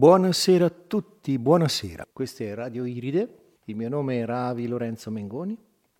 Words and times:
Buonasera 0.00 0.64
a 0.64 0.70
tutti, 0.70 1.38
buonasera. 1.38 2.06
Questa 2.10 2.42
è 2.42 2.54
Radio 2.54 2.86
Iride, 2.86 3.58
il 3.64 3.76
mio 3.76 3.90
nome 3.90 4.22
è 4.22 4.24
Ravi 4.24 4.66
Lorenzo 4.66 5.10
Mengoni. 5.10 5.54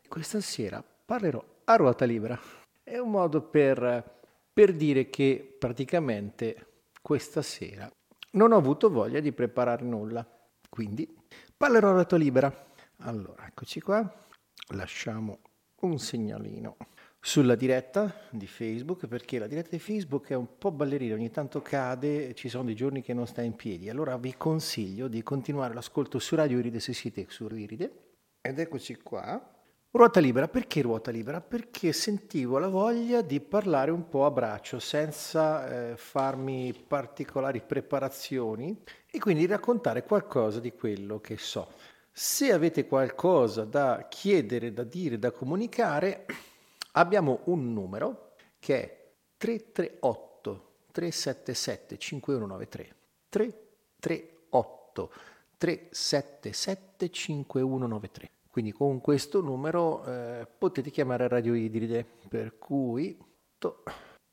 Questa 0.09 0.41
sera 0.41 0.82
parlerò 0.82 1.45
a 1.64 1.77
ruota 1.77 2.06
libera. 2.06 2.41
È 2.82 2.96
un 2.96 3.10
modo 3.10 3.42
per, 3.42 4.20
per 4.55 4.73
dire 4.73 5.10
che 5.10 5.55
praticamente 5.59 6.84
questa 7.02 7.42
sera 7.42 7.91
non 8.30 8.52
ho 8.52 8.56
avuto 8.56 8.88
voglia 8.88 9.20
di 9.20 9.32
preparare 9.32 9.84
nulla, 9.84 10.27
quindi 10.70 11.06
parlerò 11.55 11.91
a 11.91 11.92
ruota 11.92 12.16
libera. 12.16 12.69
Allora, 13.01 13.46
eccoci 13.48 13.82
qua, 13.82 14.10
lasciamo 14.69 15.41
un 15.80 15.98
segnalino 15.98 16.78
sulla 17.23 17.55
diretta 17.55 18.15
di 18.30 18.47
Facebook 18.47 19.06
perché 19.06 19.38
la 19.38 19.47
diretta 19.47 19.70
di 19.70 19.78
Facebook 19.78 20.28
è 20.28 20.34
un 20.34 20.56
po' 20.56 20.70
ballerina, 20.70 21.15
ogni 21.15 21.30
tanto 21.30 21.61
cade, 21.61 22.34
ci 22.34 22.48
sono 22.48 22.65
dei 22.65 22.74
giorni 22.74 23.02
che 23.02 23.12
non 23.12 23.27
sta 23.27 23.42
in 23.42 23.55
piedi. 23.55 23.91
Allora 23.91 24.16
vi 24.16 24.34
consiglio 24.37 25.06
di 25.06 25.23
continuare 25.23 25.75
l'ascolto 25.75 26.19
su 26.19 26.34
Radio 26.34 26.59
Iride 26.59 26.80
se 26.80 26.95
siete 26.95 27.27
su 27.28 27.47
Iride. 27.55 28.09
Ed 28.41 28.59
eccoci 28.59 28.97
qua. 28.97 29.55
Ruota 29.92 30.20
libera, 30.20 30.47
perché 30.47 30.83
ruota 30.83 31.11
libera? 31.11 31.41
Perché 31.41 31.92
sentivo 31.92 32.59
la 32.59 32.69
voglia 32.69 33.23
di 33.23 33.41
parlare 33.41 33.91
un 33.91 34.09
po' 34.09 34.25
a 34.25 34.30
braccio, 34.30 34.78
senza 34.78 35.91
eh, 35.91 35.97
farmi 35.97 36.73
particolari 36.73 37.61
preparazioni 37.61 38.83
e 39.11 39.19
quindi 39.19 39.47
raccontare 39.47 40.05
qualcosa 40.05 40.61
di 40.61 40.73
quello 40.73 41.20
che 41.20 41.37
so. 41.37 41.73
Se 42.12 42.52
avete 42.52 42.87
qualcosa 42.87 43.64
da 43.64 44.06
chiedere, 44.09 44.73
da 44.73 44.84
dire, 44.84 45.19
da 45.19 45.33
comunicare, 45.33 46.25
abbiamo 46.92 47.41
un 47.44 47.72
numero 47.72 48.34
che 48.58 48.83
è 48.83 49.12
338 49.36 50.69
377 50.92 51.98
5193 51.98 52.94
338 53.28 55.12
377 55.56 57.10
5193 57.10 58.30
quindi 58.50 58.72
con 58.72 59.00
questo 59.00 59.41
numero 59.41 60.05
eh, 60.05 60.44
potete 60.58 60.91
chiamare 60.91 61.28
Radio 61.28 61.55
Idride 61.55 62.05
per 62.28 62.58
cui 62.58 63.16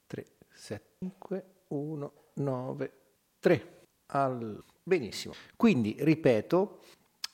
375 0.08 1.46
193 1.68 3.84
Al... 4.08 4.64
benissimo. 4.82 5.36
Quindi 5.56 5.96
ripeto 6.00 6.80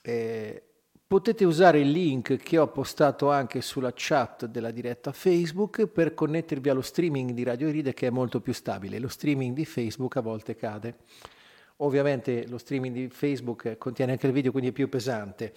eh, 0.02 0.73
Potete 1.14 1.46
usare 1.46 1.80
il 1.80 1.92
link 1.92 2.38
che 2.38 2.58
ho 2.58 2.70
postato 2.70 3.30
anche 3.30 3.62
sulla 3.62 3.92
chat 3.94 4.48
della 4.48 4.72
diretta 4.72 5.12
Facebook 5.12 5.86
per 5.86 6.16
connettervi 6.16 6.70
allo 6.70 6.82
streaming 6.82 7.34
di 7.34 7.44
Radio 7.44 7.70
Ride 7.70 7.94
che 7.94 8.08
è 8.08 8.10
molto 8.10 8.42
più 8.42 8.52
stabile. 8.52 8.98
Lo 8.98 9.08
streaming 9.08 9.54
di 9.54 9.64
Facebook 9.64 10.18
a 10.18 10.22
volte 10.22 10.56
cade. 10.56 10.96
Ovviamente 11.78 12.48
lo 12.48 12.58
streaming 12.58 12.96
di 12.96 13.10
Facebook 13.10 13.78
contiene 13.78 14.14
anche 14.14 14.26
il 14.26 14.34
video, 14.34 14.50
quindi 14.50 14.72
è 14.72 14.74
più 14.74 14.90
pesante. 14.90 15.54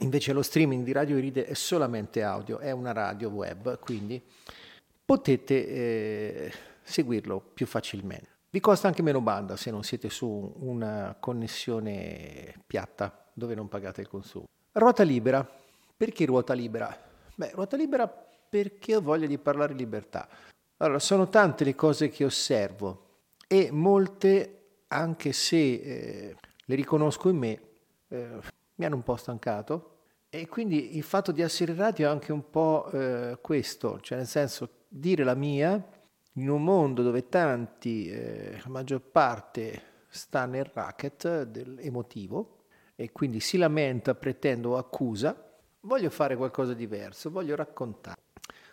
Invece 0.00 0.32
lo 0.32 0.42
streaming 0.42 0.82
di 0.82 0.90
Radio 0.90 1.16
Ride 1.16 1.44
è 1.44 1.54
solamente 1.54 2.24
audio, 2.24 2.58
è 2.58 2.72
una 2.72 2.90
radio 2.90 3.28
web, 3.28 3.78
quindi 3.78 4.20
potete 5.04 5.68
eh, 5.68 6.52
seguirlo 6.82 7.40
più 7.54 7.66
facilmente. 7.66 8.30
Vi 8.50 8.58
costa 8.58 8.88
anche 8.88 9.02
meno 9.02 9.20
banda 9.20 9.54
se 9.54 9.70
non 9.70 9.84
siete 9.84 10.10
su 10.10 10.54
una 10.58 11.16
connessione 11.20 12.52
piatta 12.66 13.30
dove 13.32 13.54
non 13.54 13.68
pagate 13.68 14.00
il 14.00 14.08
consumo. 14.08 14.46
Ruota 14.76 15.04
libera. 15.04 15.48
Perché 15.96 16.26
ruota 16.26 16.52
libera? 16.52 16.94
Beh, 17.34 17.52
ruota 17.54 17.78
libera 17.78 18.06
perché 18.06 18.96
ho 18.96 19.00
voglia 19.00 19.26
di 19.26 19.38
parlare 19.38 19.72
libertà. 19.72 20.28
Allora, 20.76 20.98
sono 20.98 21.30
tante 21.30 21.64
le 21.64 21.74
cose 21.74 22.10
che 22.10 22.26
osservo 22.26 23.04
e 23.48 23.70
molte, 23.70 24.82
anche 24.88 25.32
se 25.32 25.56
eh, 25.56 26.36
le 26.62 26.74
riconosco 26.74 27.30
in 27.30 27.36
me, 27.38 27.60
eh, 28.08 28.28
mi 28.74 28.84
hanno 28.84 28.96
un 28.96 29.02
po' 29.02 29.16
stancato. 29.16 29.92
E 30.28 30.46
quindi 30.46 30.98
il 30.98 31.04
fatto 31.04 31.32
di 31.32 31.40
essere 31.40 31.74
radio 31.74 32.08
è 32.08 32.10
anche 32.10 32.32
un 32.32 32.50
po' 32.50 32.90
eh, 32.90 33.38
questo, 33.40 33.98
cioè 34.00 34.18
nel 34.18 34.26
senso 34.26 34.84
dire 34.88 35.24
la 35.24 35.34
mia 35.34 35.82
in 36.34 36.50
un 36.50 36.62
mondo 36.62 37.02
dove 37.02 37.30
tanti, 37.30 38.10
eh, 38.10 38.60
la 38.62 38.68
maggior 38.68 39.00
parte, 39.00 40.04
sta 40.08 40.44
nel 40.44 40.70
racket 40.70 41.24
emotivo 41.78 42.55
e 42.96 43.12
quindi 43.12 43.40
si 43.40 43.58
lamenta, 43.58 44.14
pretende 44.14 44.66
o 44.66 44.78
accusa, 44.78 45.36
voglio 45.80 46.10
fare 46.10 46.34
qualcosa 46.34 46.72
di 46.72 46.78
diverso, 46.78 47.30
voglio 47.30 47.54
raccontare. 47.54 48.20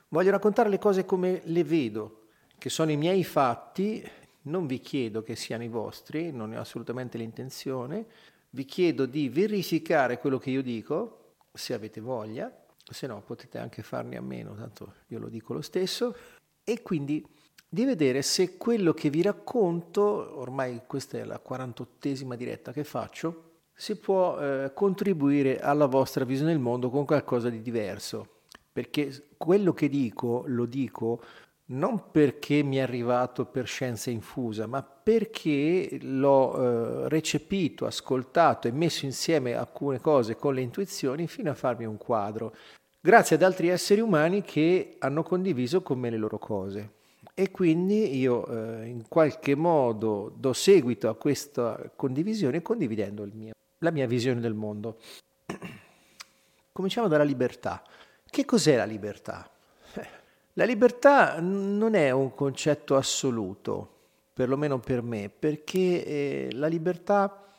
Voglio 0.08 0.32
raccontare 0.32 0.70
le 0.70 0.80
cose 0.80 1.06
come 1.06 1.42
le 1.44 1.64
vedo, 1.64 2.28
che 2.58 2.70
sono 2.70 2.92
i 2.92 2.98
miei 2.98 3.24
fatti, 3.24 4.04
non 4.44 4.66
vi 4.66 4.80
chiedo 4.80 5.22
che 5.22 5.36
siano 5.36 5.64
i 5.64 5.68
vostri, 5.68 6.32
non 6.32 6.50
ne 6.50 6.58
ho 6.58 6.62
assolutamente 6.62 7.18
l'intenzione, 7.18 8.06
vi 8.52 8.66
chiedo 8.66 9.06
di 9.06 9.28
verificare 9.28 10.20
quello 10.20 10.38
che 10.38 10.52
io 10.52 10.62
dico, 10.62 11.34
se 11.52 11.74
avete 11.74 12.00
voglia, 12.00 12.52
se 12.90 13.08
no 13.08 13.22
potete 13.22 13.58
anche 13.58 13.82
farne 13.82 14.16
a 14.16 14.22
meno, 14.22 14.56
tanto 14.56 14.94
io 15.08 15.20
lo 15.20 15.28
dico 15.28 15.54
lo 15.54 15.62
stesso, 15.62 16.16
e 16.64 16.82
quindi 16.82 17.26
di 17.68 17.86
vedere 17.86 18.22
se 18.22 18.56
quello 18.56 18.94
che 18.94 19.10
vi 19.10 19.24
racconto, 19.24 20.02
ormai 20.40 20.84
questa 20.86 21.18
è 21.18 21.24
la 21.24 21.42
48esima 21.46 22.36
diretta 22.36 22.72
che 22.72 22.84
faccio, 22.84 23.53
si 23.76 23.98
può 23.98 24.40
eh, 24.40 24.72
contribuire 24.74 25.60
alla 25.60 25.88
vostra 25.88 26.26
visione 26.26 26.52
del 26.52 26.62
mondo 26.62 26.90
con 26.90 27.06
qualcosa 27.06 27.50
di 27.50 27.62
diverso. 27.62 28.28
Perché 28.72 29.28
quello 29.38 29.74
che 29.74 29.90
dico 29.90 30.44
lo 30.48 30.66
dico 30.66 31.22
non 31.66 32.12
perché 32.12 32.62
mi 32.62 32.78
è 32.78 32.82
arrivato 32.82 33.46
per 33.46 33.68
scienza 33.68 34.10
infusa, 34.10 34.68
ma 34.68 34.84
perché 34.84 35.98
l'ho 36.02 37.06
eh, 37.06 37.10
recepito, 37.10 37.86
ascoltato 37.86 38.68
e 38.68 38.72
messo 38.72 39.06
insieme 39.06 39.54
alcune 39.54 40.00
cose 40.00 40.36
con 40.36 40.54
le 40.54 40.62
intuizioni 40.62 41.28
fino 41.28 41.50
a 41.50 41.56
farmi 41.56 41.86
un 41.86 41.98
quadro, 41.98 42.54
grazie 43.00 43.38
ad 43.38 43.44
altri 43.44 43.70
esseri 43.70 44.02
umani 44.02 44.42
che 44.42 44.98
hanno 45.00 45.24
condiviso 45.24 45.82
con 45.82 46.00
me 46.00 46.10
le 46.10 46.18
loro 46.18 46.38
cose. 46.38 46.92
E 47.34 47.50
quindi 47.50 48.18
io 48.18 48.46
eh, 48.46 48.86
in 48.86 49.08
qualche 49.08 49.56
modo 49.56 50.32
do 50.36 50.54
seguito 50.54 51.10
a 51.10 51.16
questa 51.16 51.92
condivisione 51.96 52.62
condividendo 52.62 53.24
il 53.24 53.32
mio 53.34 53.54
la 53.84 53.92
mia 53.92 54.08
visione 54.08 54.40
del 54.40 54.54
mondo. 54.54 54.98
Cominciamo 56.72 57.08
dalla 57.08 57.24
libertà. 57.24 57.84
Che 58.26 58.46
cos'è 58.46 58.76
la 58.78 58.86
libertà? 58.86 59.48
Eh, 59.94 60.08
la 60.54 60.66
libertà 60.66 61.40
non 61.40 61.94
è 61.94 62.10
un 62.12 62.34
concetto 62.34 62.96
assoluto, 62.96 63.90
perlomeno 64.34 64.80
per 64.80 65.04
me, 65.04 65.30
perché 65.30 66.06
eh, 66.06 66.50
la 66.54 66.68
libertà, 66.68 67.54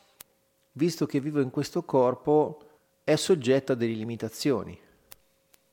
visto 0.73 1.07
che 1.07 1.21
vivo 1.21 1.41
in 1.41 1.51
questo 1.51 1.85
corpo, 1.85 2.61
è 3.05 3.15
soggetta 3.15 3.75
a 3.75 3.77
delle 3.77 3.93
limitazioni. 3.93 4.77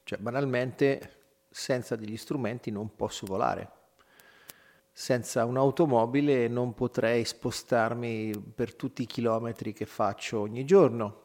Cioè, 0.04 0.20
banalmente, 0.20 1.20
senza 1.50 1.96
degli 1.96 2.18
strumenti 2.18 2.70
non 2.70 2.96
posso 2.96 3.26
volare 3.26 3.80
senza 4.92 5.46
un'automobile 5.46 6.48
non 6.48 6.74
potrei 6.74 7.24
spostarmi 7.26 8.32
per 8.54 8.76
tutti 8.76 9.04
i 9.04 9.08
chilometri 9.08 9.74
che 9.74 9.86
faccio 9.86 10.40
ogni 10.40 10.66
giorno. 10.66 11.22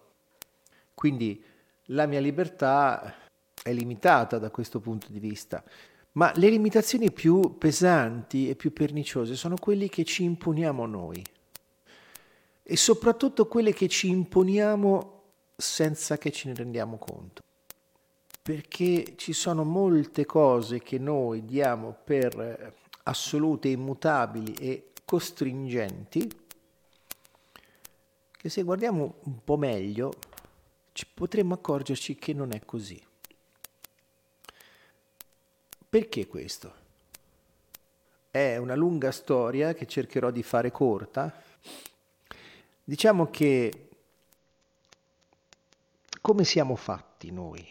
Quindi 0.95 1.43
la 1.87 2.07
mia 2.07 2.21
libertà 2.21 3.15
è 3.63 3.73
limitata 3.73 4.39
da 4.39 4.51
questo 4.51 4.81
punto 4.81 5.09
di 5.11 5.19
vista. 5.19 5.63
Ma 6.13 6.33
le 6.37 6.49
limitazioni 6.49 7.13
più 7.13 7.59
pesanti 7.59 8.49
e 8.49 8.55
più 8.55 8.73
perniciose 8.73 9.35
sono 9.35 9.57
quelle 9.57 9.89
che 9.89 10.05
ci 10.05 10.23
imponiamo 10.23 10.87
noi 10.87 11.23
e 12.63 12.77
soprattutto 12.77 13.47
quelle 13.47 13.73
che 13.75 13.87
ci 13.87 14.09
imponiamo 14.09 15.23
senza 15.57 16.17
che 16.17 16.33
ce 16.33 16.49
ne 16.49 16.55
rendiamo 16.55 16.97
conto. 16.97 17.43
Perché 18.43 19.15
ci 19.17 19.33
sono 19.33 19.65
molte 19.65 20.25
cose 20.25 20.81
che 20.81 20.99
noi 20.99 21.45
diamo 21.45 21.97
per 22.03 22.75
assolute, 23.09 23.69
immutabili 23.69 24.55
e 24.55 24.93
costringenti, 25.05 26.29
che 28.33 28.49
se 28.49 28.63
guardiamo 28.63 29.17
un 29.25 29.43
po' 29.43 29.57
meglio 29.57 30.13
potremmo 31.15 31.55
accorgerci 31.55 32.17
che 32.17 32.33
non 32.33 32.53
è 32.53 32.65
così. 32.65 33.03
Perché 35.89 36.27
questo? 36.27 36.85
È 38.31 38.57
una 38.57 38.75
lunga 38.75 39.11
storia 39.13 39.73
che 39.73 39.87
cercherò 39.87 40.31
di 40.31 40.43
fare 40.43 40.71
corta. 40.71 41.43
Diciamo 42.85 43.31
che 43.31 43.89
come 46.21 46.45
siamo 46.45 46.77
fatti 46.77 47.31
noi? 47.31 47.67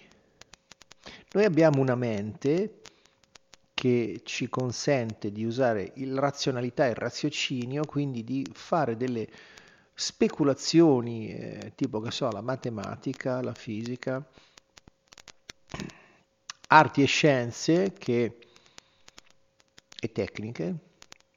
Noi 1.34 1.44
abbiamo 1.44 1.82
una 1.82 1.96
mente 1.96 2.82
che 3.86 4.22
ci 4.24 4.50
consente 4.50 5.32
di 5.32 5.46
usare 5.46 5.92
il 5.98 6.18
razionalità 6.18 6.88
e 6.88 6.90
il 6.90 6.96
raziocinio, 6.96 7.86
quindi 7.86 8.24
di 8.24 8.44
fare 8.52 8.98
delle 8.98 9.28
speculazioni 9.94 11.30
eh, 11.30 11.74
tipo 11.76 12.02
che 12.02 12.10
so, 12.10 12.32
la 12.32 12.42
matematica, 12.42 13.44
la 13.44 13.54
fisica, 13.54 14.28
arti 16.70 17.04
e 17.04 17.06
scienze 17.06 17.94
che, 17.94 18.40
e 20.00 20.12
tecniche 20.12 20.76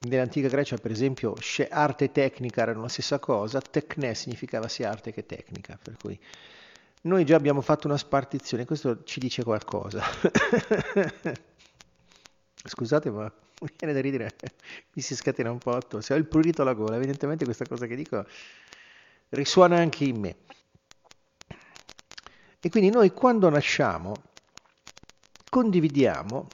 nell'antica 0.08 0.48
Grecia, 0.48 0.78
per 0.78 0.90
esempio, 0.90 1.34
arte 1.68 2.04
e 2.04 2.12
tecnica 2.12 2.62
erano 2.62 2.80
la 2.80 2.88
stessa 2.88 3.18
cosa, 3.18 3.60
tecne 3.60 4.14
significava 4.14 4.68
sia 4.68 4.88
arte 4.88 5.12
che 5.12 5.26
tecnica, 5.26 5.78
per 5.82 5.98
cui 6.00 6.18
noi 7.02 7.26
già 7.26 7.36
abbiamo 7.36 7.60
fatto 7.60 7.86
una 7.86 7.98
spartizione, 7.98 8.64
questo 8.64 9.04
ci 9.04 9.20
dice 9.20 9.44
qualcosa. 9.44 10.02
Scusate, 12.64 13.10
ma 13.10 13.24
mi 13.60 13.70
viene 13.76 13.94
da 13.94 14.00
ridere, 14.00 14.36
mi 14.94 15.02
si 15.02 15.14
scatena 15.14 15.50
un 15.50 15.58
po', 15.58 15.80
se 16.00 16.12
ho 16.12 16.16
il 16.16 16.26
prurito 16.26 16.62
alla 16.62 16.74
gola, 16.74 16.96
evidentemente 16.96 17.44
questa 17.44 17.66
cosa 17.66 17.86
che 17.86 17.96
dico 17.96 18.24
risuona 19.30 19.76
anche 19.76 20.04
in 20.04 20.20
me. 20.20 20.36
E 22.60 22.70
quindi 22.70 22.90
noi 22.90 23.12
quando 23.12 23.48
nasciamo 23.48 24.14
condividiamo 25.48 26.48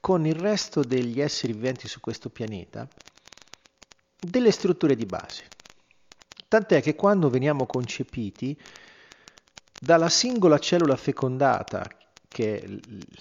con 0.00 0.26
il 0.26 0.34
resto 0.34 0.82
degli 0.82 1.20
esseri 1.20 1.52
viventi 1.52 1.88
su 1.88 2.00
questo 2.00 2.28
pianeta 2.28 2.86
delle 4.20 4.50
strutture 4.50 4.94
di 4.94 5.06
base. 5.06 5.48
Tant'è 6.48 6.80
che 6.80 6.94
quando 6.94 7.30
veniamo 7.30 7.66
concepiti, 7.66 8.58
dalla 9.80 10.08
singola 10.08 10.58
cellula 10.58 10.96
fecondata, 10.96 11.86
che 12.38 12.80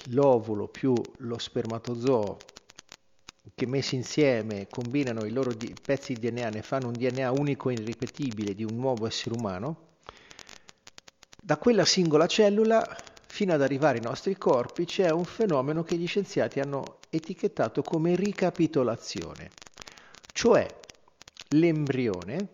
l'ovulo 0.09 0.67
più 0.67 1.03
lo 1.17 1.39
spermatozoo, 1.39 2.37
che 3.55 3.65
messi 3.65 3.95
insieme 3.95 4.67
combinano 4.69 5.25
i 5.25 5.31
loro 5.31 5.57
pezzi 5.83 6.13
di 6.13 6.29
DNA, 6.29 6.49
ne 6.49 6.61
fanno 6.61 6.89
un 6.89 6.93
DNA 6.93 7.31
unico 7.31 7.71
e 7.71 7.73
irripetibile 7.73 8.53
di 8.53 8.63
un 8.63 8.75
nuovo 8.75 9.07
essere 9.07 9.33
umano, 9.33 9.95
da 11.41 11.57
quella 11.57 11.83
singola 11.83 12.27
cellula 12.27 12.87
fino 13.25 13.53
ad 13.53 13.63
arrivare 13.63 13.97
ai 13.97 14.03
nostri 14.03 14.37
corpi 14.37 14.85
c'è 14.85 15.09
un 15.09 15.25
fenomeno 15.25 15.81
che 15.81 15.95
gli 15.95 16.05
scienziati 16.05 16.59
hanno 16.59 16.99
etichettato 17.09 17.81
come 17.81 18.15
ricapitolazione, 18.15 19.49
cioè 20.31 20.67
l'embrione, 21.55 22.47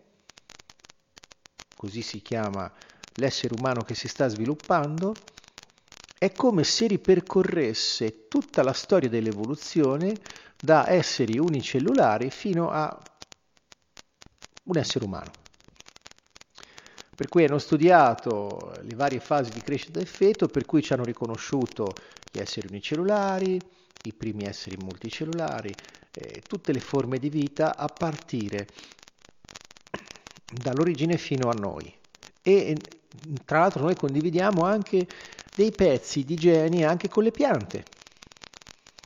così 1.75 2.01
si 2.01 2.21
chiama 2.21 2.71
l'essere 3.15 3.53
umano 3.53 3.81
che 3.81 3.95
si 3.95 4.07
sta 4.07 4.29
sviluppando, 4.29 5.13
è 6.23 6.31
come 6.31 6.63
se 6.63 6.87
ripercorresse 6.87 8.29
tutta 8.29 8.63
la 8.63 8.71
storia 8.71 9.09
dell'evoluzione 9.09 10.17
da 10.57 10.89
esseri 10.89 11.37
unicellulari 11.37 12.29
fino 12.29 12.69
a 12.69 12.97
un 14.63 14.77
essere 14.77 15.03
umano 15.03 15.31
per 17.13 17.27
cui 17.27 17.43
hanno 17.43 17.59
studiato 17.59 18.73
le 18.81 18.95
varie 18.95 19.19
fasi 19.19 19.51
di 19.51 19.59
crescita 19.59 19.99
del 19.99 20.07
feto, 20.07 20.47
per 20.47 20.65
cui 20.65 20.81
ci 20.81 20.93
hanno 20.93 21.03
riconosciuto 21.03 21.95
gli 22.31 22.39
esseri 22.39 22.67
unicellulari, 22.67 23.59
i 24.05 24.13
primi 24.13 24.45
esseri 24.45 24.77
multicellulari, 24.77 25.73
eh, 26.11 26.41
tutte 26.47 26.71
le 26.71 26.79
forme 26.79 27.19
di 27.19 27.29
vita 27.29 27.75
a 27.75 27.87
partire 27.87 28.67
dall'origine 30.51 31.17
fino 31.17 31.49
a 31.49 31.53
noi. 31.53 31.93
E 32.41 32.77
tra 33.45 33.59
l'altro 33.59 33.83
noi 33.83 33.95
condividiamo 33.95 34.63
anche 34.63 35.05
dei 35.55 35.71
pezzi 35.71 36.23
di 36.23 36.35
geni 36.35 36.83
anche 36.83 37.09
con 37.09 37.23
le 37.23 37.31
piante, 37.31 37.83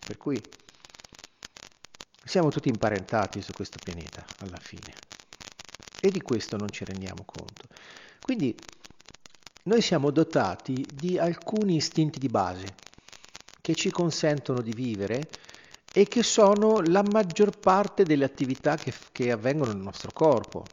per 0.06 0.18
cui 0.18 0.42
siamo 2.24 2.50
tutti 2.50 2.70
imparentati 2.70 3.42
su 3.42 3.52
questo 3.54 3.78
pianeta 3.84 4.26
alla 4.40 4.60
fine. 4.60 4.94
E 6.00 6.10
di 6.10 6.22
questo 6.22 6.58
non 6.58 6.70
ci 6.70 6.86
rendiamo 6.86 7.24
conto. 7.26 7.66
Quindi 8.22 8.56
noi 9.64 9.82
siamo 9.82 10.12
dotati 10.12 10.86
di 10.94 11.18
alcuni 11.18 11.76
istinti 11.76 12.20
di 12.20 12.28
base 12.30 12.76
che 13.62 13.76
ci 13.76 13.90
consentono 13.90 14.62
di 14.62 14.72
vivere 14.72 15.28
e 15.92 16.08
che 16.08 16.24
sono 16.24 16.80
la 16.82 17.04
maggior 17.04 17.58
parte 17.58 18.04
delle 18.04 18.24
attività 18.24 18.78
che, 18.78 18.94
che 19.12 19.32
avvengono 19.32 19.74
nel 19.74 19.82
nostro 19.82 20.12
corpo. 20.14 20.66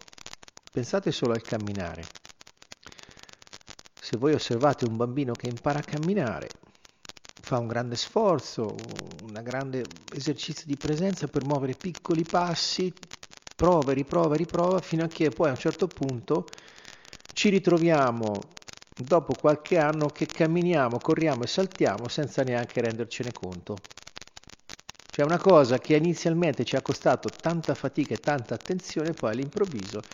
Pensate 0.71 1.11
solo 1.11 1.33
al 1.33 1.43
camminare. 1.43 2.05
Se 4.05 4.19
voi 4.19 4.35
osservate 4.35 4.85
un 4.85 4.99
bambino 4.99 5.35
che 5.35 5.47
impara 5.47 5.79
a 5.79 5.83
camminare, 5.83 6.53
fa 7.41 7.57
un 7.57 7.67
grande 7.67 7.97
sforzo, 7.97 8.69
un 8.69 9.41
grande 9.43 10.01
esercizio 10.11 10.67
di 10.67 10.77
presenza 10.77 11.27
per 11.27 11.43
muovere 11.43 11.75
piccoli 11.75 12.27
passi, 12.27 12.93
prova, 13.57 13.95
riprova, 13.95 14.37
riprova, 14.37 14.83
fino 14.83 15.05
a 15.05 15.09
che 15.09 15.33
poi 15.33 15.49
a 15.49 15.53
un 15.53 15.57
certo 15.57 15.89
punto 15.89 16.51
ci 17.33 17.49
ritroviamo 17.49 18.59
dopo 18.95 19.37
qualche 19.37 19.79
anno 19.79 20.13
che 20.13 20.31
camminiamo, 20.31 21.01
corriamo 21.01 21.45
e 21.45 21.47
saltiamo 21.47 22.07
senza 22.07 22.43
neanche 22.43 22.83
rendercene 22.83 23.33
conto. 23.33 23.93
Cioè 25.09 25.25
una 25.25 25.39
cosa 25.39 25.79
che 25.79 25.97
inizialmente 25.97 26.67
ci 26.67 26.77
ha 26.77 26.83
costato 26.83 27.39
tanta 27.41 27.75
fatica 27.75 28.13
e 28.13 28.21
tanta 28.21 28.53
attenzione, 28.53 29.15
poi 29.15 29.31
all'improvviso 29.31 30.05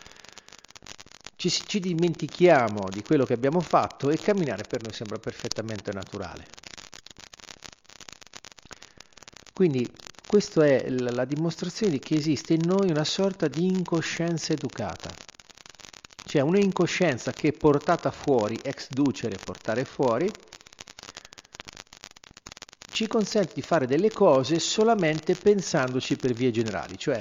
ci, 1.49 1.63
ci 1.65 1.79
dimentichiamo 1.79 2.87
di 2.89 3.01
quello 3.01 3.25
che 3.25 3.33
abbiamo 3.33 3.61
fatto 3.61 4.11
e 4.11 4.17
camminare 4.17 4.63
per 4.67 4.83
noi 4.83 4.93
sembra 4.93 5.17
perfettamente 5.17 5.91
naturale. 5.91 6.45
Quindi 9.51 9.89
questa 10.27 10.65
è 10.65 10.87
la 10.89 11.25
dimostrazione 11.25 11.93
di 11.93 11.99
che 11.99 12.15
esiste 12.15 12.53
in 12.53 12.61
noi 12.63 12.91
una 12.91 13.03
sorta 13.03 13.47
di 13.47 13.65
incoscienza 13.65 14.53
educata 14.53 15.11
c'è 16.23 16.39
un'incoscienza 16.39 17.31
che 17.33 17.51
portata 17.51 18.11
fuori, 18.11 18.57
ex 18.61 18.87
ducere, 18.89 19.37
portare 19.43 19.83
fuori, 19.83 20.31
ci 22.91 23.07
consente 23.07 23.53
di 23.55 23.61
fare 23.61 23.87
delle 23.87 24.11
cose 24.11 24.59
solamente 24.59 25.35
pensandoci 25.35 26.15
per 26.15 26.33
vie 26.33 26.51
generali, 26.51 26.97
cioè 26.97 27.19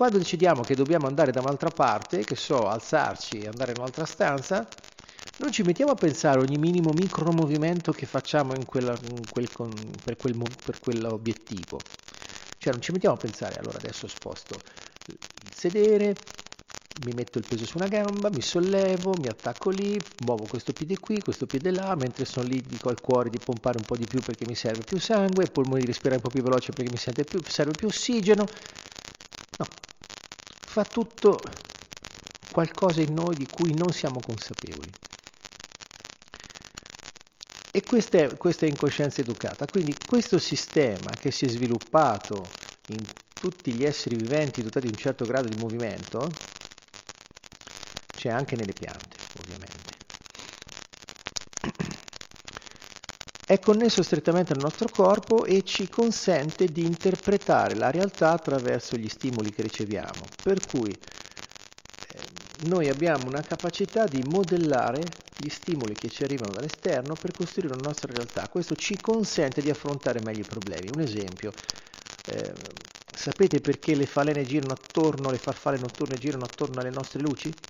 quando 0.00 0.16
decidiamo 0.16 0.64
che 0.64 0.74
dobbiamo 0.74 1.06
andare 1.06 1.30
da 1.30 1.40
un'altra 1.40 1.70
parte, 1.72 2.24
che 2.24 2.34
so, 2.34 2.66
alzarci 2.68 3.42
e 3.42 3.48
andare 3.48 3.72
in 3.72 3.78
un'altra 3.78 4.06
stanza, 4.06 4.66
non 5.36 5.52
ci 5.52 5.62
mettiamo 5.62 5.92
a 5.92 5.96
pensare 5.96 6.40
ogni 6.40 6.56
minimo 6.56 6.94
micro 6.94 7.30
movimento 7.32 7.92
che 7.92 8.06
facciamo 8.06 8.54
in 8.54 8.64
quella, 8.64 8.98
in 9.02 9.28
quel, 9.28 9.50
per, 10.02 10.16
quel, 10.16 10.56
per 10.62 10.78
quell'obiettivo. 10.78 11.84
Cioè 12.56 12.72
non 12.72 12.80
ci 12.80 12.92
mettiamo 12.92 13.16
a 13.16 13.18
pensare, 13.18 13.58
allora 13.58 13.76
adesso 13.76 14.06
sposto 14.06 14.62
il 15.04 15.18
sedere, 15.52 16.16
mi 16.92 17.12
metto 17.12 17.36
il 17.36 17.44
peso 17.44 17.66
su 17.66 17.76
una 17.76 17.86
gamba, 17.86 18.30
mi 18.30 18.40
sollevo, 18.40 19.18
mi 19.18 19.28
attacco 19.28 19.68
lì, 19.68 20.02
muovo 20.20 20.46
questo 20.46 20.72
piede 20.72 20.98
qui, 20.98 21.20
questo 21.20 21.46
piede 21.46 21.70
là, 21.72 21.94
mentre 21.94 22.24
sono 22.24 22.46
lì 22.46 22.66
dico 22.66 22.88
al 22.88 23.00
cuore 23.00 23.28
di 23.28 23.38
pompare 23.38 23.76
un 23.76 23.84
po' 23.84 23.96
di 23.96 24.06
più 24.06 24.22
perché 24.22 24.46
mi 24.46 24.54
serve 24.54 24.82
più 24.82 24.98
sangue, 24.98 25.44
ai 25.44 25.50
polmoni 25.50 25.82
di 25.82 25.86
respirare 25.88 26.16
un 26.16 26.22
po' 26.22 26.30
più 26.30 26.42
veloce 26.42 26.72
perché 26.72 26.90
mi 26.90 27.24
più, 27.26 27.42
serve 27.44 27.74
più 27.74 27.86
ossigeno. 27.88 28.48
No, 29.58 29.66
fa 30.70 30.84
tutto 30.84 31.42
qualcosa 32.48 33.02
in 33.02 33.12
noi 33.12 33.34
di 33.34 33.48
cui 33.48 33.74
non 33.74 33.92
siamo 33.92 34.22
consapevoli. 34.22 34.96
E 37.72 37.84
questa 37.84 38.18
è, 38.18 38.36
questa 38.36 38.66
è 38.66 38.68
incoscienza 38.68 39.20
educata. 39.20 39.66
Quindi 39.68 40.04
questo 40.04 40.38
sistema 40.38 41.16
che 41.16 41.32
si 41.32 41.44
è 41.46 41.48
sviluppato 41.48 42.58
in 42.86 43.08
tutti 43.36 43.72
gli 43.72 43.82
esseri 43.84 44.14
viventi 44.14 44.62
dotati 44.62 44.86
di 44.86 44.92
un 44.92 44.96
certo 44.98 45.26
grado 45.26 45.48
di 45.48 45.54
movimento, 45.54 46.44
c'è 48.14 48.28
anche 48.28 48.54
nelle 48.54 48.74
piante, 48.74 49.16
ovviamente. 49.32 49.79
È 53.50 53.58
connesso 53.58 54.04
strettamente 54.04 54.52
al 54.52 54.60
nostro 54.60 54.88
corpo 54.88 55.44
e 55.44 55.64
ci 55.64 55.88
consente 55.88 56.70
di 56.70 56.84
interpretare 56.84 57.74
la 57.74 57.90
realtà 57.90 58.30
attraverso 58.30 58.96
gli 58.96 59.08
stimoli 59.08 59.52
che 59.52 59.62
riceviamo, 59.62 60.36
per 60.40 60.62
cui 60.62 60.96
eh, 61.98 62.28
noi 62.58 62.88
abbiamo 62.88 63.26
una 63.26 63.42
capacità 63.42 64.06
di 64.06 64.22
modellare 64.22 65.32
gli 65.34 65.48
stimoli 65.48 65.96
che 65.96 66.08
ci 66.10 66.22
arrivano 66.22 66.52
dall'esterno 66.52 67.16
per 67.16 67.32
costruire 67.32 67.72
una 67.72 67.82
nostra 67.82 68.12
realtà. 68.12 68.48
Questo 68.48 68.76
ci 68.76 69.00
consente 69.00 69.62
di 69.62 69.70
affrontare 69.70 70.20
meglio 70.20 70.42
i 70.42 70.44
problemi. 70.44 70.88
Un 70.88 71.00
esempio, 71.00 71.54
eh, 72.24 72.54
sapete 73.12 73.60
perché 73.60 73.94
le 73.96 74.06
falene 74.06 74.44
girano 74.44 74.74
attorno, 74.74 75.30
le 75.30 75.38
farfalle 75.38 75.78
notturne 75.78 76.18
girano 76.18 76.44
attorno 76.44 76.80
alle 76.80 76.90
nostre 76.90 77.20
luci? 77.20 77.68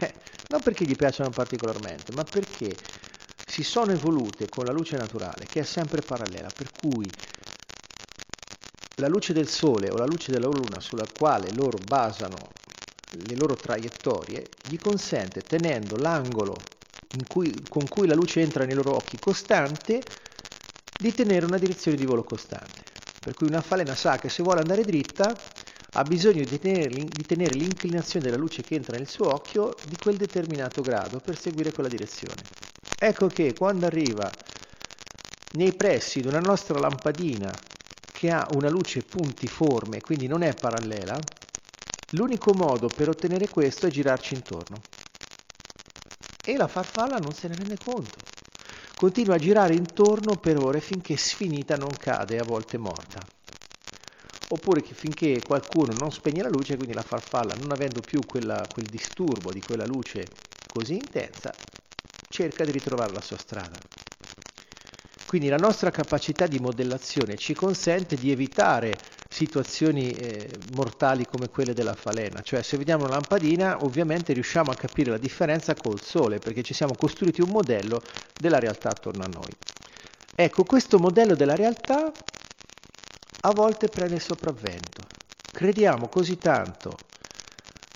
Eh, 0.00 0.14
non 0.48 0.62
perché 0.62 0.84
gli 0.84 0.96
piacciono 0.96 1.32
particolarmente, 1.32 2.12
ma 2.12 2.24
perché 2.24 2.78
si 3.48 3.62
sono 3.62 3.92
evolute 3.92 4.50
con 4.50 4.66
la 4.66 4.72
luce 4.72 4.98
naturale, 4.98 5.48
che 5.48 5.60
è 5.60 5.64
sempre 5.64 6.02
parallela, 6.02 6.52
per 6.52 6.70
cui 6.70 7.16
la 8.96 9.08
luce 9.08 9.32
del 9.32 9.46
Sole 9.46 9.88
o 9.88 9.96
la 9.96 10.04
luce 10.04 10.30
della 10.30 10.48
Luna 10.48 10.80
sulla 10.80 11.06
quale 11.06 11.50
loro 11.50 11.78
basano 11.78 12.56
le 13.10 13.34
loro 13.34 13.58
traiettorie, 13.58 14.56
gli 14.60 14.78
consente, 14.78 15.46
tenendo 15.46 15.96
l'angolo 15.96 16.76
cui, 17.26 17.64
con 17.68 17.88
cui 17.88 18.06
la 18.06 18.14
luce 18.14 18.42
entra 18.42 18.66
nei 18.66 18.74
loro 18.74 18.94
occhi 18.96 19.18
costante, 19.18 20.06
di 20.94 21.14
tenere 21.14 21.46
una 21.46 21.56
direzione 21.56 21.96
di 21.96 22.04
volo 22.04 22.24
costante. 22.24 22.82
Per 23.22 23.32
cui 23.32 23.46
una 23.46 23.62
falena 23.62 23.94
sa 23.94 24.18
che 24.18 24.28
se 24.28 24.42
vuole 24.42 24.60
andare 24.60 24.84
dritta 24.84 25.54
ha 25.92 26.04
bisogno 26.04 26.44
di 26.44 26.58
tenere, 26.58 27.12
di 27.14 27.24
tenere 27.24 27.54
l'inclinazione 27.54 28.26
della 28.26 28.36
luce 28.36 28.62
che 28.62 28.74
entra 28.74 28.98
nel 28.98 29.06
suo 29.06 29.32
occhio 29.32 29.80
di 29.84 29.96
quel 29.96 30.16
determinato 30.16 30.82
grado 30.82 31.20
per 31.22 31.38
seguire 31.38 31.72
quella 31.72 31.88
direzione. 31.88 32.50
Ecco 33.00 33.28
che 33.28 33.54
quando 33.54 33.86
arriva 33.86 34.36
nei 35.50 35.74
pressi 35.74 36.22
di 36.22 36.26
una 36.26 36.40
nostra 36.40 36.78
lampadina 36.78 37.62
che 38.10 38.30
ha 38.30 38.48
una 38.50 38.68
luce 38.68 39.02
puntiforme, 39.02 40.00
quindi 40.00 40.26
non 40.26 40.42
è 40.42 40.54
parallela, 40.54 41.22
l'unico 42.10 42.54
modo 42.54 42.90
per 42.92 43.08
ottenere 43.08 43.48
questo 43.48 43.86
è 43.86 43.90
girarci 43.90 44.34
intorno. 44.34 44.84
E 46.42 46.56
la 46.56 46.66
farfalla 46.66 47.18
non 47.18 47.32
se 47.32 47.46
ne 47.46 47.54
rende 47.54 47.78
conto. 47.78 48.26
Continua 48.96 49.36
a 49.36 49.38
girare 49.38 49.74
intorno 49.74 50.38
per 50.40 50.56
ore 50.56 50.80
finché 50.80 51.16
sfinita 51.16 51.76
non 51.76 51.96
cade, 51.96 52.40
a 52.40 52.44
volte 52.44 52.76
morta. 52.76 53.30
Oppure 54.48 54.82
finché 54.82 55.42
qualcuno 55.42 55.92
non 55.92 56.10
spegne 56.10 56.42
la 56.42 56.48
luce, 56.48 56.76
quindi 56.76 56.94
la 56.94 57.02
farfalla, 57.02 57.54
non 57.54 57.70
avendo 57.70 58.02
più 58.02 58.24
quella, 58.24 58.66
quel 58.68 58.88
disturbo 58.88 59.52
di 59.52 59.60
quella 59.62 59.84
luce 59.84 60.32
così 60.66 60.96
intensa, 60.98 61.56
cerca 62.28 62.64
di 62.64 62.70
ritrovare 62.70 63.12
la 63.12 63.20
sua 63.20 63.36
strada. 63.36 63.80
Quindi 65.26 65.48
la 65.48 65.58
nostra 65.58 65.90
capacità 65.90 66.46
di 66.46 66.58
modellazione 66.58 67.36
ci 67.36 67.54
consente 67.54 68.16
di 68.16 68.30
evitare 68.30 68.98
situazioni 69.28 70.14
eh, 70.14 70.58
mortali 70.70 71.26
come 71.26 71.50
quelle 71.50 71.74
della 71.74 71.94
falena, 71.94 72.40
cioè 72.40 72.62
se 72.62 72.78
vediamo 72.78 73.04
una 73.04 73.12
lampadina 73.12 73.84
ovviamente 73.84 74.32
riusciamo 74.32 74.70
a 74.70 74.74
capire 74.74 75.10
la 75.10 75.18
differenza 75.18 75.74
col 75.74 76.00
sole 76.00 76.38
perché 76.38 76.62
ci 76.62 76.72
siamo 76.72 76.94
costruiti 76.94 77.42
un 77.42 77.50
modello 77.50 78.02
della 78.40 78.58
realtà 78.58 78.88
attorno 78.88 79.24
a 79.24 79.26
noi. 79.26 79.54
Ecco, 80.34 80.64
questo 80.64 80.98
modello 80.98 81.34
della 81.34 81.56
realtà 81.56 82.10
a 83.40 83.52
volte 83.52 83.88
prende 83.88 84.14
il 84.14 84.22
sopravvento. 84.22 85.02
Crediamo 85.52 86.08
così 86.08 86.38
tanto 86.38 87.07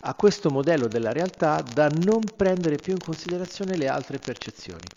a 0.05 0.15
questo 0.15 0.51
modello 0.51 0.87
della 0.87 1.11
realtà 1.13 1.61
da 1.61 1.87
non 1.89 2.35
prendere 2.35 2.77
più 2.79 2.93
in 2.93 2.99
considerazione 2.99 3.77
le 3.77 3.87
altre 3.87 4.19
percezioni 4.19 4.91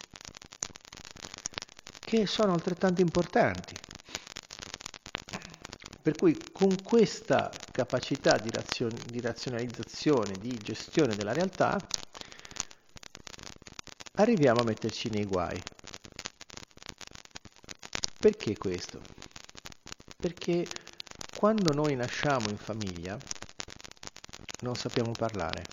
che 2.03 2.27
sono 2.27 2.53
altrettanto 2.53 3.01
importanti. 3.01 3.79
Per 6.03 6.17
cui 6.17 6.51
con 6.53 6.83
questa 6.83 7.69
capacità 7.73 8.39
di, 8.39 8.51
razio- 8.51 8.91
di 8.91 9.21
razionalizzazione, 9.21 10.39
di 10.39 10.61
gestione 10.61 11.17
della 11.17 11.33
realtà, 11.33 11.93
arriviamo 14.15 14.61
a 14.61 14.65
metterci 14.65 15.11
nei 15.11 15.25
guai. 15.25 15.65
Perché 18.21 18.57
questo? 18.57 19.05
Perché 20.21 20.71
quando 21.33 21.73
noi 21.73 21.97
nasciamo 21.97 22.51
in 22.51 22.57
famiglia 22.57 23.21
non 24.61 24.77
sappiamo 24.77 25.13
parlare, 25.13 25.65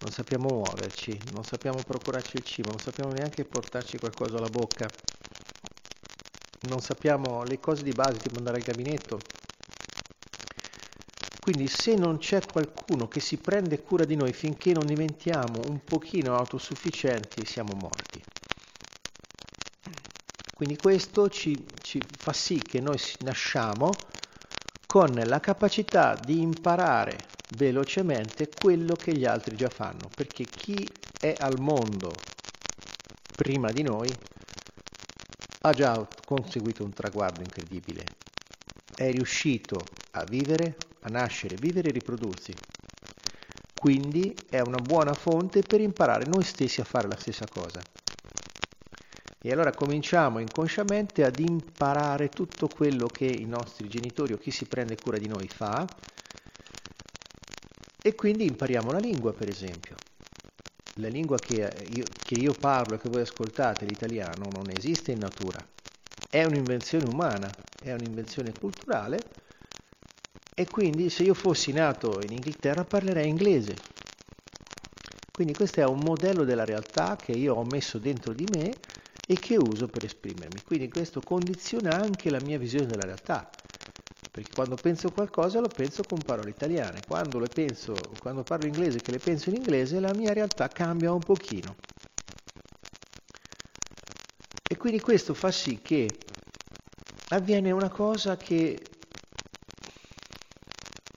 non 0.00 0.10
sappiamo 0.10 0.48
muoverci, 0.48 1.18
non 1.32 1.44
sappiamo 1.44 1.82
procurarci 1.82 2.36
il 2.36 2.44
cibo, 2.44 2.70
non 2.70 2.80
sappiamo 2.80 3.12
neanche 3.12 3.44
portarci 3.44 3.98
qualcosa 3.98 4.36
alla 4.38 4.48
bocca 4.48 4.88
non 6.68 6.80
sappiamo 6.80 7.42
le 7.42 7.58
cose 7.58 7.82
di 7.82 7.90
base, 7.90 8.20
tipo 8.20 8.36
andare 8.36 8.58
al 8.58 8.62
gabinetto. 8.62 9.18
Quindi 11.40 11.66
se 11.66 11.96
non 11.96 12.18
c'è 12.18 12.40
qualcuno 12.44 13.08
che 13.08 13.18
si 13.18 13.36
prende 13.38 13.82
cura 13.82 14.04
di 14.04 14.14
noi 14.14 14.32
finché 14.32 14.72
non 14.72 14.86
diventiamo 14.86 15.60
un 15.66 15.82
pochino 15.82 16.36
autosufficienti, 16.36 17.44
siamo 17.44 17.72
morti. 17.74 18.22
Quindi 20.54 20.76
questo 20.76 21.28
ci, 21.28 21.66
ci 21.80 22.00
fa 22.16 22.32
sì 22.32 22.58
che 22.58 22.80
noi 22.80 23.00
nasciamo 23.20 23.90
con 24.86 25.12
la 25.24 25.40
capacità 25.40 26.14
di 26.14 26.40
imparare 26.40 27.31
velocemente 27.56 28.48
quello 28.48 28.94
che 28.94 29.14
gli 29.14 29.24
altri 29.24 29.56
già 29.56 29.68
fanno, 29.68 30.08
perché 30.14 30.44
chi 30.44 30.88
è 31.18 31.34
al 31.38 31.58
mondo 31.58 32.12
prima 33.34 33.70
di 33.70 33.82
noi 33.82 34.12
ha 35.62 35.72
già 35.72 36.06
conseguito 36.24 36.84
un 36.84 36.92
traguardo 36.92 37.40
incredibile. 37.40 38.04
È 38.94 39.10
riuscito 39.10 39.78
a 40.12 40.24
vivere, 40.24 40.76
a 41.00 41.08
nascere, 41.08 41.56
vivere 41.58 41.88
e 41.88 41.92
riprodursi. 41.92 42.52
Quindi 43.74 44.34
è 44.48 44.60
una 44.60 44.78
buona 44.78 45.14
fonte 45.14 45.62
per 45.62 45.80
imparare 45.80 46.26
noi 46.26 46.44
stessi 46.44 46.80
a 46.80 46.84
fare 46.84 47.08
la 47.08 47.16
stessa 47.16 47.46
cosa. 47.48 47.80
E 49.44 49.50
allora 49.50 49.72
cominciamo 49.72 50.38
inconsciamente 50.38 51.24
ad 51.24 51.40
imparare 51.40 52.28
tutto 52.28 52.68
quello 52.68 53.06
che 53.06 53.24
i 53.24 53.44
nostri 53.44 53.88
genitori 53.88 54.34
o 54.34 54.38
chi 54.38 54.52
si 54.52 54.66
prende 54.66 54.94
cura 54.94 55.18
di 55.18 55.26
noi 55.26 55.48
fa 55.48 55.84
e 58.02 58.14
quindi 58.14 58.46
impariamo 58.46 58.90
la 58.90 58.98
lingua, 58.98 59.32
per 59.32 59.48
esempio 59.48 59.96
la 60.96 61.08
lingua 61.08 61.38
che 61.38 61.88
io, 61.94 62.04
che 62.22 62.34
io 62.34 62.52
parlo 62.52 62.96
e 62.96 62.98
che 62.98 63.08
voi 63.08 63.22
ascoltate, 63.22 63.86
l'italiano, 63.86 64.48
non 64.52 64.68
esiste 64.70 65.12
in 65.12 65.20
natura. 65.20 65.64
È 66.28 66.44
un'invenzione 66.44 67.04
umana, 67.04 67.50
è 67.82 67.92
un'invenzione 67.92 68.52
culturale 68.58 69.18
e 70.54 70.66
quindi 70.68 71.08
se 71.08 71.22
io 71.22 71.34
fossi 71.34 71.72
nato 71.72 72.20
in 72.22 72.32
Inghilterra 72.32 72.84
parlerei 72.84 73.28
inglese. 73.28 73.74
Quindi 75.30 75.54
questo 75.54 75.80
è 75.80 75.86
un 75.86 76.00
modello 76.00 76.44
della 76.44 76.64
realtà 76.64 77.16
che 77.16 77.32
io 77.32 77.54
ho 77.54 77.64
messo 77.64 77.98
dentro 77.98 78.34
di 78.34 78.46
me 78.52 78.70
e 79.26 79.34
che 79.36 79.56
uso 79.56 79.86
per 79.86 80.04
esprimermi. 80.04 80.60
Quindi 80.62 80.88
questo 80.88 81.22
condiziona 81.22 81.94
anche 81.94 82.28
la 82.28 82.40
mia 82.40 82.58
visione 82.58 82.86
della 82.86 83.04
realtà 83.04 83.50
perché 84.32 84.50
quando 84.54 84.76
penso 84.76 85.10
qualcosa 85.10 85.60
lo 85.60 85.68
penso 85.68 86.04
con 86.04 86.22
parole 86.22 86.48
italiane, 86.48 87.02
quando, 87.06 87.38
le 87.38 87.48
penso, 87.48 87.92
quando 88.18 88.42
parlo 88.42 88.64
inglese 88.64 88.98
che 88.98 89.10
le 89.10 89.18
penso 89.18 89.50
in 89.50 89.56
inglese 89.56 90.00
la 90.00 90.14
mia 90.14 90.32
realtà 90.32 90.70
cambia 90.70 91.12
un 91.12 91.22
pochino. 91.22 91.76
E 94.66 94.76
quindi 94.78 95.00
questo 95.00 95.34
fa 95.34 95.50
sì 95.50 95.82
che 95.82 96.16
avviene 97.28 97.72
una 97.72 97.90
cosa 97.90 98.38
che 98.38 98.80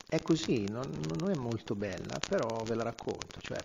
è 0.10 0.22
così, 0.22 0.66
non, 0.68 0.84
non 1.18 1.32
è 1.32 1.36
molto 1.36 1.74
bella, 1.74 2.20
però 2.28 2.64
ve 2.64 2.76
la 2.76 2.84
racconto. 2.84 3.40
Cioè, 3.40 3.60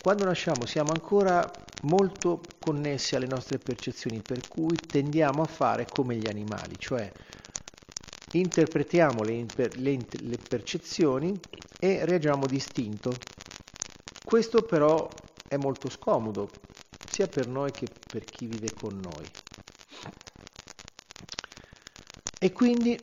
quando 0.00 0.24
nasciamo 0.24 0.64
siamo 0.64 0.92
ancora 0.92 1.50
molto 1.84 2.40
connessi 2.58 3.14
alle 3.14 3.26
nostre 3.26 3.58
percezioni, 3.58 4.20
per 4.20 4.46
cui 4.48 4.76
tendiamo 4.76 5.42
a 5.42 5.46
fare 5.46 5.86
come 5.86 6.16
gli 6.16 6.28
animali, 6.28 6.76
cioè 6.78 7.10
interpretiamo 8.32 9.22
le, 9.22 9.46
le, 9.76 10.06
le 10.10 10.38
percezioni 10.48 11.38
e 11.78 12.04
reagiamo 12.04 12.46
distinto. 12.46 13.12
Questo 14.24 14.62
però 14.62 15.08
è 15.46 15.56
molto 15.56 15.88
scomodo, 15.88 16.50
sia 17.08 17.26
per 17.26 17.46
noi 17.46 17.70
che 17.70 17.88
per 18.06 18.24
chi 18.24 18.46
vive 18.46 18.72
con 18.72 19.00
noi. 19.00 19.30
E 22.40 22.52
quindi 22.52 22.98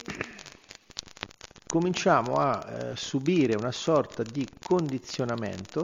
cominciamo 1.67 2.35
a 2.35 2.91
eh, 2.91 2.95
subire 2.95 3.55
una 3.55 3.71
sorta 3.71 4.23
di 4.23 4.45
condizionamento 4.61 5.81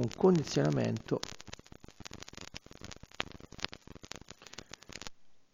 un 0.00 0.08
condizionamento 0.16 1.20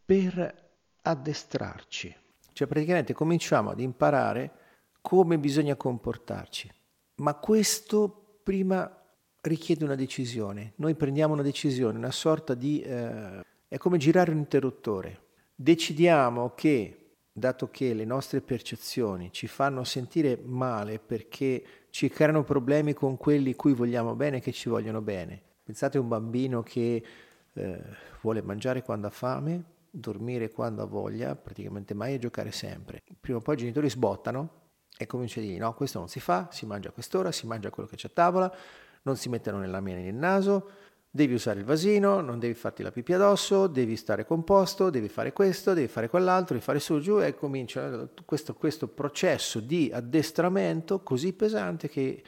per 0.05 0.71
addestrarci. 1.03 2.17
Cioè 2.53 2.67
praticamente 2.67 3.13
cominciamo 3.13 3.71
ad 3.71 3.81
imparare 3.81 4.53
come 5.01 5.39
bisogna 5.39 5.77
comportarci. 5.77 6.71
Ma 7.17 7.35
questo 7.35 8.41
prima 8.43 8.91
richiede 9.43 9.85
una 9.85 9.95
decisione. 9.95 10.73
Noi 10.77 10.95
prendiamo 10.95 11.35
una 11.35 11.43
decisione, 11.43 11.99
una 11.99 12.11
sorta 12.11 12.55
di... 12.55 12.81
Eh, 12.81 13.45
è 13.69 13.77
come 13.77 13.99
girare 13.99 14.31
un 14.31 14.39
interruttore. 14.39 15.27
Decidiamo 15.55 16.55
che, 16.55 17.08
dato 17.39 17.71
che 17.71 17.95
le 17.95 18.05
nostre 18.05 18.41
percezioni 18.41 19.31
ci 19.33 19.47
fanno 19.47 19.85
sentire 19.85 20.41
male 20.43 20.99
perché 20.99 21.65
ci 21.91 22.09
creano 22.09 22.45
problemi 22.45 22.93
con 22.95 23.17
quelli 23.17 23.55
cui 23.55 23.73
vogliamo 23.73 24.15
bene 24.15 24.39
e 24.39 24.41
che 24.41 24.53
ci 24.53 24.69
vogliono 24.69 25.01
bene. 25.01 25.41
Pensate 25.63 25.99
a 25.99 26.01
un 26.01 26.09
bambino 26.09 26.63
che 26.63 27.03
eh, 27.53 27.83
vuole 28.23 28.43
mangiare 28.43 28.83
quando 28.83 29.07
ha 29.07 29.11
fame, 29.11 29.65
dormire 29.91 30.51
quando 30.51 30.83
ha 30.83 30.87
voglia, 30.87 31.35
praticamente 31.35 31.95
mai 31.95 32.15
e 32.15 32.19
giocare 32.19 32.53
sempre. 32.53 33.03
Prima 33.19 33.39
o 33.39 33.41
poi 33.41 33.55
i 33.55 33.59
genitori 33.59 33.91
sbottano 33.91 34.67
e 34.97 35.07
cominciano 35.07 35.47
a 35.47 35.49
dire 35.49 35.61
no, 35.61 35.75
questo 35.75 35.99
non 35.99 36.09
si 36.09 36.21
fa, 36.21 36.49
si 36.51 36.67
mangia 36.67 36.89
a 36.89 36.93
quest'ora, 36.93 37.33
si 37.33 37.47
mangia 37.47 37.71
quello 37.71 37.89
che 37.89 37.97
c'è 37.97 38.09
a 38.09 38.13
tavola, 38.15 38.53
non 39.03 39.17
si 39.17 39.29
mettono 39.29 39.59
nella 39.59 39.81
mena 39.81 40.01
nel 40.01 40.15
naso, 40.15 40.71
devi 41.11 41.35
usare 41.35 41.61
il 41.61 41.65
vasino, 41.65 42.21
non 42.21 42.39
devi 42.39 42.55
farti 42.55 42.83
la 42.83 42.91
pipì 42.91 43.15
addosso, 43.15 43.67
devi 43.67 43.97
stare 43.97 44.27
composto, 44.27 44.91
devi 44.91 45.09
fare 45.09 45.33
questo, 45.33 45.73
devi 45.73 45.89
fare 45.89 46.09
quell'altro, 46.09 46.55
devi 46.55 46.65
fare 46.65 46.81
su 46.81 47.01
giù 47.01 47.21
e 47.21 47.35
comincia 47.35 48.09
questo, 48.25 48.55
questo 48.55 48.89
processo 48.89 49.61
di 49.61 49.91
addestramento 49.93 51.03
così 51.03 51.33
pesante 51.33 51.89
che 51.89 52.23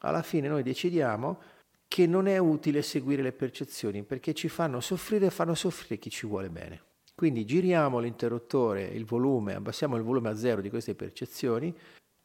alla 0.00 0.22
fine 0.22 0.48
noi 0.48 0.62
decidiamo 0.62 1.40
che 1.86 2.06
non 2.06 2.26
è 2.26 2.38
utile 2.38 2.80
seguire 2.80 3.22
le 3.22 3.32
percezioni 3.32 4.02
perché 4.02 4.32
ci 4.32 4.48
fanno 4.48 4.80
soffrire 4.80 5.26
e 5.26 5.30
fanno 5.30 5.54
soffrire 5.54 5.98
chi 5.98 6.08
ci 6.08 6.26
vuole 6.26 6.48
bene. 6.48 6.80
Quindi 7.14 7.44
giriamo 7.44 7.98
l'interruttore, 7.98 8.84
il 8.84 9.04
volume, 9.04 9.54
abbassiamo 9.54 9.96
il 9.96 10.02
volume 10.02 10.30
a 10.30 10.34
zero 10.34 10.62
di 10.62 10.70
queste 10.70 10.94
percezioni 10.94 11.72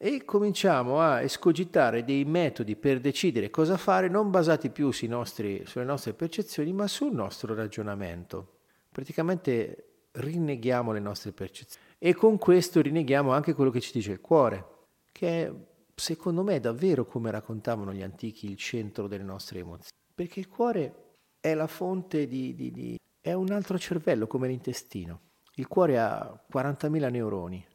e 0.00 0.24
cominciamo 0.24 1.00
a 1.00 1.22
escogitare 1.22 2.04
dei 2.04 2.24
metodi 2.24 2.76
per 2.76 3.00
decidere 3.00 3.50
cosa 3.50 3.76
fare 3.76 4.08
non 4.08 4.30
basati 4.30 4.70
più 4.70 4.90
nostri, 5.08 5.64
sulle 5.66 5.84
nostre 5.84 6.14
percezioni 6.14 6.72
ma 6.72 6.86
sul 6.86 7.12
nostro 7.12 7.52
ragionamento. 7.52 8.60
Praticamente 8.92 10.06
rinneghiamo 10.12 10.92
le 10.92 11.00
nostre 11.00 11.32
percezioni 11.32 11.84
e 11.98 12.14
con 12.14 12.38
questo 12.38 12.80
rinneghiamo 12.80 13.32
anche 13.32 13.54
quello 13.54 13.72
che 13.72 13.80
ci 13.80 13.90
dice 13.92 14.12
il 14.12 14.20
cuore, 14.20 14.66
che 15.10 15.46
è, 15.46 15.52
secondo 15.96 16.44
me 16.44 16.60
davvero 16.60 17.04
come 17.04 17.32
raccontavano 17.32 17.92
gli 17.92 18.02
antichi 18.02 18.48
il 18.48 18.56
centro 18.56 19.08
delle 19.08 19.24
nostre 19.24 19.58
emozioni, 19.58 19.98
perché 20.14 20.38
il 20.38 20.48
cuore 20.48 21.16
è 21.40 21.54
la 21.54 21.66
fonte 21.66 22.28
di, 22.28 22.54
di, 22.54 22.70
di 22.70 22.98
è 23.20 23.32
un 23.32 23.50
altro 23.50 23.76
cervello 23.78 24.28
come 24.28 24.46
l'intestino. 24.46 25.22
Il 25.54 25.66
cuore 25.66 25.98
ha 25.98 26.40
40.000 26.52 27.10
neuroni, 27.10 27.66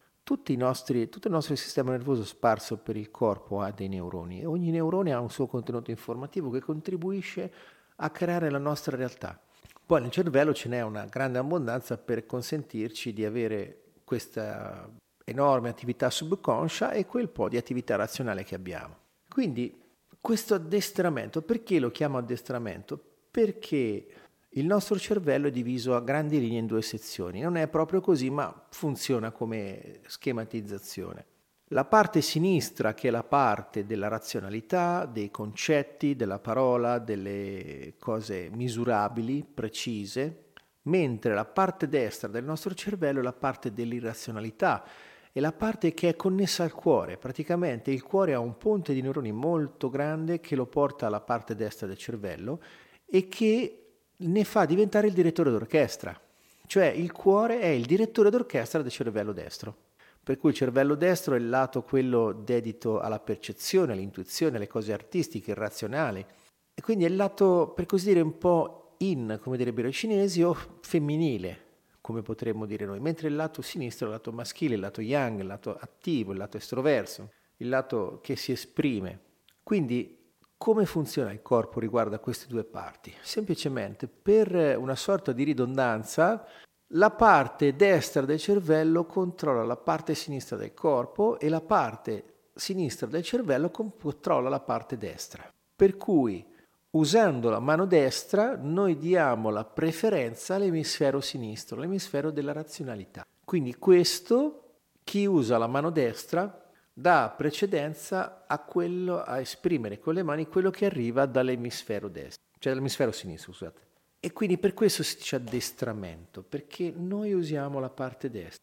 nostri, 0.56 1.10
tutto 1.10 1.28
il 1.28 1.34
nostro 1.34 1.56
sistema 1.56 1.92
nervoso 1.92 2.24
sparso 2.24 2.78
per 2.78 2.96
il 2.96 3.12
corpo 3.12 3.62
ha 3.62 3.72
dei 3.72 3.90
neuroni 3.90 4.42
e 4.42 4.46
ogni 4.46 4.72
neurone 4.72 5.14
ha 5.14 5.20
un 5.20 5.30
suo 5.30 5.48
contenuto 5.48 5.92
informativo 5.92 6.50
che 6.50 6.62
contribuisce 6.62 7.52
a 7.98 8.10
creare 8.10 8.50
la 8.50 8.58
nostra 8.58 8.96
realtà. 8.96 9.40
Poi 9.86 10.02
nel 10.02 10.12
cervello 10.12 10.54
ce 10.54 10.70
n'è 10.70 10.82
una 10.82 11.06
grande 11.06 11.38
abbondanza 11.38 11.98
per 11.98 12.26
consentirci 12.26 13.14
di 13.14 13.26
avere 13.26 13.84
questa 14.04 14.90
enorme 15.26 15.70
attività 15.70 16.10
subconscia 16.10 16.92
e 16.92 17.06
quel 17.06 17.30
po' 17.30 17.50
di 17.50 17.58
attività 17.58 17.96
razionale 17.96 18.44
che 18.44 18.56
abbiamo. 18.56 18.96
Quindi 19.30 19.82
questo 20.22 20.56
addestramento, 20.56 21.42
perché 21.42 21.80
lo 21.80 21.92
chiamo 21.92 22.18
addestramento? 22.18 22.98
Perché 23.30 24.08
il 24.56 24.66
nostro 24.66 25.00
cervello 25.00 25.48
è 25.48 25.52
diviso 25.52 25.96
a 25.96 26.02
grandi 26.02 26.40
linee 26.40 26.60
in 26.60 26.68
due 26.68 26.82
sezioni. 26.82 27.40
Non 27.42 27.58
è 27.58 27.68
proprio 27.68 28.02
così, 28.02 28.30
ma 28.30 28.66
funziona 28.70 29.32
come 29.32 30.02
schematizzazione. 30.06 31.26
La 31.68 31.86
parte 31.86 32.22
sinistra, 32.22 32.94
che 32.94 33.08
è 33.08 33.12
la 33.12 33.24
parte 33.24 33.86
della 33.86 34.10
razionalità, 34.10 35.06
dei 35.06 35.32
concetti, 35.32 36.16
della 36.16 36.38
parola, 36.38 37.00
delle 37.00 37.96
cose 37.98 38.50
misurabili, 38.52 39.44
precise, 39.44 40.52
mentre 40.84 41.34
la 41.34 41.46
parte 41.46 41.88
destra 41.88 42.28
del 42.28 42.44
nostro 42.44 42.76
cervello 42.76 43.22
è 43.22 43.24
la 43.24 43.34
parte 43.34 43.74
dell'irrazionalità, 43.74 44.86
è 45.32 45.40
la 45.40 45.54
parte 45.54 45.96
che 45.96 46.10
è 46.10 46.16
connessa 46.16 46.64
al 46.64 46.74
cuore. 46.74 47.18
Praticamente 47.18 47.90
il 47.90 48.04
cuore 48.04 48.36
ha 48.36 48.40
un 48.40 48.56
ponte 48.58 48.94
di 48.94 49.02
neuroni 49.02 49.32
molto 49.32 49.90
grande 49.90 50.40
che 50.40 50.56
lo 50.56 50.68
porta 50.68 51.08
alla 51.08 51.22
parte 51.22 51.56
destra 51.56 51.88
del 51.88 51.98
cervello 51.98 52.62
e 53.04 53.28
che 53.28 53.83
ne 54.28 54.44
fa 54.44 54.66
diventare 54.66 55.08
il 55.08 55.14
direttore 55.14 55.52
d'orchestra. 55.52 56.20
Cioè 56.66 56.86
il 56.86 57.12
cuore 57.12 57.60
è 57.60 57.68
il 57.68 57.86
direttore 57.86 58.30
d'orchestra 58.30 58.82
del 58.82 58.92
cervello 58.92 59.32
destro. 59.32 59.76
Per 60.24 60.38
cui 60.38 60.52
il 60.52 60.56
cervello 60.56 60.96
destro 60.96 61.36
è 61.36 61.38
il 61.38 61.50
lato 61.50 61.84
quello 61.84 62.32
dedito 62.32 63.00
alla 63.00 63.20
percezione, 63.20 63.92
all'intuizione, 63.92 64.56
alle 64.56 64.68
cose 64.68 64.94
artistiche, 64.94 65.52
irrazionali. 65.52 66.26
E 66.74 66.82
quindi 66.82 67.04
è 67.04 67.08
il 67.10 67.18
lato, 67.18 67.74
per 67.76 67.86
così 67.86 68.08
dire, 68.08 68.22
un 68.22 68.38
po' 68.38 68.96
in, 69.00 69.38
come 69.42 69.58
direbbero 69.58 69.90
i 69.90 69.94
cinesi, 69.94 70.42
o 70.42 70.56
femminile, 70.82 71.66
come 72.00 72.22
potremmo 72.22 72.66
dire 72.66 72.86
noi. 72.86 73.02
Mentre 73.02 73.28
il 73.28 73.36
lato 73.36 73.62
sinistro 73.62 74.06
è 74.06 74.10
il 74.10 74.16
lato 74.16 74.32
maschile, 74.32 74.76
il 74.76 74.80
lato 74.80 75.02
yang, 75.02 75.42
il 75.42 75.48
lato 75.48 75.78
attivo, 75.78 76.32
il 76.32 76.38
lato 76.38 76.56
estroverso, 76.56 77.32
il 77.58 77.68
lato 77.68 78.20
che 78.24 78.38
si 78.38 78.54
esprime. 78.54 79.20
Quindi 79.62 80.23
come 80.64 80.86
funziona 80.86 81.34
il 81.34 81.42
corpo 81.42 81.82
riguardo 81.82 82.16
a 82.16 82.20
queste 82.20 82.46
due 82.48 82.64
parti? 82.64 83.14
Semplicemente 83.22 84.08
per 84.08 84.78
una 84.80 84.96
sorta 84.96 85.34
di 85.34 85.44
ridondanza, 85.44 86.48
la 86.94 87.12
parte 87.12 87.76
destra 87.76 88.22
del 88.22 88.40
cervello 88.40 89.06
controlla 89.06 89.66
la 89.66 89.76
parte 89.76 90.16
sinistra 90.16 90.56
del 90.56 90.74
corpo 90.74 91.38
e 91.38 91.50
la 91.50 91.60
parte 91.60 92.24
sinistra 92.56 93.08
del 93.08 93.24
cervello 93.24 93.72
controlla 93.72 94.48
la 94.48 94.62
parte 94.62 94.98
destra. 94.98 95.52
Per 95.76 95.98
cui, 95.98 96.48
usando 96.92 97.50
la 97.50 97.60
mano 97.60 97.86
destra, 97.86 98.56
noi 98.56 98.98
diamo 98.98 99.50
la 99.50 99.66
preferenza 99.66 100.56
all'emisfero 100.56 101.20
sinistro, 101.20 101.78
l'emisfero 101.78 102.32
della 102.32 102.54
razionalità. 102.54 103.28
Quindi 103.44 103.76
questo, 103.76 104.76
chi 105.04 105.26
usa 105.26 105.58
la 105.58 105.68
mano 105.68 105.90
destra 105.90 106.63
dà 106.94 107.34
precedenza 107.36 108.46
a 108.48 108.60
quello, 108.60 109.22
a 109.22 109.40
esprimere 109.40 110.00
con 110.00 110.14
le 110.14 110.24
mani 110.24 110.48
quello 110.48 110.70
che 110.70 110.86
arriva 110.86 111.26
dall'emisfero 111.26 112.08
destro, 112.08 112.44
cioè 112.60 112.72
dall'emisfero 112.72 113.12
sinistro, 113.12 113.52
scusate. 113.52 113.82
E 114.20 114.32
quindi 114.32 114.58
per 114.58 114.74
questo 114.74 115.04
si 115.04 115.18
dice 115.18 115.36
addestramento, 115.36 116.44
perché 116.44 116.94
noi 116.96 117.34
usiamo 117.34 117.80
la 117.80 117.90
parte 117.90 118.30
destra. 118.30 118.62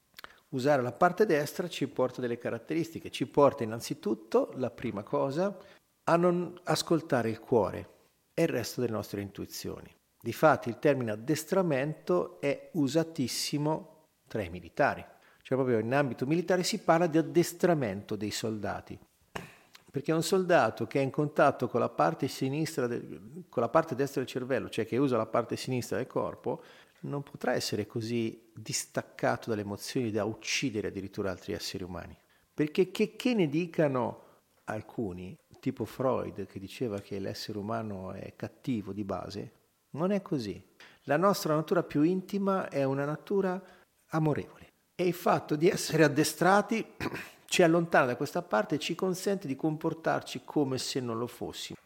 Usare 0.51 0.83
la 0.83 0.93
parte 0.93 1.27
destra 1.27 1.69
ci 1.69 1.87
porta 1.87 2.21
delle 2.21 2.39
caratteristiche, 2.39 3.11
ci 3.11 3.27
porta 3.27 3.63
innanzitutto, 3.63 4.53
la 4.55 4.71
prima 4.71 5.03
cosa, 5.03 5.57
a 6.05 6.17
non 6.17 6.59
ascoltare 6.65 7.29
il 7.29 7.41
cuore 7.41 7.89
e 8.33 8.43
il 8.43 8.49
resto 8.49 8.81
delle 8.81 8.95
nostre 8.95 9.21
intuizioni. 9.21 9.95
Difatti 10.23 10.69
il 10.69 10.79
termine 10.79 11.13
addestramento 11.13 12.41
è 12.41 12.71
usatissimo 12.73 14.07
tra 14.27 14.43
i 14.43 14.51
militari 14.51 15.05
cioè 15.51 15.59
proprio 15.59 15.81
in 15.81 15.93
ambito 15.93 16.27
militare 16.27 16.63
si 16.63 16.79
parla 16.79 17.09
di 17.09 17.19
addestramento 17.19 18.15
dei 18.15 18.31
soldati. 18.31 18.97
Perché 19.91 20.13
un 20.13 20.23
soldato 20.23 20.87
che 20.87 21.01
è 21.01 21.03
in 21.03 21.11
contatto 21.11 21.67
con 21.67 21.81
la 21.81 21.89
parte 21.89 22.29
sinistra, 22.29 22.87
del, 22.87 23.47
con 23.49 23.61
la 23.61 23.69
parte 23.69 23.97
destra 23.97 24.21
del 24.21 24.31
cervello, 24.31 24.69
cioè 24.69 24.87
che 24.87 24.97
usa 24.97 25.17
la 25.17 25.27
parte 25.27 25.57
sinistra 25.57 25.97
del 25.97 26.07
corpo, 26.07 26.63
non 27.01 27.25
potrà 27.25 27.53
essere 27.55 27.85
così 27.89 28.53
distaccato 28.55 29.51
dalle 29.51 29.63
emozioni 29.63 30.13
da 30.13 30.25
uccidere 30.25 30.87
addirittura 30.87 31.33
altri 31.33 31.53
esseri 31.53 31.83
umani. 31.83 32.17
Perché 32.55 32.93
che, 32.93 33.17
che 33.17 33.35
ne 33.35 33.49
dicano 33.49 34.23
alcuni, 34.67 35.37
tipo 35.59 35.85
Freud 35.85 36.47
che 36.47 36.61
diceva 36.61 37.01
che 37.01 37.19
l'essere 37.19 37.59
umano 37.59 38.13
è 38.13 38.35
cattivo 38.37 38.93
di 38.93 39.03
base, 39.03 39.53
non 39.95 40.13
è 40.13 40.23
così. 40.23 40.65
La 41.05 41.17
nostra 41.17 41.57
natura 41.57 41.83
più 41.83 42.03
intima 42.03 42.69
è 42.69 42.85
una 42.85 43.05
natura 43.05 43.61
amorevole 44.11 44.70
e 45.01 45.07
il 45.07 45.15
fatto 45.15 45.57
di 45.57 45.67
essere 45.67 46.05
addestrati 46.05 46.85
ci 47.47 47.63
allontana 47.63 48.05
da 48.05 48.17
questa 48.17 48.43
parte 48.43 48.75
e 48.75 48.79
ci 48.79 48.95
consente 48.95 49.47
di 49.47 49.57
comportarci 49.57 50.43
come 50.45 50.77
se 50.77 51.01
non 51.01 51.17
lo 51.17 51.27
fossimo 51.27 51.79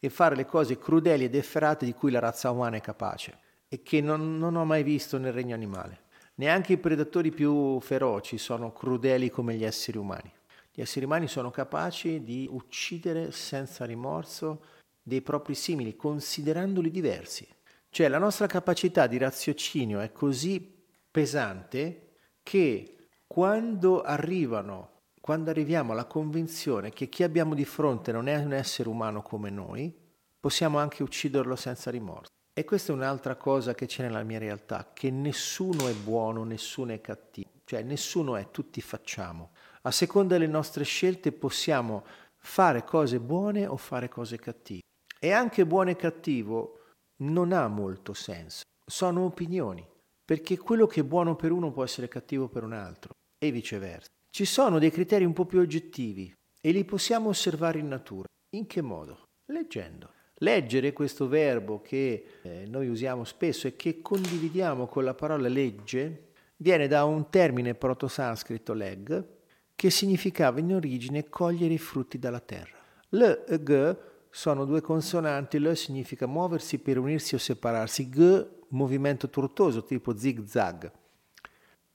e 0.00 0.10
fare 0.10 0.34
le 0.34 0.44
cose 0.44 0.76
crudeli 0.76 1.22
ed 1.22 1.36
efferate 1.36 1.84
di 1.84 1.94
cui 1.94 2.10
la 2.10 2.18
razza 2.18 2.50
umana 2.50 2.76
è 2.76 2.80
capace 2.80 3.38
e 3.68 3.84
che 3.84 4.00
non, 4.00 4.38
non 4.38 4.56
ho 4.56 4.64
mai 4.64 4.82
visto 4.82 5.18
nel 5.18 5.32
regno 5.32 5.54
animale. 5.54 6.06
Neanche 6.36 6.72
i 6.72 6.78
predatori 6.78 7.30
più 7.30 7.78
feroci 7.78 8.38
sono 8.38 8.72
crudeli 8.72 9.30
come 9.30 9.54
gli 9.54 9.64
esseri 9.64 9.96
umani. 9.96 10.32
Gli 10.72 10.80
esseri 10.80 11.04
umani 11.04 11.28
sono 11.28 11.52
capaci 11.52 12.24
di 12.24 12.48
uccidere 12.50 13.30
senza 13.30 13.84
rimorso 13.84 14.64
dei 15.00 15.22
propri 15.22 15.54
simili, 15.54 15.94
considerandoli 15.94 16.90
diversi. 16.90 17.46
Cioè 17.88 18.08
la 18.08 18.18
nostra 18.18 18.48
capacità 18.48 19.06
di 19.06 19.16
raziocinio 19.16 20.00
è 20.00 20.10
così 20.10 20.76
pesante 21.08 22.06
che 22.48 23.08
quando 23.26 24.00
arrivano, 24.00 25.02
quando 25.20 25.50
arriviamo 25.50 25.92
alla 25.92 26.06
convinzione 26.06 26.88
che 26.88 27.10
chi 27.10 27.22
abbiamo 27.22 27.54
di 27.54 27.66
fronte 27.66 28.10
non 28.10 28.26
è 28.26 28.36
un 28.36 28.54
essere 28.54 28.88
umano 28.88 29.20
come 29.20 29.50
noi, 29.50 29.94
possiamo 30.40 30.78
anche 30.78 31.02
ucciderlo 31.02 31.56
senza 31.56 31.90
rimorso. 31.90 32.30
E 32.54 32.64
questa 32.64 32.90
è 32.90 32.94
un'altra 32.94 33.36
cosa 33.36 33.74
che 33.74 33.84
c'è 33.84 34.02
nella 34.02 34.22
mia 34.22 34.38
realtà, 34.38 34.92
che 34.94 35.10
nessuno 35.10 35.88
è 35.88 35.92
buono, 35.92 36.42
nessuno 36.44 36.92
è 36.92 37.02
cattivo, 37.02 37.50
cioè 37.66 37.82
nessuno 37.82 38.34
è, 38.36 38.50
tutti 38.50 38.80
facciamo. 38.80 39.50
A 39.82 39.90
seconda 39.90 40.38
delle 40.38 40.50
nostre 40.50 40.84
scelte 40.84 41.32
possiamo 41.32 42.02
fare 42.38 42.82
cose 42.82 43.20
buone 43.20 43.66
o 43.66 43.76
fare 43.76 44.08
cose 44.08 44.38
cattive. 44.38 44.80
E 45.20 45.32
anche 45.32 45.66
buono 45.66 45.90
e 45.90 45.96
cattivo 45.96 46.78
non 47.16 47.52
ha 47.52 47.68
molto 47.68 48.14
senso, 48.14 48.62
sono 48.86 49.26
opinioni 49.26 49.86
perché 50.28 50.58
quello 50.58 50.86
che 50.86 51.00
è 51.00 51.04
buono 51.04 51.36
per 51.36 51.52
uno 51.52 51.72
può 51.72 51.82
essere 51.82 52.06
cattivo 52.06 52.48
per 52.48 52.62
un 52.62 52.74
altro 52.74 53.12
e 53.42 53.50
viceversa. 53.50 54.08
Ci 54.30 54.44
sono 54.44 54.78
dei 54.78 54.90
criteri 54.90 55.24
un 55.24 55.32
po' 55.32 55.46
più 55.46 55.58
oggettivi 55.58 56.30
e 56.60 56.70
li 56.70 56.84
possiamo 56.84 57.30
osservare 57.30 57.78
in 57.78 57.88
natura. 57.88 58.26
In 58.54 58.66
che 58.66 58.82
modo? 58.82 59.22
Leggendo. 59.46 60.12
Leggere 60.40 60.92
questo 60.92 61.28
verbo 61.28 61.80
che 61.80 62.40
eh, 62.42 62.66
noi 62.66 62.88
usiamo 62.88 63.24
spesso 63.24 63.68
e 63.68 63.76
che 63.76 64.02
condividiamo 64.02 64.86
con 64.86 65.04
la 65.04 65.14
parola 65.14 65.48
legge 65.48 66.32
viene 66.56 66.88
da 66.88 67.04
un 67.04 67.30
termine 67.30 67.74
proto-sanscrito 67.74 68.74
leg 68.74 69.26
che 69.74 69.88
significava 69.88 70.60
in 70.60 70.74
origine 70.74 71.30
cogliere 71.30 71.72
i 71.72 71.78
frutti 71.78 72.18
dalla 72.18 72.40
terra. 72.40 72.76
L 73.12 73.22
e 73.48 73.62
g 73.62 73.96
sono 74.38 74.64
due 74.64 74.80
consonanti, 74.80 75.58
L 75.58 75.74
significa 75.74 76.28
muoversi 76.28 76.78
per 76.78 76.96
unirsi 76.96 77.34
o 77.34 77.38
separarsi, 77.38 78.08
G 78.08 78.46
movimento 78.68 79.28
tortuoso 79.28 79.82
tipo 79.82 80.16
zig-zag. 80.16 80.92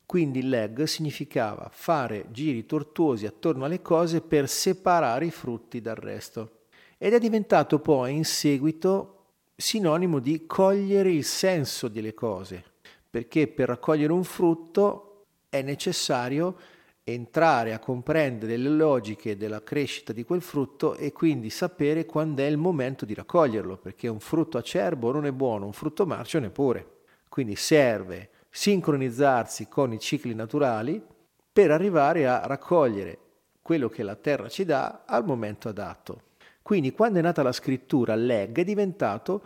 Quindi 0.06 0.42
leg 0.50 0.84
significava 0.84 1.70
fare 1.72 2.26
giri 2.32 2.66
tortuosi 2.66 3.26
attorno 3.26 3.64
alle 3.64 3.82
cose 3.82 4.20
per 4.20 4.50
separare 4.50 5.28
i 5.28 5.32
frutti 5.32 5.80
dal 5.80 5.96
resto. 5.96 6.64
Ed 6.98 7.14
è 7.14 7.18
diventato 7.18 7.80
poi 7.80 8.14
in 8.14 8.26
seguito 8.26 9.28
sinonimo 9.56 10.20
di 10.20 10.46
cogliere 10.46 11.14
il 11.14 11.24
senso 11.24 11.88
delle 11.88 12.14
cose, 12.14 12.62
perché 13.10 13.48
per 13.48 13.70
raccogliere 13.70 14.12
un 14.12 14.26
frutto 14.26 15.28
è 15.48 15.62
necessario 15.62 16.58
entrare 17.04 17.74
a 17.74 17.80
comprendere 17.80 18.56
le 18.56 18.70
logiche 18.70 19.36
della 19.36 19.62
crescita 19.62 20.14
di 20.14 20.24
quel 20.24 20.42
frutto 20.42 20.96
e 20.96 21.12
quindi 21.12 21.50
sapere 21.50 22.06
quando 22.06 22.42
è 22.42 22.46
il 22.46 22.58
momento 22.58 23.06
di 23.06 23.14
raccoglierlo, 23.14 23.78
perché 23.78 24.08
un 24.08 24.20
frutto 24.20 24.58
acerbo 24.58 25.12
non 25.12 25.26
è 25.26 25.32
buono, 25.32 25.66
un 25.66 25.74
frutto 25.74 26.06
marcio 26.06 26.40
neppure. 26.40 27.02
Quindi 27.28 27.56
serve 27.56 28.30
sincronizzarsi 28.50 29.68
con 29.68 29.92
i 29.92 30.00
cicli 30.00 30.34
naturali 30.34 31.02
per 31.52 31.72
arrivare 31.72 32.28
a 32.28 32.46
raccogliere 32.46 33.18
quello 33.62 33.90
che 33.90 34.04
la 34.04 34.16
terra 34.16 34.48
ci 34.50 34.66
dà 34.66 35.04
al 35.06 35.26
momento 35.26 35.70
adatto. 35.70 36.22
Quindi 36.62 36.92
quando 36.92 37.20
è 37.20 37.22
nata 37.22 37.44
la 37.44 37.52
scrittura, 37.52 38.16
leg 38.16 38.58
è 38.58 38.64
diventato 38.64 39.44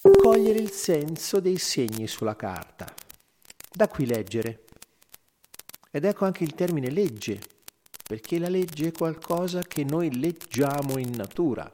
cogliere 0.00 0.58
il 0.58 0.70
senso 0.70 1.40
dei 1.40 1.56
segni 1.56 2.06
sulla 2.06 2.36
carta. 2.36 2.86
Da 3.72 3.88
qui 3.88 4.06
leggere. 4.06 4.64
Ed 5.90 6.04
ecco 6.04 6.24
anche 6.24 6.44
il 6.44 6.54
termine 6.54 6.90
legge, 6.90 7.40
perché 8.06 8.38
la 8.38 8.48
legge 8.48 8.88
è 8.88 8.92
qualcosa 8.92 9.62
che 9.62 9.84
noi 9.84 10.18
leggiamo 10.18 10.98
in 10.98 11.10
natura. 11.10 11.70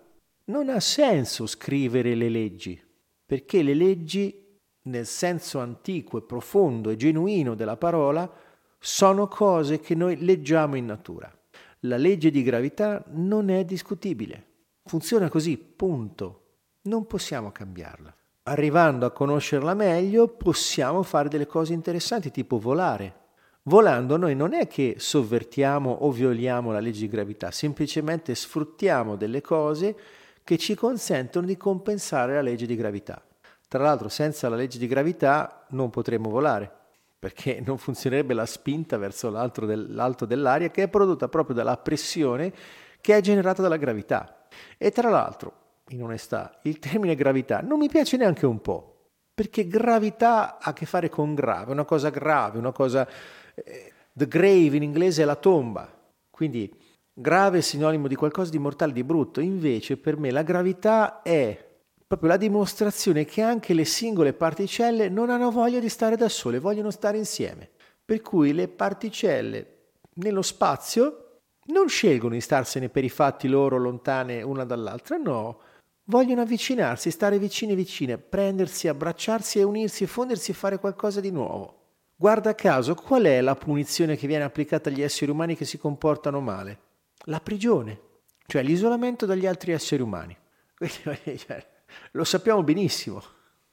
Non 0.46 0.68
ha 0.68 0.78
senso 0.80 1.46
scrivere 1.46 2.14
le 2.14 2.28
leggi, 2.28 2.80
perché 3.24 3.62
le 3.62 3.74
leggi, 3.74 4.58
nel 4.82 5.06
senso 5.06 5.58
antico 5.58 6.18
e 6.18 6.22
profondo 6.22 6.90
e 6.90 6.96
genuino 6.96 7.54
della 7.54 7.76
parola, 7.76 8.30
sono 8.78 9.28
cose 9.28 9.80
che 9.80 9.94
noi 9.94 10.22
leggiamo 10.22 10.76
in 10.76 10.86
natura. 10.86 11.32
La 11.80 11.96
legge 11.96 12.30
di 12.30 12.42
gravità 12.42 13.02
non 13.08 13.48
è 13.48 13.64
discutibile. 13.64 14.46
Funziona 14.84 15.28
così, 15.28 15.56
punto. 15.56 16.42
Non 16.82 17.06
possiamo 17.06 17.50
cambiarla. 17.50 18.14
Arrivando 18.44 19.06
a 19.06 19.10
conoscerla 19.10 19.74
meglio, 19.74 20.28
possiamo 20.28 21.02
fare 21.02 21.28
delle 21.28 21.46
cose 21.46 21.72
interessanti, 21.72 22.30
tipo 22.30 22.58
volare. 22.58 23.22
Volando 23.66 24.18
noi 24.18 24.34
non 24.34 24.52
è 24.52 24.66
che 24.66 24.96
sovvertiamo 24.98 25.90
o 25.90 26.10
violiamo 26.10 26.70
la 26.70 26.80
legge 26.80 27.00
di 27.00 27.08
gravità, 27.08 27.50
semplicemente 27.50 28.34
sfruttiamo 28.34 29.16
delle 29.16 29.40
cose 29.40 29.96
che 30.44 30.58
ci 30.58 30.74
consentono 30.74 31.46
di 31.46 31.56
compensare 31.56 32.34
la 32.34 32.42
legge 32.42 32.66
di 32.66 32.76
gravità. 32.76 33.22
Tra 33.66 33.82
l'altro 33.82 34.10
senza 34.10 34.50
la 34.50 34.56
legge 34.56 34.76
di 34.78 34.86
gravità 34.86 35.64
non 35.70 35.88
potremmo 35.88 36.28
volare, 36.28 36.70
perché 37.18 37.62
non 37.64 37.78
funzionerebbe 37.78 38.34
la 38.34 38.44
spinta 38.44 38.98
verso 38.98 39.30
l'alto, 39.30 39.64
del, 39.64 39.94
l'alto 39.94 40.26
dell'aria 40.26 40.70
che 40.70 40.82
è 40.82 40.88
prodotta 40.88 41.28
proprio 41.28 41.56
dalla 41.56 41.78
pressione 41.78 42.52
che 43.00 43.16
è 43.16 43.22
generata 43.22 43.62
dalla 43.62 43.78
gravità. 43.78 44.44
E 44.76 44.90
tra 44.90 45.08
l'altro, 45.08 45.52
in 45.88 46.02
onestà, 46.02 46.58
il 46.64 46.78
termine 46.78 47.14
gravità 47.14 47.62
non 47.62 47.78
mi 47.78 47.88
piace 47.88 48.18
neanche 48.18 48.44
un 48.44 48.60
po', 48.60 49.08
perché 49.32 49.66
gravità 49.66 50.58
ha 50.58 50.68
a 50.68 50.72
che 50.74 50.84
fare 50.84 51.08
con 51.08 51.34
grave, 51.34 51.72
una 51.72 51.84
cosa 51.84 52.10
grave, 52.10 52.58
una 52.58 52.72
cosa 52.72 53.08
The 53.54 54.28
grave 54.28 54.76
in 54.76 54.82
inglese 54.82 55.22
è 55.22 55.24
la 55.24 55.36
tomba, 55.36 55.92
quindi 56.30 56.72
grave 57.12 57.58
è 57.58 57.60
sinonimo 57.60 58.08
di 58.08 58.14
qualcosa 58.16 58.50
di 58.50 58.58
mortale, 58.58 58.92
di 58.92 59.04
brutto. 59.04 59.40
Invece 59.40 59.96
per 59.96 60.16
me 60.16 60.30
la 60.30 60.42
gravità 60.42 61.22
è 61.22 61.72
proprio 62.06 62.28
la 62.28 62.36
dimostrazione 62.36 63.24
che 63.24 63.42
anche 63.42 63.74
le 63.74 63.84
singole 63.84 64.32
particelle 64.32 65.08
non 65.08 65.30
hanno 65.30 65.50
voglia 65.50 65.80
di 65.80 65.88
stare 65.88 66.16
da 66.16 66.28
sole, 66.28 66.58
vogliono 66.58 66.90
stare 66.90 67.18
insieme. 67.18 67.70
Per 68.04 68.20
cui 68.20 68.52
le 68.52 68.68
particelle 68.68 69.66
nello 70.14 70.42
spazio 70.42 71.38
non 71.66 71.88
scelgono 71.88 72.34
di 72.34 72.40
starsene 72.40 72.88
per 72.88 73.04
i 73.04 73.08
fatti 73.08 73.48
loro 73.48 73.78
lontane 73.78 74.42
una 74.42 74.64
dall'altra, 74.64 75.16
no, 75.16 75.60
vogliono 76.04 76.42
avvicinarsi, 76.42 77.10
stare 77.10 77.38
vicine 77.38 77.74
vicine, 77.74 78.18
prendersi, 78.18 78.86
abbracciarsi 78.88 79.58
e 79.58 79.62
unirsi, 79.62 80.06
fondersi 80.06 80.50
e 80.50 80.54
fare 80.54 80.78
qualcosa 80.78 81.20
di 81.20 81.30
nuovo. 81.30 81.83
Guarda 82.16 82.54
caso, 82.54 82.94
qual 82.94 83.24
è 83.24 83.40
la 83.40 83.56
punizione 83.56 84.16
che 84.16 84.28
viene 84.28 84.44
applicata 84.44 84.88
agli 84.88 85.02
esseri 85.02 85.32
umani 85.32 85.56
che 85.56 85.64
si 85.64 85.78
comportano 85.78 86.40
male? 86.40 86.78
La 87.24 87.40
prigione, 87.40 88.00
cioè 88.46 88.62
l'isolamento 88.62 89.26
dagli 89.26 89.46
altri 89.46 89.72
esseri 89.72 90.02
umani. 90.02 90.36
Cioè, 91.36 91.66
lo 92.12 92.24
sappiamo 92.24 92.62
benissimo 92.62 93.22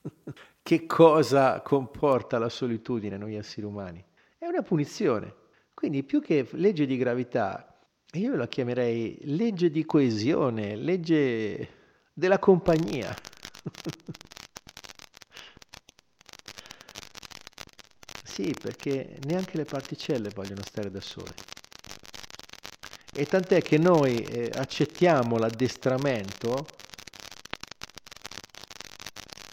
che 0.62 0.86
cosa 0.86 1.60
comporta 1.60 2.38
la 2.38 2.48
solitudine 2.48 3.16
noi 3.16 3.36
esseri 3.36 3.66
umani. 3.66 4.04
È 4.38 4.46
una 4.46 4.62
punizione. 4.62 5.34
Quindi 5.72 6.02
più 6.02 6.20
che 6.20 6.46
legge 6.52 6.84
di 6.86 6.96
gravità, 6.96 7.78
io 8.12 8.34
la 8.34 8.48
chiamerei 8.48 9.18
legge 9.22 9.70
di 9.70 9.84
coesione, 9.84 10.74
legge 10.76 11.68
della 12.12 12.38
compagnia. 12.38 13.14
Sì, 18.34 18.54
perché 18.56 19.18
neanche 19.20 19.58
le 19.58 19.66
particelle 19.66 20.30
vogliono 20.30 20.62
stare 20.62 20.90
da 20.90 21.00
sole. 21.00 21.36
E 23.12 23.26
tant'è 23.26 23.62
che 23.62 23.78
noi 23.78 24.26
eh, 24.26 24.50
accettiamo 24.54 25.36
l'addestramento 25.38 26.78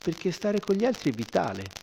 perché 0.02 0.32
stare 0.32 0.60
con 0.60 0.76
gli 0.76 0.86
altri 0.86 1.12
è 1.12 1.14
vitale, 1.14 1.76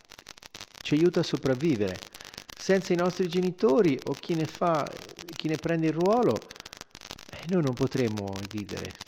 ci 0.81 0.93
aiuta 0.95 1.19
a 1.21 1.23
sopravvivere. 1.23 2.07
Senza 2.55 2.93
i 2.93 2.95
nostri 2.95 3.27
genitori 3.27 3.99
o 4.03 4.17
chi 4.19 4.33
ne 4.33 4.47
fa, 4.47 4.91
chi 5.35 5.47
ne 5.47 5.57
prende 5.59 5.87
il 5.87 5.93
ruolo, 5.93 6.49
eh, 7.29 7.47
noi 7.47 7.61
non 7.61 7.75
potremo 7.75 8.45
vivere. 8.49 9.03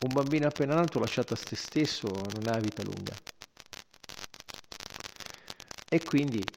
Un 0.00 0.12
bambino 0.12 0.46
appena 0.46 0.74
nato 0.74 0.98
lasciato 0.98 1.34
a 1.34 1.36
se 1.36 1.54
stesso 1.54 2.30
non 2.30 2.46
ha 2.46 2.58
vita 2.60 2.82
lunga. 2.82 3.20
E 5.88 6.04
quindi 6.04 6.48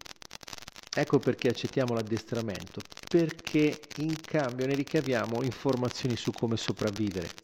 ecco 0.94 1.20
perché 1.20 1.50
accettiamo 1.50 1.94
l'addestramento, 1.96 2.84
perché 3.08 3.92
in 3.96 4.24
cambio 4.24 4.65
ne 4.68 4.76
ricaviamo 4.76 5.42
informazioni 5.44 6.15
su 6.15 6.32
come 6.32 6.58
sopravvivere. 6.58 7.36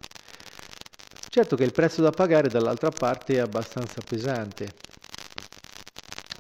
Certo 1.28 1.56
che 1.56 1.64
il 1.64 1.74
prezzo 1.74 2.02
da 2.02 2.14
pagare 2.14 2.50
dall'altra 2.50 2.92
parte 2.92 3.34
è 3.36 3.38
abbastanza 3.40 4.02
pesante, 4.04 4.84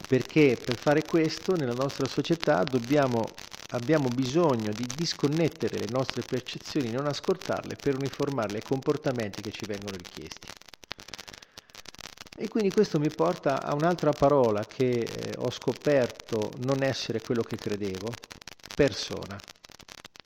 perché 0.08 0.62
per 0.64 0.78
fare 0.78 1.06
questo 1.06 1.56
nella 1.56 1.74
nostra 1.74 2.08
società 2.08 2.64
dobbiamo, 2.64 3.56
abbiamo 3.70 4.10
bisogno 4.10 4.72
di 4.74 4.94
disconnettere 4.94 5.78
le 5.80 5.88
nostre 5.88 6.24
percezioni, 6.24 6.92
non 6.92 7.08
ascoltarle 7.08 7.76
per 7.78 7.96
uniformarle 7.96 8.58
ai 8.58 8.64
comportamenti 8.64 9.42
che 9.42 9.52
ci 9.52 9.66
vengono 9.66 9.96
richiesti. 9.98 10.50
E 12.38 12.50
quindi 12.50 12.70
questo 12.70 13.00
mi 13.00 13.10
porta 13.12 13.62
a 13.64 13.74
un'altra 13.74 14.14
parola 14.14 14.66
che 14.66 15.04
eh, 15.04 15.36
ho 15.38 15.50
scoperto 15.50 16.56
non 16.58 16.84
essere 16.84 17.22
quello 17.22 17.44
che 17.44 17.58
credevo, 17.58 18.14
persona. 18.76 19.42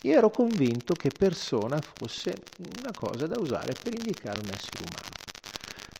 Io 0.01 0.17
ero 0.17 0.31
convinto 0.31 0.95
che 0.95 1.11
persona 1.11 1.81
fosse 1.81 2.53
una 2.57 2.93
cosa 2.93 3.27
da 3.27 3.37
usare 3.37 3.75
per 3.75 3.93
indicare 3.93 4.39
un 4.39 4.49
essere 4.49 4.81
umano. 4.81 5.17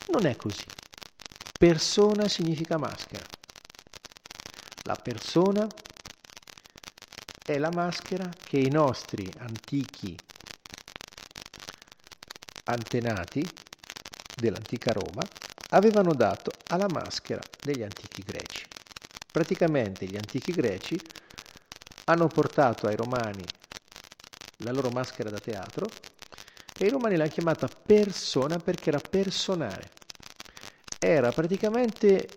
Non 0.05 0.25
è 0.25 0.35
così. 0.35 0.65
Persona 1.55 2.27
significa 2.27 2.77
maschera. 2.77 3.29
La 4.83 4.97
persona 4.97 5.71
è 7.45 7.57
la 7.59 7.69
maschera 7.69 8.35
che 8.41 8.57
i 8.57 8.69
nostri 8.69 9.31
antichi 9.37 10.19
antenati 12.63 13.47
dell'antica 14.33 14.91
Roma 14.91 15.29
avevano 15.69 16.13
dato 16.13 16.63
alla 16.67 16.87
maschera 16.87 17.45
degli 17.61 17.83
antichi 17.83 18.23
greci. 18.23 18.69
Praticamente 19.31 20.07
gli 20.07 20.17
antichi 20.17 20.53
greci 20.53 21.11
hanno 22.05 22.29
portato 22.29 22.87
ai 22.87 22.95
romani 22.95 23.49
la 24.57 24.71
loro 24.71 24.89
maschera 24.89 25.29
da 25.29 25.39
teatro 25.39 26.07
e 26.75 26.85
i 26.85 26.89
romani 26.89 27.15
l'hanno 27.15 27.29
chiamata 27.29 27.69
persona 27.69 28.59
perché 28.59 28.89
era 28.89 29.01
personale. 29.01 29.97
Era 30.97 31.31
praticamente 31.33 32.35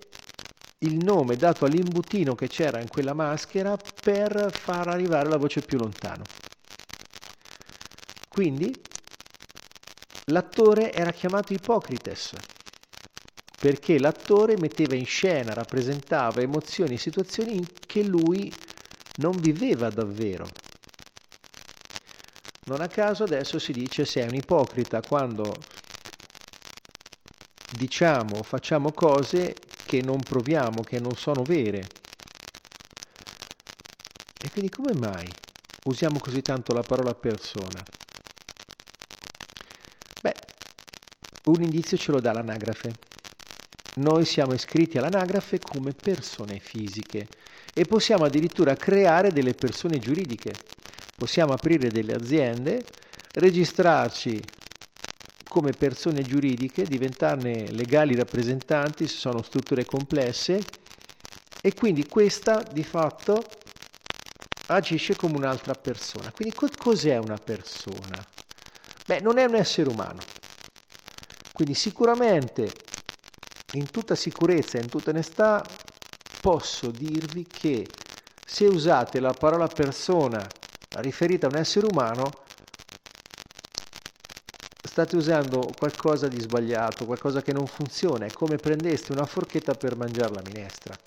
il 0.78 0.98
nome 0.98 1.36
dato 1.36 1.64
all'imbutino 1.64 2.34
che 2.34 2.48
c'era 2.48 2.80
in 2.80 2.88
quella 2.88 3.14
maschera 3.14 3.78
per 3.78 4.48
far 4.52 4.88
arrivare 4.88 5.28
la 5.28 5.36
voce 5.36 5.62
più 5.62 5.78
lontano. 5.78 6.28
Quindi 8.28 8.90
l'attore 10.24 10.92
era 10.92 11.12
chiamato 11.12 11.52
Ipocrites 11.52 12.36
perché 13.62 14.00
l'attore 14.00 14.56
metteva 14.56 14.96
in 14.96 15.06
scena, 15.06 15.52
rappresentava 15.52 16.40
emozioni 16.40 16.94
e 16.94 16.98
situazioni 16.98 17.84
che 17.86 18.02
lui 18.02 18.60
non 19.14 19.38
viveva 19.38 19.88
davvero. 19.88 20.50
Non 22.64 22.80
a 22.80 22.88
caso 22.88 23.22
adesso 23.22 23.60
si 23.60 23.72
dice 23.72 24.04
sei 24.04 24.26
un 24.26 24.34
ipocrita 24.34 25.02
quando 25.04 25.64
diciamo, 27.68 28.42
facciamo 28.42 28.92
cose 28.92 29.78
che 29.84 30.02
non 30.02 30.24
proviamo, 30.24 30.82
che 30.82 30.98
non 30.98 31.14
sono 31.14 31.44
vere. 31.44 32.00
E 34.38 34.50
quindi 34.50 34.70
come 34.70 34.92
mai 34.92 35.34
usiamo 35.82 36.18
così 36.18 36.42
tanto 36.42 36.72
la 36.72 36.84
parola 36.84 37.14
persona? 37.14 37.86
Beh, 40.20 40.36
un 41.44 41.62
indizio 41.62 41.96
ce 41.96 42.12
lo 42.12 42.20
dà 42.20 42.32
l'anagrafe. 42.32 43.11
Noi 43.94 44.24
siamo 44.24 44.54
iscritti 44.54 44.96
all'anagrafe 44.96 45.60
come 45.60 45.92
persone 45.92 46.58
fisiche 46.60 47.28
e 47.74 47.84
possiamo 47.84 48.24
addirittura 48.24 48.78
creare 48.78 49.32
delle 49.32 49.54
persone 49.54 49.98
giuridiche. 49.98 50.70
possiamo 51.14 51.52
aprire 51.52 51.90
delle 51.90 52.14
aziende, 52.14 52.94
registrarci 53.34 54.48
come 55.46 55.74
persone 55.74 56.24
giuridiche, 56.24 56.86
diventarne 56.86 57.70
legali 57.70 58.14
rappresentanti 58.14 59.06
se 59.06 59.16
sono 59.16 59.42
strutture 59.42 59.84
complesse 59.84 60.70
e 61.60 61.74
quindi 61.74 62.08
questa 62.08 62.62
di 62.62 62.82
fatto 62.82 63.62
agisce 64.66 65.14
come 65.14 65.36
un'altra 65.36 65.76
persona. 65.76 66.32
Quindi 66.32 66.54
cos'è 66.54 67.18
una 67.18 67.38
persona? 67.38 68.26
Beh, 69.04 69.20
non 69.20 69.36
è 69.38 69.44
un 69.44 69.54
essere 69.54 69.88
umano. 69.88 70.30
Quindi 71.52 71.74
sicuramente, 71.74 72.91
in 73.74 73.90
tutta 73.90 74.14
sicurezza 74.14 74.78
e 74.78 74.82
in 74.82 74.88
tutta 74.88 75.10
onestà, 75.10 75.66
posso 76.40 76.90
dirvi 76.90 77.52
che 77.52 77.94
se 78.44 78.66
usate 78.66 79.20
la 79.20 79.34
parola 79.34 79.68
persona 79.68 80.52
riferita 80.92 81.46
a 81.46 81.50
un 81.50 81.56
essere 81.56 81.86
umano, 81.86 82.40
state 84.82 85.16
usando 85.16 85.74
qualcosa 85.78 86.28
di 86.28 86.40
sbagliato, 86.40 87.06
qualcosa 87.06 87.40
che 87.40 87.52
non 87.52 87.66
funziona, 87.66 88.26
è 88.26 88.32
come 88.32 88.58
prendeste 88.58 89.12
una 89.12 89.26
forchetta 89.26 89.74
per 89.74 89.96
mangiare 89.96 90.34
la 90.34 90.42
minestra. 90.42 90.98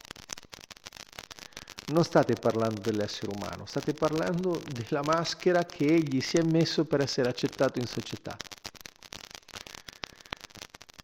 Non 1.87 2.03
state 2.03 2.33
parlando 2.33 2.81
dell'essere 2.81 3.31
umano, 3.31 3.65
state 3.67 3.93
parlando 3.93 4.59
della 4.71 5.03
maschera 5.03 5.65
che 5.65 5.85
egli 5.85 6.19
si 6.19 6.37
è 6.37 6.41
messo 6.41 6.85
per 6.85 7.01
essere 7.01 7.29
accettato 7.29 7.77
in 7.77 7.85
società. 7.85 8.39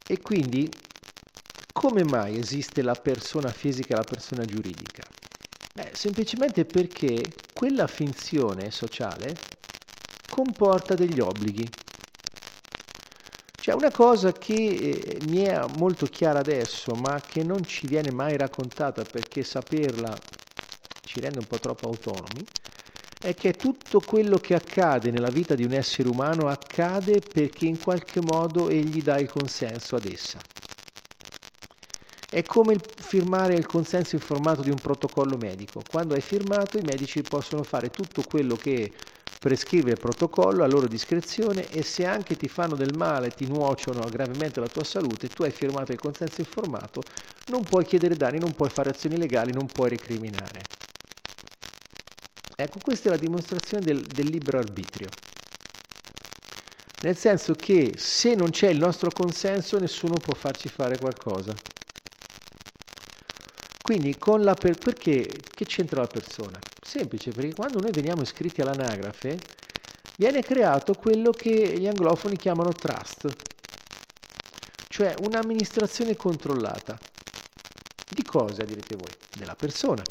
E 0.08 0.22
quindi 0.22 0.90
come 1.72 2.04
mai 2.04 2.38
esiste 2.38 2.82
la 2.82 2.96
persona 2.96 3.52
fisica 3.52 3.94
e 3.94 3.98
la 3.98 4.06
persona 4.06 4.46
giuridica? 4.46 5.12
Beh, 5.74 5.92
semplicemente 5.96 6.66
perché 6.66 7.50
quella 7.54 7.88
finzione 7.88 8.72
sociale 8.72 9.50
comporta 10.28 10.96
degli 10.96 11.20
obblighi. 11.20 11.80
C'è 13.60 13.74
una 13.74 13.92
cosa 13.92 14.38
che 14.38 15.16
eh, 15.16 15.20
mi 15.22 15.42
è 15.42 15.66
molto 15.68 16.10
chiara 16.10 16.40
adesso, 16.40 16.96
ma 16.96 17.26
che 17.26 17.44
non 17.44 17.66
ci 17.66 17.86
viene 17.88 18.10
mai 18.10 18.36
raccontata 18.36 19.06
perché 19.06 19.44
saperla 19.44 20.22
ci 21.04 21.20
rende 21.20 21.40
un 21.40 21.46
po' 21.48 21.60
troppo 21.60 21.88
autonomi, 21.88 22.48
è 23.20 23.36
che 23.36 23.60
tutto 23.60 24.04
quello 24.04 24.40
che 24.40 24.56
accade 24.56 25.12
nella 25.12 25.30
vita 25.30 25.56
di 25.56 25.64
un 25.64 25.74
essere 25.74 26.08
umano 26.10 26.48
accade 26.50 27.22
perché 27.22 27.66
in 27.66 27.78
qualche 27.80 28.20
modo 28.20 28.70
egli 28.70 29.04
dà 29.04 29.20
il 29.20 29.30
consenso 29.30 29.96
ad 29.96 30.06
essa. 30.06 30.46
È 32.34 32.46
come 32.46 32.72
il 32.72 32.82
firmare 32.98 33.56
il 33.58 33.66
consenso 33.66 34.16
informato 34.16 34.62
di 34.62 34.70
un 34.70 34.80
protocollo 34.80 35.36
medico. 35.36 35.84
Quando 35.86 36.14
hai 36.14 36.22
firmato 36.22 36.78
i 36.78 36.82
medici 36.82 37.24
possono 37.24 37.62
fare 37.62 37.92
tutto 37.92 38.24
quello 38.24 38.56
che 38.56 38.90
prescrive 39.38 39.92
il 39.92 39.98
protocollo 39.98 40.64
a 40.64 40.68
loro 40.68 40.88
discrezione 40.88 41.68
e 41.70 41.84
se 41.84 42.06
anche 42.06 42.38
ti 42.38 42.48
fanno 42.48 42.78
del 42.78 42.94
male, 42.94 43.34
ti 43.34 43.46
nuociono 43.46 44.08
gravemente 44.10 44.62
la 44.62 44.70
tua 44.70 44.86
salute, 44.86 45.34
tu 45.34 45.44
hai 45.44 45.52
firmato 45.52 45.92
il 45.92 46.00
consenso 46.00 46.40
informato, 46.40 47.04
non 47.48 47.64
puoi 47.64 47.84
chiedere 47.84 48.16
danni, 48.16 48.40
non 48.40 48.54
puoi 48.54 48.70
fare 48.70 48.92
azioni 48.92 49.18
legali, 49.18 49.52
non 49.52 49.70
puoi 49.70 49.90
recriminare. 49.90 50.62
Ecco, 52.56 52.80
questa 52.82 53.10
è 53.10 53.12
la 53.12 53.18
dimostrazione 53.18 53.84
del, 53.84 54.06
del 54.06 54.28
libero 54.28 54.58
arbitrio. 54.58 55.10
Nel 57.02 57.18
senso 57.18 57.56
che 57.56 57.92
se 57.98 58.36
non 58.36 58.52
c'è 58.52 58.70
il 58.70 58.78
nostro 58.78 59.12
consenso 59.12 59.78
nessuno 59.80 60.14
può 60.14 60.34
farci 60.34 60.70
fare 60.70 60.98
qualcosa. 60.98 61.54
Quindi 63.92 64.18
con 64.18 64.46
la 64.46 64.56
per- 64.56 64.78
perché 64.80 65.50
che 65.54 65.66
c'entra 65.66 66.00
la 66.00 66.08
persona? 66.08 66.64
Semplice, 66.80 67.34
perché 67.34 67.54
quando 67.54 67.82
noi 67.82 67.92
veniamo 67.92 68.22
iscritti 68.22 68.62
all'anagrafe 68.62 69.50
viene 70.16 70.44
creato 70.44 70.96
quello 70.96 71.34
che 71.34 71.78
gli 71.78 71.86
anglofoni 71.86 72.38
chiamano 72.38 72.78
trust, 72.78 73.38
cioè 74.88 75.14
un'amministrazione 75.16 76.16
controllata. 76.16 76.98
Di 78.08 78.24
cosa 78.24 78.64
direte 78.64 78.96
voi? 78.96 79.14
Della 79.30 79.58
persona. 79.58 80.08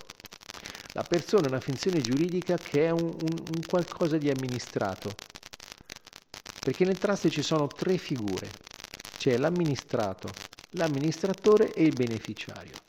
La 0.92 1.04
persona 1.04 1.46
è 1.46 1.48
una 1.48 1.60
finzione 1.60 2.02
giuridica 2.02 2.60
che 2.60 2.84
è 2.84 2.90
un, 2.90 3.16
un, 3.18 3.44
un 3.48 3.64
qualcosa 3.64 4.18
di 4.18 4.28
amministrato, 4.28 5.16
perché 6.60 6.84
nel 6.84 6.98
trust 6.98 7.28
ci 7.28 7.40
sono 7.40 7.74
tre 7.74 7.96
figure, 7.96 8.58
c'è 9.16 9.38
l'amministrato, 9.38 10.48
l'amministratore 10.72 11.72
e 11.72 11.86
il 11.86 11.94
beneficiario. 11.94 12.88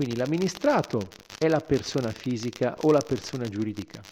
Quindi 0.00 0.16
l'amministrato 0.16 1.34
è 1.36 1.46
la 1.46 1.60
persona 1.60 2.10
fisica 2.12 2.74
o 2.80 2.90
la 2.90 3.02
persona 3.02 3.48
giuridica. 3.48 4.02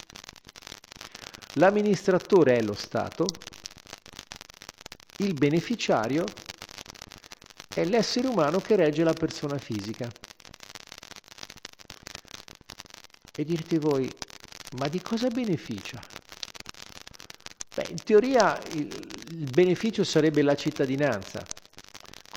L'amministratore 1.52 2.58
è 2.58 2.60
lo 2.60 2.74
Stato, 2.74 3.62
il 5.16 5.32
beneficiario 5.32 6.34
è 7.72 7.86
l'essere 7.86 8.26
umano 8.28 8.60
che 8.60 8.76
regge 8.76 9.02
la 9.02 9.14
persona 9.14 9.56
fisica. 9.58 10.14
E 13.34 13.44
direte 13.44 13.78
voi, 13.78 14.14
ma 14.72 14.88
di 14.88 15.00
cosa 15.00 15.30
beneficia? 15.30 16.06
Beh, 17.72 17.84
in 17.84 18.02
teoria 18.02 18.62
il, 18.66 19.24
il 19.30 19.46
beneficio 19.46 20.04
sarebbe 20.04 20.42
la 20.42 20.54
cittadinanza, 20.54 21.50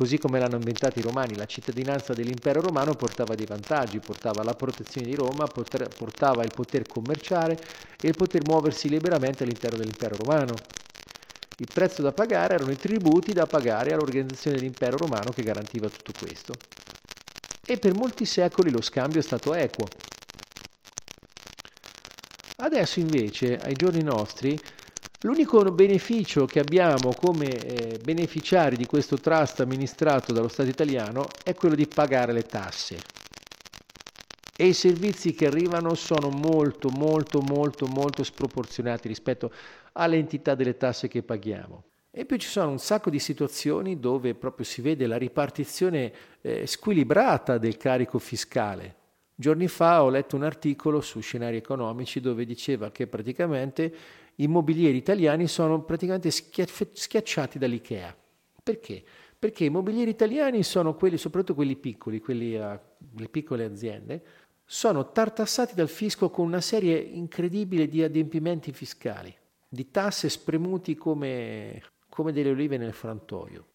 Così 0.02 0.18
come 0.18 0.40
l'hanno 0.40 0.56
inventato 0.56 0.98
i 0.98 1.04
romani, 1.04 1.36
la 1.36 1.46
cittadinanza 1.46 2.16
dell'impero 2.16 2.60
romano 2.60 2.96
portava 2.96 3.36
dei 3.36 3.46
vantaggi, 3.46 4.00
portava 4.00 4.42
la 4.42 4.56
protezione 4.56 5.06
di 5.06 5.14
Roma, 5.14 5.48
portava 5.48 6.44
il 6.44 6.52
poter 6.54 6.88
commerciare 6.88 7.62
e 8.00 8.08
il 8.08 8.16
poter 8.16 8.44
muoversi 8.44 8.90
liberamente 8.90 9.44
all'interno 9.44 9.78
dell'impero 9.78 10.16
romano. 10.16 10.64
Il 11.58 11.70
prezzo 11.70 12.02
da 12.02 12.14
pagare 12.14 12.56
erano 12.56 12.72
i 12.72 12.80
tributi 12.80 13.32
da 13.32 13.46
pagare 13.46 13.94
all'organizzazione 13.94 14.58
dell'impero 14.58 14.98
romano 14.98 15.34
che 15.34 15.44
garantiva 15.44 15.88
tutto 15.92 16.16
questo. 16.16 16.60
E 17.64 17.78
per 17.78 17.94
molti 17.94 18.26
secoli 18.26 18.72
lo 18.72 18.82
scambio 18.82 19.20
è 19.20 19.24
stato 19.24 19.54
equo. 19.54 19.92
Adesso 22.56 23.00
invece, 23.00 23.60
ai 23.60 23.76
giorni 23.76 24.02
nostri, 24.02 24.64
L'unico 25.24 25.62
beneficio 25.72 26.48
che 26.48 26.60
abbiamo 26.60 27.14
come 27.14 27.46
eh, 27.46 28.00
beneficiari 28.04 28.76
di 28.76 28.88
questo 28.88 29.18
trust 29.18 29.60
amministrato 29.60 30.34
dallo 30.34 30.48
Stato 30.48 30.70
italiano 30.70 31.28
è 31.44 31.54
quello 31.54 31.76
di 31.76 31.86
pagare 31.86 32.34
le 32.34 32.42
tasse. 32.42 32.98
E 34.58 34.66
i 34.66 34.74
servizi 34.74 35.36
che 35.36 35.46
arrivano 35.46 35.94
sono 35.94 36.30
molto, 36.30 36.90
molto, 36.90 37.40
molto, 37.42 37.86
molto 37.86 38.24
sproporzionati 38.24 39.08
rispetto 39.08 39.52
all'entità 39.92 40.56
delle 40.56 40.76
tasse 40.76 41.08
che 41.08 41.22
paghiamo. 41.22 41.84
E 42.10 42.26
poi 42.26 42.40
ci 42.40 42.48
sono 42.48 42.72
un 42.72 42.80
sacco 42.80 43.12
di 43.12 43.20
situazioni 43.20 44.00
dove 44.00 44.34
proprio 44.34 44.66
si 44.66 44.82
vede 44.82 45.06
la 45.06 45.18
ripartizione 45.18 46.12
eh, 46.42 46.66
squilibrata 46.66 47.60
del 47.60 47.78
carico 47.78 48.18
fiscale. 48.18 48.96
Giorni 49.36 49.68
fa 49.68 50.04
ho 50.04 50.10
letto 50.10 50.36
un 50.36 50.44
articolo 50.44 51.00
su 51.00 51.20
scenari 51.20 51.58
economici 51.58 52.20
dove 52.20 52.44
diceva 52.46 52.92
che 52.92 53.08
praticamente 53.08 53.94
i 54.42 54.48
mobilieri 54.48 54.98
italiani 54.98 55.48
sono 55.48 55.84
praticamente 55.84 56.32
schiacciati 56.32 57.60
dall'IKEA. 57.60 58.16
Perché? 58.64 59.04
Perché 59.38 59.66
i 59.66 59.70
mobilieri 59.70 60.10
italiani 60.10 60.64
sono 60.64 60.96
quelli, 60.96 61.18
soprattutto 61.18 61.56
quelli 61.56 61.76
piccoli, 61.76 62.20
quelli 62.20 62.56
a, 62.58 62.80
le 63.18 63.28
piccole 63.30 63.66
aziende, 63.66 64.24
sono 64.66 65.12
tartassati 65.12 65.76
dal 65.76 65.90
fisco 65.90 66.30
con 66.30 66.46
una 66.46 66.62
serie 66.62 66.98
incredibile 66.98 67.88
di 67.88 68.04
adempimenti 68.04 68.72
fiscali, 68.72 69.36
di 69.68 69.92
tasse 69.92 70.30
spremuti 70.30 70.96
come, 70.96 71.82
come 72.10 72.32
delle 72.32 72.52
olive 72.52 72.78
nel 72.78 72.94
frantoio. 72.94 73.66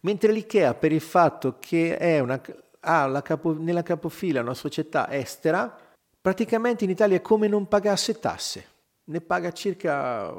Mentre 0.00 0.32
l'IKEA, 0.32 0.74
per 0.74 0.92
il 0.92 1.00
fatto 1.00 1.56
che 1.58 1.96
una, 2.22 2.40
ha 2.80 3.22
capo, 3.22 3.52
nella 3.52 3.82
capofila 3.82 4.40
una 4.40 4.54
società 4.54 5.10
estera, 5.10 5.78
praticamente 6.20 6.84
in 6.84 6.90
Italia 6.90 7.16
è 7.16 7.22
come 7.22 7.48
non 7.48 7.68
pagasse 7.68 8.18
tasse 8.18 8.69
ne 9.10 9.20
paga 9.20 9.52
circa 9.52 10.32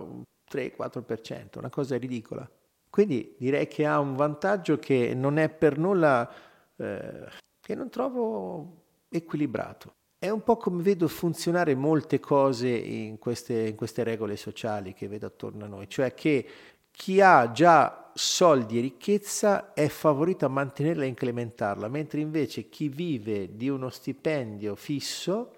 3-4%, 0.50 1.58
una 1.58 1.70
cosa 1.70 1.98
ridicola. 1.98 2.50
Quindi 2.90 3.36
direi 3.38 3.68
che 3.68 3.86
ha 3.86 4.00
un 4.00 4.16
vantaggio 4.16 4.78
che 4.78 5.14
non 5.14 5.38
è 5.38 5.50
per 5.50 5.78
nulla, 5.78 6.30
eh, 6.76 7.28
che 7.60 7.76
non 7.76 7.90
trovo 7.90 8.84
equilibrato. 9.10 9.94
È 10.18 10.30
un 10.30 10.44
po' 10.44 10.58
come 10.58 10.84
vedo 10.84 11.08
funzionare 11.08 11.74
molte 11.76 12.20
cose 12.20 12.70
in 12.70 13.18
queste, 13.18 13.68
in 13.68 13.76
queste 13.76 14.04
regole 14.04 14.36
sociali 14.36 14.94
che 14.94 15.08
vedo 15.08 15.26
attorno 15.26 15.66
a 15.66 15.68
noi, 15.68 15.90
cioè 15.90 16.14
che 16.14 16.48
chi 16.92 17.22
ha 17.22 17.52
già 17.52 18.12
soldi 18.14 18.78
e 18.78 18.82
ricchezza 18.82 19.74
è 19.74 19.88
favorito 19.88 20.46
a 20.46 20.50
mantenerla 20.50 21.06
e 21.06 21.08
incrementarla, 21.08 21.88
mentre 21.88 22.20
invece 22.20 22.70
chi 22.70 22.90
vive 22.90 23.56
di 23.56 23.70
uno 23.70 23.90
stipendio 23.90 24.76
fisso 24.76 25.54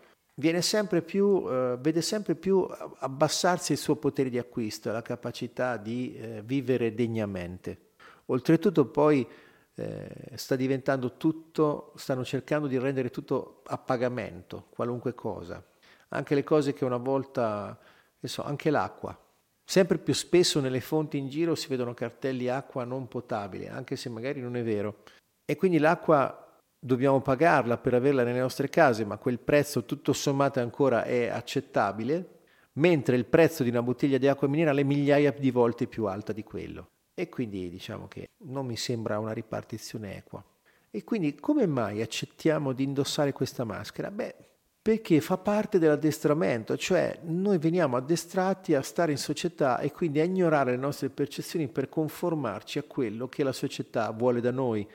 sempre 0.61 1.01
più, 1.01 1.45
eh, 1.47 1.77
vede 1.79 2.01
sempre 2.01 2.35
più 2.35 2.67
abbassarsi 2.99 3.73
il 3.73 3.77
suo 3.77 3.95
potere 3.97 4.29
di 4.29 4.37
acquisto, 4.37 4.91
la 4.91 5.01
capacità 5.01 5.77
di 5.77 6.15
eh, 6.15 6.41
vivere 6.43 6.93
degnamente. 6.93 7.91
Oltretutto 8.27 8.85
poi 8.85 9.27
eh, 9.75 10.31
sta 10.35 10.55
diventando 10.55 11.17
tutto, 11.17 11.93
stanno 11.95 12.23
cercando 12.23 12.67
di 12.67 12.77
rendere 12.77 13.09
tutto 13.09 13.61
a 13.65 13.77
pagamento, 13.77 14.67
qualunque 14.69 15.13
cosa. 15.13 15.63
Anche 16.09 16.35
le 16.35 16.43
cose 16.43 16.73
che 16.73 16.85
una 16.85 16.97
volta 16.97 17.77
che 18.19 18.27
so, 18.27 18.43
anche 18.43 18.69
l'acqua. 18.69 19.17
Sempre 19.65 19.97
più 19.97 20.13
spesso 20.13 20.59
nelle 20.59 20.81
fonti 20.81 21.17
in 21.17 21.29
giro 21.29 21.55
si 21.55 21.67
vedono 21.67 21.93
cartelli 21.93 22.47
acqua 22.47 22.83
non 22.85 23.07
potabile, 23.07 23.69
anche 23.69 23.95
se 23.95 24.09
magari 24.09 24.39
non 24.39 24.55
è 24.55 24.63
vero. 24.63 25.03
E 25.45 25.55
quindi 25.57 25.77
l'acqua 25.77 26.42
dobbiamo 26.83 27.21
pagarla 27.21 27.77
per 27.77 27.93
averla 27.93 28.23
nelle 28.23 28.39
nostre 28.39 28.67
case, 28.69 29.05
ma 29.05 29.17
quel 29.17 29.39
prezzo 29.39 29.85
tutto 29.85 30.11
sommato 30.11 30.59
ancora 30.59 31.03
è 31.05 31.27
accettabile, 31.27 32.39
mentre 32.73 33.15
il 33.15 33.25
prezzo 33.25 33.63
di 33.63 33.69
una 33.69 33.81
bottiglia 33.81 34.17
di 34.17 34.27
acqua 34.27 34.49
minerale 34.49 34.81
è 34.81 34.83
migliaia 34.83 35.31
di 35.31 35.49
volte 35.49 35.87
più 35.87 36.05
alta 36.05 36.33
di 36.33 36.43
quello. 36.43 36.89
E 37.13 37.29
quindi 37.29 37.69
diciamo 37.69 38.07
che 38.07 38.31
non 38.45 38.65
mi 38.65 38.75
sembra 38.75 39.19
una 39.19 39.31
ripartizione 39.31 40.17
equa. 40.17 40.43
E 40.91 41.03
quindi 41.03 41.35
come 41.35 41.65
mai 41.67 42.01
accettiamo 42.01 42.73
di 42.73 42.83
indossare 42.83 43.31
questa 43.31 43.63
maschera? 43.63 44.11
Beh, 44.11 44.35
perché 44.81 45.21
fa 45.21 45.37
parte 45.37 45.79
dell'addestramento, 45.79 46.75
cioè 46.75 47.17
noi 47.23 47.57
veniamo 47.59 47.95
addestrati 47.95 48.75
a 48.75 48.81
stare 48.81 49.11
in 49.11 49.17
società 49.17 49.79
e 49.79 49.91
quindi 49.91 50.19
a 50.19 50.23
ignorare 50.25 50.71
le 50.71 50.77
nostre 50.77 51.09
percezioni 51.09 51.69
per 51.69 51.87
conformarci 51.87 52.79
a 52.79 52.83
quello 52.83 53.29
che 53.29 53.43
la 53.43 53.53
società 53.53 54.11
vuole 54.11 54.41
da 54.41 54.51
noi 54.51 54.85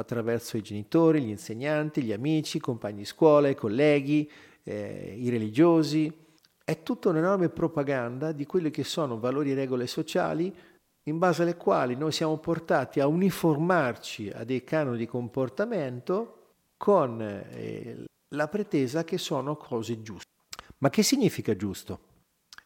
attraverso 0.00 0.56
i 0.56 0.62
genitori, 0.62 1.22
gli 1.22 1.28
insegnanti, 1.28 2.02
gli 2.02 2.12
amici, 2.12 2.56
i 2.56 2.60
compagni 2.60 2.98
di 2.98 3.04
scuola, 3.04 3.48
i 3.48 3.54
colleghi, 3.54 4.30
eh, 4.62 5.14
i 5.18 5.28
religiosi. 5.28 6.12
È 6.64 6.82
tutta 6.82 7.08
un'enorme 7.08 7.48
propaganda 7.48 8.32
di 8.32 8.46
quelli 8.46 8.70
che 8.70 8.84
sono 8.84 9.18
valori 9.18 9.52
e 9.52 9.54
regole 9.54 9.86
sociali 9.86 10.54
in 11.04 11.18
base 11.18 11.42
alle 11.42 11.56
quali 11.56 11.96
noi 11.96 12.12
siamo 12.12 12.38
portati 12.38 13.00
a 13.00 13.06
uniformarci 13.06 14.30
a 14.30 14.44
dei 14.44 14.62
canoni 14.62 14.98
di 14.98 15.06
comportamento 15.06 16.36
con 16.76 17.20
eh, 17.20 18.04
la 18.34 18.48
pretesa 18.48 19.04
che 19.04 19.18
sono 19.18 19.56
cose 19.56 20.02
giuste. 20.02 20.28
Ma 20.78 20.90
che 20.90 21.02
significa 21.02 21.56
giusto? 21.56 22.08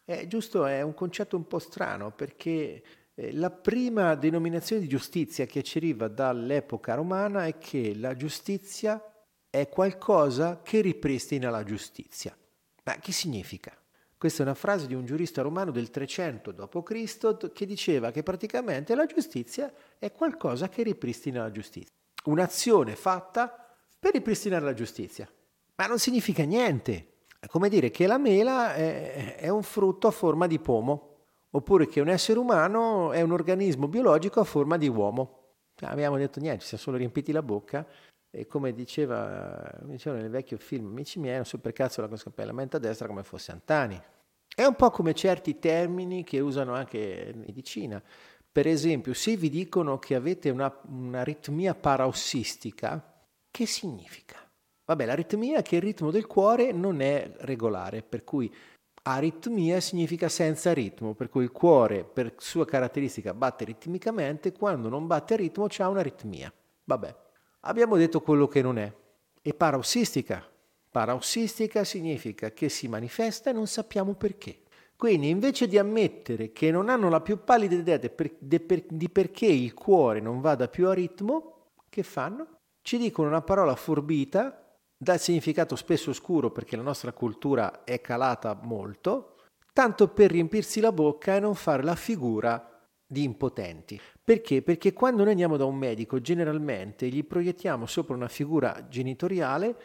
Eh, 0.04 0.26
giusto 0.26 0.66
è 0.66 0.82
un 0.82 0.94
concetto 0.94 1.36
un 1.36 1.46
po' 1.46 1.58
strano 1.58 2.10
perché 2.10 2.82
la 3.14 3.50
prima 3.50 4.16
denominazione 4.16 4.82
di 4.82 4.88
giustizia 4.88 5.46
che 5.46 5.62
ci 5.62 5.78
arriva 5.78 6.08
dall'epoca 6.08 6.94
romana 6.94 7.46
è 7.46 7.58
che 7.58 7.94
la 7.94 8.16
giustizia 8.16 9.00
è 9.48 9.68
qualcosa 9.68 10.62
che 10.62 10.80
ripristina 10.80 11.48
la 11.48 11.62
giustizia. 11.62 12.36
Ma 12.82 12.96
che 12.96 13.12
significa? 13.12 13.72
Questa 14.18 14.42
è 14.42 14.46
una 14.46 14.54
frase 14.54 14.86
di 14.86 14.94
un 14.94 15.04
giurista 15.04 15.42
romano 15.42 15.70
del 15.70 15.90
300 15.90 16.50
d.C. 16.50 17.52
che 17.52 17.66
diceva 17.66 18.10
che 18.10 18.22
praticamente 18.22 18.94
la 18.94 19.06
giustizia 19.06 19.72
è 19.98 20.10
qualcosa 20.10 20.68
che 20.68 20.82
ripristina 20.82 21.42
la 21.42 21.50
giustizia. 21.50 21.94
Un'azione 22.24 22.96
fatta 22.96 23.76
per 23.98 24.12
ripristinare 24.12 24.64
la 24.64 24.74
giustizia. 24.74 25.30
Ma 25.76 25.86
non 25.86 25.98
significa 25.98 26.42
niente. 26.42 27.12
È 27.38 27.46
come 27.46 27.68
dire 27.68 27.90
che 27.90 28.06
la 28.06 28.18
mela 28.18 28.74
è, 28.74 29.36
è 29.36 29.48
un 29.50 29.62
frutto 29.62 30.08
a 30.08 30.10
forma 30.10 30.46
di 30.46 30.58
pomo, 30.58 31.13
oppure 31.56 31.86
che 31.86 32.00
un 32.00 32.08
essere 32.08 32.38
umano 32.38 33.12
è 33.12 33.20
un 33.20 33.32
organismo 33.32 33.88
biologico 33.88 34.40
a 34.40 34.44
forma 34.44 34.76
di 34.76 34.88
uomo. 34.88 35.42
Cioè, 35.74 35.90
abbiamo 35.90 36.16
detto 36.16 36.40
niente, 36.40 36.60
ci 36.60 36.68
siamo 36.68 36.82
solo 36.82 36.96
riempiti 36.96 37.32
la 37.32 37.42
bocca 37.42 37.86
e 38.30 38.46
come 38.46 38.72
diceva, 38.72 39.72
diceva 39.82 40.16
nel 40.16 40.30
vecchio 40.30 40.58
film 40.58 40.86
Amici 40.86 41.20
miei, 41.20 41.36
non 41.36 41.44
so 41.44 41.58
per 41.58 41.72
cazzo 41.72 42.04
la 42.06 42.16
scapellamento 42.16 42.76
a 42.76 42.80
destra 42.80 43.06
come 43.06 43.22
fosse 43.22 43.52
Antani. 43.52 44.00
È 44.54 44.64
un 44.64 44.74
po' 44.74 44.90
come 44.90 45.14
certi 45.14 45.58
termini 45.58 46.24
che 46.24 46.40
usano 46.40 46.74
anche 46.74 47.32
in 47.32 47.40
medicina. 47.40 48.02
Per 48.50 48.66
esempio, 48.66 49.14
se 49.14 49.36
vi 49.36 49.50
dicono 49.50 49.98
che 49.98 50.14
avete 50.14 50.50
una, 50.50 50.72
un'aritmia 50.88 51.74
parossistica, 51.74 53.26
che 53.50 53.66
significa? 53.66 54.36
Vabbè, 54.86 55.06
l'aritmia 55.06 55.58
è 55.58 55.62
che 55.62 55.76
il 55.76 55.82
ritmo 55.82 56.10
del 56.10 56.26
cuore 56.26 56.70
non 56.72 57.00
è 57.00 57.32
regolare, 57.38 58.02
per 58.02 58.22
cui 58.22 58.52
aritmia 59.06 59.80
significa 59.80 60.28
senza 60.28 60.72
ritmo, 60.72 61.14
per 61.14 61.28
cui 61.28 61.44
il 61.44 61.52
cuore 61.52 62.04
per 62.04 62.34
sua 62.38 62.64
caratteristica 62.64 63.34
batte 63.34 63.64
ritmicamente, 63.64 64.52
quando 64.52 64.88
non 64.88 65.06
batte 65.06 65.36
ritmo 65.36 65.66
c'è 65.66 65.84
un'aritmia. 65.84 66.52
Vabbè, 66.84 67.16
abbiamo 67.60 67.96
detto 67.96 68.20
quello 68.20 68.48
che 68.48 68.62
non 68.62 68.78
è. 68.78 68.92
E 69.42 69.54
parossistica? 69.54 70.42
Parossistica 70.90 71.84
significa 71.84 72.52
che 72.52 72.68
si 72.68 72.88
manifesta 72.88 73.50
e 73.50 73.52
non 73.52 73.66
sappiamo 73.66 74.14
perché. 74.14 74.62
Quindi 74.96 75.28
invece 75.28 75.66
di 75.66 75.76
ammettere 75.76 76.52
che 76.52 76.70
non 76.70 76.88
hanno 76.88 77.10
la 77.10 77.20
più 77.20 77.42
pallida 77.44 77.74
idea 77.74 77.98
di 77.98 79.08
perché 79.10 79.46
il 79.46 79.74
cuore 79.74 80.20
non 80.20 80.40
vada 80.40 80.68
più 80.68 80.88
a 80.88 80.94
ritmo, 80.94 81.72
che 81.90 82.02
fanno? 82.02 82.60
Ci 82.80 82.96
dicono 82.96 83.28
una 83.28 83.42
parola 83.42 83.74
forbita 83.74 84.63
dal 84.96 85.20
significato 85.20 85.76
spesso 85.76 86.10
oscuro 86.10 86.50
perché 86.50 86.76
la 86.76 86.82
nostra 86.82 87.12
cultura 87.12 87.84
è 87.84 88.00
calata 88.00 88.58
molto, 88.62 89.36
tanto 89.72 90.08
per 90.08 90.30
riempirsi 90.30 90.80
la 90.80 90.92
bocca 90.92 91.36
e 91.36 91.40
non 91.40 91.54
fare 91.54 91.82
la 91.82 91.96
figura 91.96 92.68
di 93.06 93.22
impotenti. 93.22 94.00
Perché? 94.22 94.62
Perché 94.62 94.92
quando 94.92 95.22
noi 95.22 95.32
andiamo 95.32 95.56
da 95.56 95.64
un 95.64 95.76
medico 95.76 96.20
generalmente 96.20 97.08
gli 97.08 97.24
proiettiamo 97.24 97.86
sopra 97.86 98.14
una 98.14 98.28
figura 98.28 98.86
genitoriale 98.88 99.76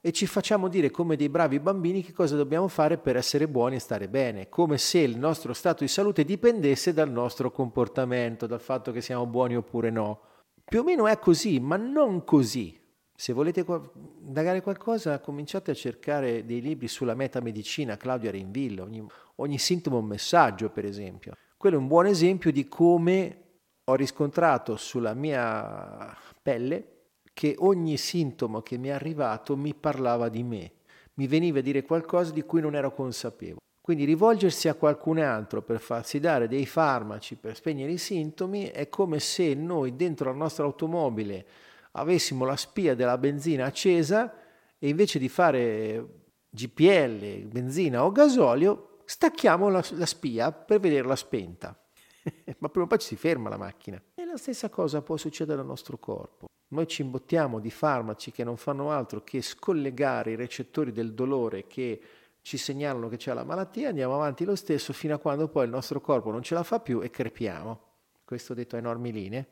e 0.00 0.12
ci 0.12 0.26
facciamo 0.26 0.68
dire 0.68 0.90
come 0.90 1.16
dei 1.16 1.28
bravi 1.28 1.58
bambini 1.58 2.04
che 2.04 2.12
cosa 2.12 2.36
dobbiamo 2.36 2.68
fare 2.68 2.98
per 2.98 3.16
essere 3.16 3.48
buoni 3.48 3.76
e 3.76 3.80
stare 3.80 4.08
bene, 4.08 4.48
come 4.48 4.78
se 4.78 5.00
il 5.00 5.18
nostro 5.18 5.52
stato 5.52 5.82
di 5.82 5.88
salute 5.88 6.24
dipendesse 6.24 6.92
dal 6.92 7.10
nostro 7.10 7.50
comportamento, 7.50 8.46
dal 8.46 8.60
fatto 8.60 8.92
che 8.92 9.00
siamo 9.00 9.26
buoni 9.26 9.56
oppure 9.56 9.90
no. 9.90 10.20
Più 10.64 10.80
o 10.80 10.84
meno 10.84 11.08
è 11.08 11.18
così, 11.18 11.58
ma 11.58 11.76
non 11.76 12.22
così. 12.24 12.78
Se 13.20 13.32
volete 13.32 13.66
indagare 14.24 14.62
qualcosa, 14.62 15.18
cominciate 15.18 15.72
a 15.72 15.74
cercare 15.74 16.46
dei 16.46 16.60
libri 16.60 16.86
sulla 16.86 17.16
metamedicina, 17.16 17.96
Claudia 17.96 18.30
Rinville, 18.30 18.80
ogni, 18.80 19.04
ogni 19.36 19.58
sintomo 19.58 19.98
un 19.98 20.04
messaggio, 20.04 20.70
per 20.70 20.84
esempio. 20.84 21.32
Quello 21.56 21.74
è 21.74 21.80
un 21.80 21.88
buon 21.88 22.06
esempio 22.06 22.52
di 22.52 22.68
come 22.68 23.42
ho 23.86 23.96
riscontrato 23.96 24.76
sulla 24.76 25.14
mia 25.14 26.16
pelle 26.40 27.06
che 27.32 27.56
ogni 27.58 27.96
sintomo 27.96 28.62
che 28.62 28.78
mi 28.78 28.86
è 28.86 28.92
arrivato 28.92 29.56
mi 29.56 29.74
parlava 29.74 30.28
di 30.28 30.44
me, 30.44 30.70
mi 31.14 31.26
veniva 31.26 31.58
a 31.58 31.62
dire 31.62 31.82
qualcosa 31.82 32.30
di 32.30 32.42
cui 32.42 32.60
non 32.60 32.76
ero 32.76 32.94
consapevole. 32.94 33.58
Quindi 33.80 34.04
rivolgersi 34.04 34.68
a 34.68 34.74
qualcun 34.74 35.18
altro 35.18 35.62
per 35.62 35.80
farsi 35.80 36.20
dare 36.20 36.46
dei 36.46 36.66
farmaci 36.66 37.34
per 37.34 37.56
spegnere 37.56 37.90
i 37.90 37.98
sintomi 37.98 38.66
è 38.66 38.88
come 38.88 39.18
se 39.18 39.54
noi 39.54 39.96
dentro 39.96 40.30
la 40.30 40.36
nostra 40.36 40.64
automobile 40.64 41.44
avessimo 41.98 42.44
la 42.44 42.56
spia 42.56 42.94
della 42.94 43.18
benzina 43.18 43.66
accesa 43.66 44.34
e 44.78 44.88
invece 44.88 45.18
di 45.18 45.28
fare 45.28 46.26
GPL, 46.50 47.46
benzina 47.46 48.04
o 48.04 48.12
gasolio, 48.12 49.00
stacchiamo 49.04 49.68
la, 49.68 49.84
la 49.92 50.06
spia 50.06 50.52
per 50.52 50.80
vederla 50.80 51.16
spenta. 51.16 51.78
Ma 52.58 52.68
prima 52.68 52.84
o 52.84 52.88
poi 52.88 52.98
ci 52.98 53.08
si 53.08 53.16
ferma 53.16 53.48
la 53.48 53.56
macchina. 53.56 54.00
E 54.14 54.24
la 54.24 54.36
stessa 54.36 54.68
cosa 54.68 55.02
può 55.02 55.16
succedere 55.16 55.60
al 55.60 55.66
nostro 55.66 55.98
corpo. 55.98 56.46
Noi 56.68 56.86
ci 56.86 57.02
imbottiamo 57.02 57.60
di 57.60 57.70
farmaci 57.70 58.30
che 58.30 58.44
non 58.44 58.56
fanno 58.56 58.90
altro 58.90 59.22
che 59.24 59.40
scollegare 59.40 60.32
i 60.32 60.36
recettori 60.36 60.92
del 60.92 61.14
dolore 61.14 61.66
che 61.66 62.00
ci 62.42 62.56
segnalano 62.56 63.08
che 63.08 63.16
c'è 63.16 63.32
la 63.32 63.44
malattia, 63.44 63.88
andiamo 63.88 64.14
avanti 64.14 64.44
lo 64.44 64.54
stesso 64.54 64.92
fino 64.92 65.14
a 65.14 65.18
quando 65.18 65.48
poi 65.48 65.64
il 65.64 65.70
nostro 65.70 66.00
corpo 66.00 66.30
non 66.30 66.42
ce 66.42 66.54
la 66.54 66.62
fa 66.62 66.80
più 66.80 67.00
e 67.02 67.10
crepiamo. 67.10 67.80
Questo 68.24 68.54
detto 68.54 68.76
a 68.76 68.78
enormi 68.78 69.12
linee. 69.12 69.48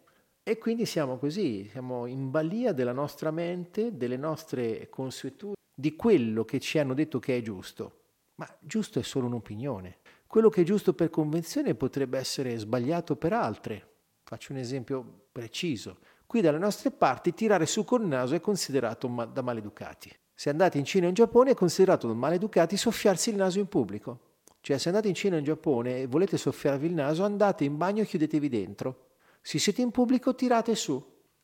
E 0.48 0.58
quindi 0.58 0.86
siamo 0.86 1.18
così, 1.18 1.68
siamo 1.72 2.06
in 2.06 2.30
balia 2.30 2.70
della 2.70 2.92
nostra 2.92 3.32
mente, 3.32 3.96
delle 3.96 4.16
nostre 4.16 4.88
consuetudini, 4.88 5.56
di 5.74 5.96
quello 5.96 6.44
che 6.44 6.60
ci 6.60 6.78
hanno 6.78 6.94
detto 6.94 7.18
che 7.18 7.36
è 7.36 7.42
giusto. 7.42 8.02
Ma 8.36 8.48
giusto 8.60 9.00
è 9.00 9.02
solo 9.02 9.26
un'opinione. 9.26 9.96
Quello 10.28 10.48
che 10.48 10.60
è 10.60 10.64
giusto 10.64 10.94
per 10.94 11.10
convenzione 11.10 11.74
potrebbe 11.74 12.16
essere 12.16 12.56
sbagliato 12.58 13.16
per 13.16 13.32
altre. 13.32 13.94
Faccio 14.22 14.52
un 14.52 14.58
esempio 14.58 15.26
preciso. 15.32 15.98
Qui 16.26 16.40
dalle 16.40 16.58
nostre 16.58 16.92
parti 16.92 17.34
tirare 17.34 17.66
su 17.66 17.82
col 17.82 18.06
naso 18.06 18.36
è 18.36 18.40
considerato 18.40 19.08
da 19.32 19.42
maleducati. 19.42 20.16
Se 20.32 20.48
andate 20.48 20.78
in 20.78 20.84
Cina 20.84 21.06
o 21.06 21.08
in 21.08 21.14
Giappone 21.14 21.50
è 21.50 21.54
considerato 21.54 22.06
da 22.06 22.14
maleducati 22.14 22.76
soffiarsi 22.76 23.30
il 23.30 23.36
naso 23.36 23.58
in 23.58 23.66
pubblico. 23.66 24.20
Cioè 24.60 24.78
se 24.78 24.90
andate 24.90 25.08
in 25.08 25.14
Cina 25.14 25.34
o 25.34 25.38
in 25.38 25.44
Giappone 25.44 26.02
e 26.02 26.06
volete 26.06 26.36
soffiarvi 26.36 26.86
il 26.86 26.94
naso 26.94 27.24
andate 27.24 27.64
in 27.64 27.76
bagno 27.76 28.02
e 28.02 28.06
chiudetevi 28.06 28.48
dentro. 28.48 29.05
Se 29.46 29.60
siete 29.60 29.80
in 29.80 29.92
pubblico 29.92 30.34
tirate 30.34 30.74
su, 30.74 31.00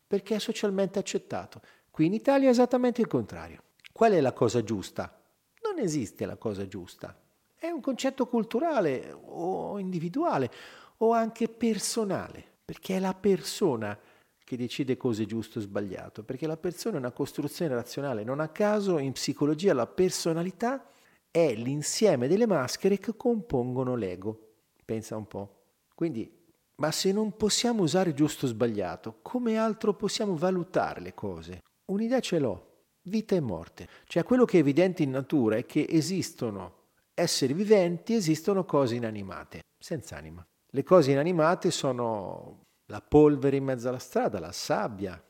perché 0.08 0.34
è 0.34 0.38
socialmente 0.40 0.98
accettato. 0.98 1.60
Qui 1.88 2.06
in 2.06 2.14
Italia 2.14 2.48
è 2.48 2.50
esattamente 2.50 3.00
il 3.00 3.06
contrario. 3.06 3.62
Qual 3.92 4.10
è 4.10 4.20
la 4.20 4.32
cosa 4.32 4.64
giusta? 4.64 5.22
Non 5.62 5.78
esiste 5.78 6.26
la 6.26 6.34
cosa 6.34 6.66
giusta. 6.66 7.16
È 7.54 7.68
un 7.68 7.80
concetto 7.80 8.26
culturale 8.26 9.16
o 9.26 9.78
individuale 9.78 10.50
o 10.96 11.12
anche 11.12 11.46
personale, 11.46 12.44
perché 12.64 12.96
è 12.96 12.98
la 12.98 13.14
persona 13.14 13.96
che 14.36 14.56
decide 14.56 14.96
cosa 14.96 15.22
è 15.22 15.24
giusto 15.24 15.60
o 15.60 15.62
sbagliato, 15.62 16.24
perché 16.24 16.48
la 16.48 16.56
persona 16.56 16.96
è 16.96 16.98
una 16.98 17.12
costruzione 17.12 17.72
razionale. 17.72 18.24
Non 18.24 18.40
a 18.40 18.48
caso 18.48 18.98
in 18.98 19.12
psicologia 19.12 19.74
la 19.74 19.86
personalità 19.86 20.90
è 21.30 21.54
l'insieme 21.54 22.26
delle 22.26 22.46
maschere 22.46 22.98
che 22.98 23.14
compongono 23.14 23.94
l'ego. 23.94 24.54
Pensa 24.84 25.16
un 25.16 25.28
po'. 25.28 25.60
Quindi 25.94 26.40
ma 26.82 26.90
se 26.90 27.12
non 27.12 27.36
possiamo 27.36 27.84
usare 27.84 28.12
giusto 28.12 28.46
o 28.46 28.48
sbagliato, 28.48 29.20
come 29.22 29.56
altro 29.56 29.94
possiamo 29.94 30.36
valutare 30.36 31.00
le 31.00 31.14
cose? 31.14 31.62
Un'idea 31.92 32.18
ce 32.18 32.40
l'ho, 32.40 32.88
vita 33.02 33.36
e 33.36 33.40
morte. 33.40 33.88
Cioè 34.04 34.24
quello 34.24 34.44
che 34.44 34.56
è 34.56 34.60
evidente 34.60 35.04
in 35.04 35.10
natura 35.10 35.56
è 35.56 35.64
che 35.64 35.86
esistono 35.88 36.80
esseri 37.14 37.52
viventi 37.52 38.14
esistono 38.14 38.64
cose 38.64 38.96
inanimate, 38.96 39.60
senza 39.78 40.16
anima. 40.16 40.44
Le 40.72 40.82
cose 40.82 41.12
inanimate 41.12 41.70
sono 41.70 42.64
la 42.86 43.00
polvere 43.00 43.58
in 43.58 43.64
mezzo 43.64 43.88
alla 43.88 44.00
strada, 44.00 44.40
la 44.40 44.50
sabbia 44.50 45.22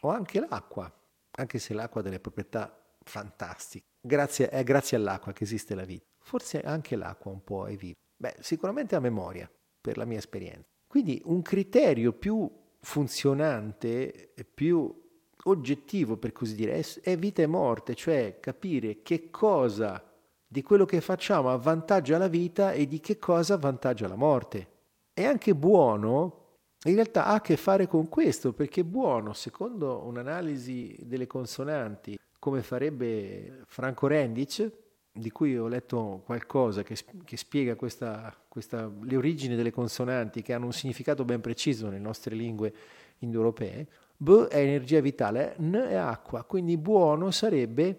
o 0.00 0.08
anche 0.08 0.40
l'acqua, 0.40 0.92
anche 1.38 1.60
se 1.60 1.72
l'acqua 1.72 2.00
ha 2.00 2.04
delle 2.04 2.18
proprietà 2.18 2.84
fantastiche. 3.04 3.84
Grazie, 4.00 4.48
è 4.48 4.64
grazie 4.64 4.96
all'acqua 4.96 5.32
che 5.32 5.44
esiste 5.44 5.76
la 5.76 5.84
vita. 5.84 6.04
Forse 6.18 6.62
anche 6.62 6.96
l'acqua 6.96 7.30
un 7.30 7.44
po' 7.44 7.68
è 7.68 7.76
viva. 7.76 7.94
Beh, 8.16 8.38
sicuramente 8.40 8.96
a 8.96 9.00
memoria, 9.00 9.48
per 9.80 9.98
la 9.98 10.04
mia 10.04 10.18
esperienza. 10.18 10.74
Quindi 10.86 11.20
un 11.24 11.42
criterio 11.42 12.12
più 12.12 12.48
funzionante, 12.80 14.32
più 14.54 15.04
oggettivo 15.44 16.16
per 16.16 16.32
così 16.32 16.54
dire, 16.54 16.84
è 17.02 17.16
vita 17.16 17.42
e 17.42 17.46
morte, 17.46 17.94
cioè 17.94 18.38
capire 18.40 19.02
che 19.02 19.30
cosa 19.30 20.02
di 20.46 20.62
quello 20.62 20.84
che 20.84 21.00
facciamo 21.00 21.50
avvantaggia 21.50 22.18
la 22.18 22.28
vita 22.28 22.72
e 22.72 22.86
di 22.86 23.00
che 23.00 23.18
cosa 23.18 23.54
avvantaggia 23.54 24.08
la 24.08 24.16
morte. 24.16 24.68
È 25.12 25.24
anche 25.24 25.54
buono, 25.54 26.44
in 26.84 26.94
realtà 26.94 27.26
ha 27.26 27.34
a 27.34 27.40
che 27.40 27.56
fare 27.56 27.86
con 27.86 28.08
questo, 28.08 28.52
perché 28.52 28.84
buono, 28.84 29.32
secondo 29.32 30.04
un'analisi 30.04 30.96
delle 31.02 31.26
consonanti, 31.26 32.18
come 32.38 32.62
farebbe 32.62 33.62
Franco 33.66 34.06
Rendic, 34.06 34.70
di 35.16 35.30
cui 35.30 35.56
ho 35.56 35.66
letto 35.66 36.22
qualcosa 36.24 36.82
che, 36.82 36.96
che 37.24 37.36
spiega 37.36 37.74
questa, 37.74 38.34
questa, 38.48 38.90
le 39.02 39.16
origini 39.16 39.56
delle 39.56 39.70
consonanti 39.70 40.42
che 40.42 40.52
hanno 40.52 40.66
un 40.66 40.72
significato 40.72 41.24
ben 41.24 41.40
preciso 41.40 41.86
nelle 41.86 41.98
nostre 41.98 42.34
lingue 42.34 42.72
indoeuropee, 43.18 43.86
B 44.16 44.46
è 44.46 44.58
energia 44.58 45.00
vitale, 45.00 45.56
N 45.60 45.72
è 45.72 45.94
acqua, 45.94 46.44
quindi 46.44 46.76
buono 46.76 47.30
sarebbe 47.30 47.98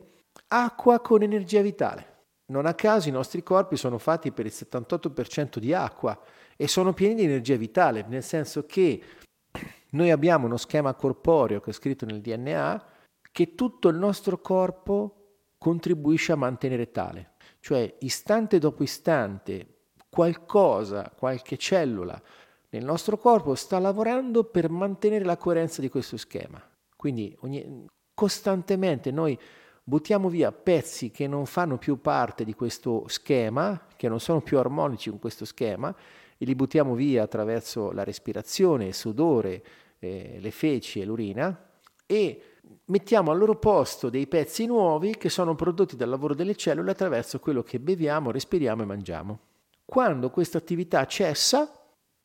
acqua 0.49 0.99
con 0.99 1.22
energia 1.24 1.61
vitale. 1.61 2.15
Non 2.49 2.65
a 2.65 2.74
caso 2.74 3.09
i 3.09 3.11
nostri 3.11 3.43
corpi 3.43 3.76
sono 3.76 3.97
fatti 3.97 4.32
per 4.32 4.45
il 4.45 4.53
78% 4.55 5.57
di 5.57 5.74
acqua 5.74 6.18
e 6.55 6.68
sono 6.68 6.93
pieni 6.93 7.15
di 7.15 7.24
energia 7.24 7.57
vitale, 7.57 8.05
nel 8.07 8.24
senso 8.24 8.65
che 8.65 9.01
noi 9.91 10.11
abbiamo 10.11 10.45
uno 10.45 10.57
schema 10.57 10.93
corporeo 10.93 11.59
che 11.59 11.72
è 11.72 11.74
scritto 11.74 12.05
nel 12.05 12.22
DNA 12.22 12.86
che 13.32 13.55
tutto 13.55 13.89
il 13.89 13.97
nostro 13.97 14.39
corpo 14.39 15.16
contribuisce 15.58 16.32
a 16.32 16.36
mantenere 16.36 16.91
tale. 16.91 17.32
Cioè, 17.60 17.95
istante 17.99 18.60
dopo 18.60 18.84
istante, 18.84 19.68
qualcosa, 20.10 21.12
qualche 21.16 21.58
cellula 21.58 22.22
nel 22.70 22.84
nostro 22.84 23.18
corpo 23.18 23.55
sta 23.55 23.80
lavorando 23.80 24.43
per 24.43 24.70
mantenere 24.70 25.24
la 25.24 25.38
coerenza 25.38 25.82
di 25.82 25.89
questo 25.89 26.18
schema. 26.18 26.62
Quindi 26.95 27.36
ogni, 27.41 27.86
costantemente 28.14 29.12
noi 29.12 29.39
buttiamo 29.84 30.28
via 30.28 30.51
pezzi 30.51 31.12
che 31.12 31.28
non 31.28 31.45
fanno 31.45 31.78
più 31.78 32.01
parte 32.01 32.43
di 32.43 32.53
questo 32.53 33.05
schema, 33.08 33.88
che 33.95 34.10
non 34.10 34.20
sono 34.20 34.41
più 34.41 34.58
armonici 34.58 35.10
con 35.10 35.20
questo 35.20 35.45
schema, 35.45 35.95
e 36.38 36.45
li 36.45 36.55
buttiamo 36.55 36.93
via 36.93 37.24
attraverso 37.24 37.91
la 37.91 38.03
respirazione, 38.03 38.88
il 38.88 38.93
sudore, 38.93 39.64
eh, 39.99 40.38
le 40.39 40.51
feci 40.51 40.99
e 40.99 41.05
l'urina, 41.05 41.70
e 42.05 42.57
mettiamo 42.86 43.32
al 43.32 43.38
loro 43.38 43.57
posto 43.57 44.09
dei 44.09 44.28
pezzi 44.28 44.65
nuovi 44.65 45.18
che 45.18 45.30
sono 45.30 45.55
prodotti 45.55 45.95
dal 45.95 46.09
lavoro 46.09 46.34
delle 46.34 46.55
cellule 46.55 46.91
attraverso 46.91 47.39
quello 47.39 47.63
che 47.63 47.80
beviamo, 47.80 48.32
respiriamo 48.32 48.84
e 48.84 48.86
mangiamo. 48.86 49.39
Quando 49.86 50.30
questa 50.30 50.57
attività 50.57 51.05
cessa, 51.05 51.72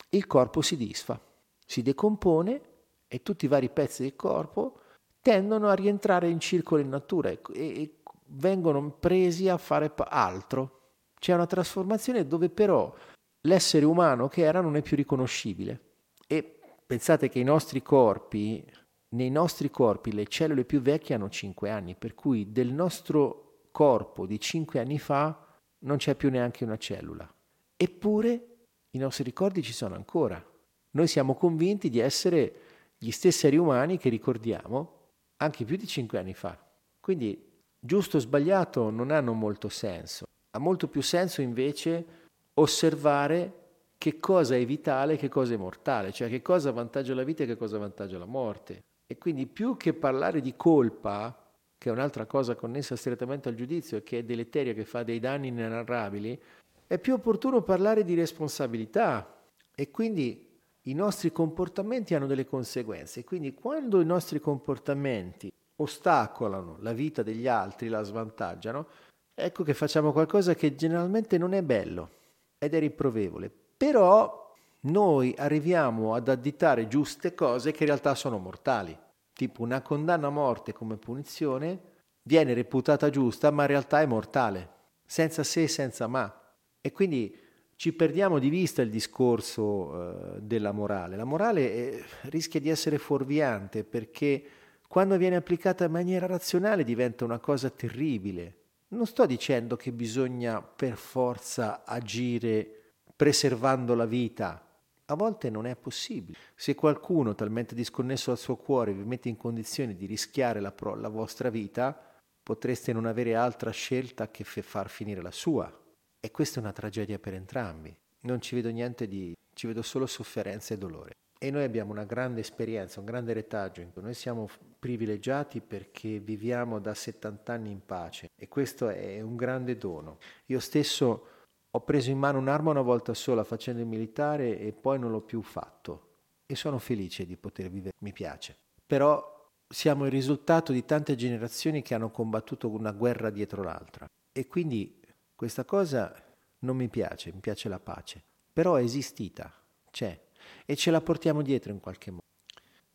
il 0.09 0.27
corpo 0.27 0.61
si 0.61 0.75
disfa, 0.77 1.19
si 1.65 1.81
decompone 1.81 2.61
e 3.07 3.21
tutti 3.21 3.45
i 3.45 3.47
vari 3.47 3.69
pezzi 3.69 4.03
del 4.03 4.15
corpo 4.15 4.79
tendono 5.21 5.69
a 5.69 5.73
rientrare 5.73 6.29
in 6.29 6.39
circolo 6.39 6.81
in 6.81 6.89
natura 6.89 7.29
e, 7.29 7.39
e 7.53 7.95
vengono 8.27 8.91
presi 8.91 9.47
a 9.47 9.57
fare 9.57 9.91
altro. 9.95 10.81
C'è 11.17 11.33
una 11.33 11.45
trasformazione 11.45 12.27
dove 12.27 12.49
però 12.49 12.93
l'essere 13.41 13.85
umano 13.85 14.27
che 14.27 14.41
era 14.41 14.61
non 14.61 14.75
è 14.75 14.81
più 14.81 14.97
riconoscibile. 14.97 15.79
E 16.27 16.59
pensate 16.85 17.29
che 17.29 17.39
i 17.39 17.43
nostri 17.43 17.81
corpi 17.81 18.65
nei 19.13 19.29
nostri 19.29 19.69
corpi 19.69 20.11
le 20.11 20.27
cellule 20.27 20.65
più 20.65 20.81
vecchie 20.81 21.15
hanno 21.15 21.29
5 21.29 21.69
anni, 21.69 21.95
per 21.95 22.13
cui 22.13 22.51
del 22.51 22.71
nostro 22.71 23.67
corpo 23.71 24.25
di 24.25 24.39
5 24.39 24.79
anni 24.79 24.99
fa 24.99 25.45
non 25.79 25.97
c'è 25.97 26.15
più 26.15 26.29
neanche 26.29 26.63
una 26.63 26.77
cellula. 26.77 27.31
Eppure 27.75 28.47
i 28.91 28.97
nostri 28.97 29.23
ricordi 29.23 29.61
ci 29.61 29.73
sono 29.73 29.95
ancora. 29.95 30.43
Noi 30.91 31.07
siamo 31.07 31.35
convinti 31.35 31.89
di 31.89 31.99
essere 31.99 32.53
gli 32.97 33.11
stessi 33.11 33.47
esseri 33.47 33.57
umani 33.57 33.97
che 33.97 34.09
ricordiamo 34.09 34.99
anche 35.37 35.65
più 35.65 35.75
di 35.75 35.87
5 35.87 36.17
anni 36.17 36.33
fa. 36.33 36.57
Quindi 36.99 37.51
giusto 37.79 38.17
o 38.17 38.19
sbagliato 38.19 38.89
non 38.89 39.11
hanno 39.11 39.33
molto 39.33 39.69
senso. 39.69 40.25
Ha 40.51 40.59
molto 40.59 40.87
più 40.87 41.01
senso 41.01 41.41
invece 41.41 42.05
osservare 42.53 43.61
che 43.97 44.19
cosa 44.19 44.55
è 44.55 44.65
vitale 44.65 45.13
e 45.13 45.17
che 45.17 45.29
cosa 45.29 45.53
è 45.53 45.57
mortale, 45.57 46.11
cioè 46.11 46.29
che 46.29 46.41
cosa 46.41 46.69
avvantaggia 46.69 47.13
la 47.13 47.23
vita 47.23 47.43
e 47.43 47.45
che 47.45 47.57
cosa 47.57 47.75
avvantaggia 47.75 48.17
la 48.17 48.25
morte. 48.25 48.83
E 49.05 49.17
quindi 49.17 49.45
più 49.45 49.77
che 49.77 49.93
parlare 49.93 50.41
di 50.41 50.55
colpa, 50.55 51.37
che 51.77 51.89
è 51.89 51.91
un'altra 51.91 52.25
cosa 52.25 52.55
connessa 52.55 52.95
strettamente 52.95 53.49
al 53.49 53.55
giudizio 53.55 53.97
e 53.97 54.03
che 54.03 54.19
è 54.19 54.23
deleteria, 54.23 54.73
che 54.73 54.85
fa 54.85 55.03
dei 55.03 55.19
danni 55.19 55.49
inenarrabili, 55.49 56.39
è 56.87 56.97
più 56.97 57.13
opportuno 57.13 57.61
parlare 57.61 58.03
di 58.03 58.13
responsabilità 58.13 59.41
e 59.75 59.91
quindi 59.91 60.49
i 60.83 60.93
nostri 60.93 61.31
comportamenti 61.31 62.13
hanno 62.13 62.27
delle 62.27 62.45
conseguenze. 62.45 63.23
Quindi 63.23 63.53
quando 63.53 64.01
i 64.01 64.05
nostri 64.05 64.39
comportamenti 64.39 65.51
ostacolano 65.75 66.77
la 66.79 66.93
vita 66.93 67.23
degli 67.23 67.47
altri, 67.47 67.87
la 67.87 68.03
svantaggiano, 68.03 68.87
ecco 69.33 69.63
che 69.63 69.73
facciamo 69.73 70.11
qualcosa 70.11 70.53
che 70.55 70.75
generalmente 70.75 71.37
non 71.37 71.53
è 71.53 71.61
bello 71.63 72.09
ed 72.57 72.73
è 72.73 72.79
riprovevole. 72.79 73.51
Però 73.75 74.42
noi 74.85 75.33
arriviamo 75.37 76.13
ad 76.13 76.27
additare 76.27 76.87
giuste 76.87 77.33
cose 77.33 77.71
che 77.71 77.83
in 77.83 77.89
realtà 77.89 78.15
sono 78.15 78.37
mortali, 78.37 78.97
tipo 79.33 79.61
una 79.61 79.81
condanna 79.81 80.27
a 80.27 80.31
morte 80.31 80.73
come 80.73 80.97
punizione 80.97 81.91
viene 82.23 82.53
reputata 82.53 83.09
giusta 83.09 83.51
ma 83.51 83.63
in 83.63 83.69
realtà 83.69 84.01
è 84.01 84.05
mortale, 84.05 84.69
senza 85.05 85.43
se 85.43 85.63
e 85.63 85.67
senza 85.67 86.07
ma. 86.07 86.41
E 86.81 86.91
quindi 86.91 87.37
ci 87.75 87.93
perdiamo 87.93 88.39
di 88.39 88.49
vista 88.49 88.81
il 88.81 88.89
discorso 88.89 90.35
eh, 90.35 90.41
della 90.41 90.71
morale. 90.71 91.15
La 91.15 91.23
morale 91.23 91.73
è, 91.73 92.03
rischia 92.23 92.59
di 92.59 92.69
essere 92.69 92.97
fuorviante 92.97 93.83
perché 93.83 94.43
quando 94.87 95.17
viene 95.17 95.37
applicata 95.37 95.85
in 95.85 95.91
maniera 95.91 96.27
razionale 96.27 96.83
diventa 96.83 97.25
una 97.25 97.39
cosa 97.39 97.69
terribile. 97.69 98.57
Non 98.89 99.05
sto 99.05 99.25
dicendo 99.25 99.75
che 99.75 99.91
bisogna 99.91 100.61
per 100.61 100.97
forza 100.97 101.83
agire 101.83 102.81
preservando 103.15 103.95
la 103.95 104.05
vita, 104.05 104.61
a 105.05 105.15
volte 105.15 105.49
non 105.49 105.65
è 105.65 105.75
possibile. 105.75 106.37
Se 106.55 106.75
qualcuno 106.75 107.35
talmente 107.35 107.75
disconnesso 107.75 108.29
dal 108.29 108.39
suo 108.39 108.55
cuore 108.55 108.93
vi 108.93 109.03
mette 109.03 109.29
in 109.29 109.37
condizione 109.37 109.95
di 109.95 110.05
rischiare 110.05 110.59
la, 110.59 110.71
pro- 110.71 110.95
la 110.95 111.09
vostra 111.09 111.49
vita, 111.49 111.97
potreste 112.41 112.93
non 112.93 113.05
avere 113.05 113.35
altra 113.35 113.71
scelta 113.71 114.29
che 114.29 114.43
far 114.43 114.89
finire 114.89 115.21
la 115.21 115.31
sua. 115.31 115.71
E 116.19 116.31
questa 116.31 116.59
è 116.59 116.63
una 116.63 116.71
tragedia 116.71 117.19
per 117.19 117.33
entrambi. 117.33 117.95
Non 118.21 118.39
ci 118.39 118.55
vedo 118.55 118.69
niente 118.69 119.07
di... 119.07 119.35
ci 119.53 119.67
vedo 119.67 119.81
solo 119.81 120.05
sofferenza 120.05 120.73
e 120.73 120.77
dolore. 120.77 121.11
E 121.37 121.51
noi 121.51 121.65
abbiamo 121.65 121.91
una 121.91 122.05
grande 122.05 122.39
esperienza, 122.39 123.01
un 123.01 123.05
grande 123.05 123.33
retaggio. 123.33 123.85
Noi 123.95 124.13
siamo 124.13 124.49
privilegiati 124.79 125.59
perché 125.59 126.19
viviamo 126.19 126.79
da 126.79 126.93
70 126.93 127.51
anni 127.51 127.71
in 127.71 127.85
pace 127.85 128.29
e 128.35 128.47
questo 128.47 128.87
è 128.87 129.19
un 129.19 129.35
grande 129.35 129.77
dono. 129.77 130.19
Io 130.45 130.61
stesso 130.61 131.27
ho 131.75 131.81
preso 131.81 132.11
in 132.11 132.19
mano 132.19 132.37
un'arma 132.37 132.69
una 132.69 132.81
volta 132.81 133.15
sola 133.15 133.43
facendo 133.43 133.81
il 133.81 133.87
militare 133.87 134.59
e 134.59 134.73
poi 134.73 134.99
non 134.99 135.09
l'ho 135.09 135.21
più 135.21 135.41
fatto 135.41 136.11
e 136.45 136.55
sono 136.55 136.77
felice 136.77 137.25
di 137.25 137.35
poter 137.35 137.69
vivere, 137.69 137.95
mi 137.99 138.13
piace. 138.13 138.55
Però 138.85 139.49
siamo 139.67 140.05
il 140.05 140.11
risultato 140.11 140.71
di 140.71 140.85
tante 140.85 141.15
generazioni 141.15 141.81
che 141.81 141.95
hanno 141.95 142.11
combattuto 142.11 142.69
una 142.69 142.91
guerra 142.91 143.31
dietro 143.31 143.63
l'altra 143.63 144.05
e 144.31 144.47
quindi 144.47 144.99
questa 145.35 145.65
cosa 145.65 146.13
non 146.59 146.75
mi 146.75 146.89
piace, 146.89 147.33
mi 147.33 147.39
piace 147.39 147.69
la 147.69 147.79
pace, 147.79 148.21
però 148.53 148.75
è 148.75 148.83
esistita, 148.83 149.51
c'è 149.89 150.27
e 150.65 150.75
ce 150.75 150.91
la 150.91 151.01
portiamo 151.01 151.41
dietro 151.41 151.71
in 151.71 151.79
qualche 151.79 152.11
modo. 152.11 152.21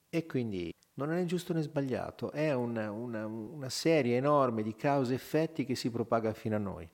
E 0.08 0.24
quindi 0.24 0.72
non 0.94 1.10
è 1.12 1.24
giusto 1.24 1.52
né 1.52 1.62
sbagliato, 1.62 2.30
è 2.30 2.54
una, 2.54 2.92
una, 2.92 3.26
una 3.26 3.68
serie 3.68 4.16
enorme 4.16 4.62
di 4.62 4.76
cause 4.76 5.12
e 5.12 5.16
effetti 5.16 5.64
che 5.64 5.74
si 5.74 5.90
propaga 5.90 6.32
fino 6.32 6.54
a 6.54 6.60
noi. 6.60 6.88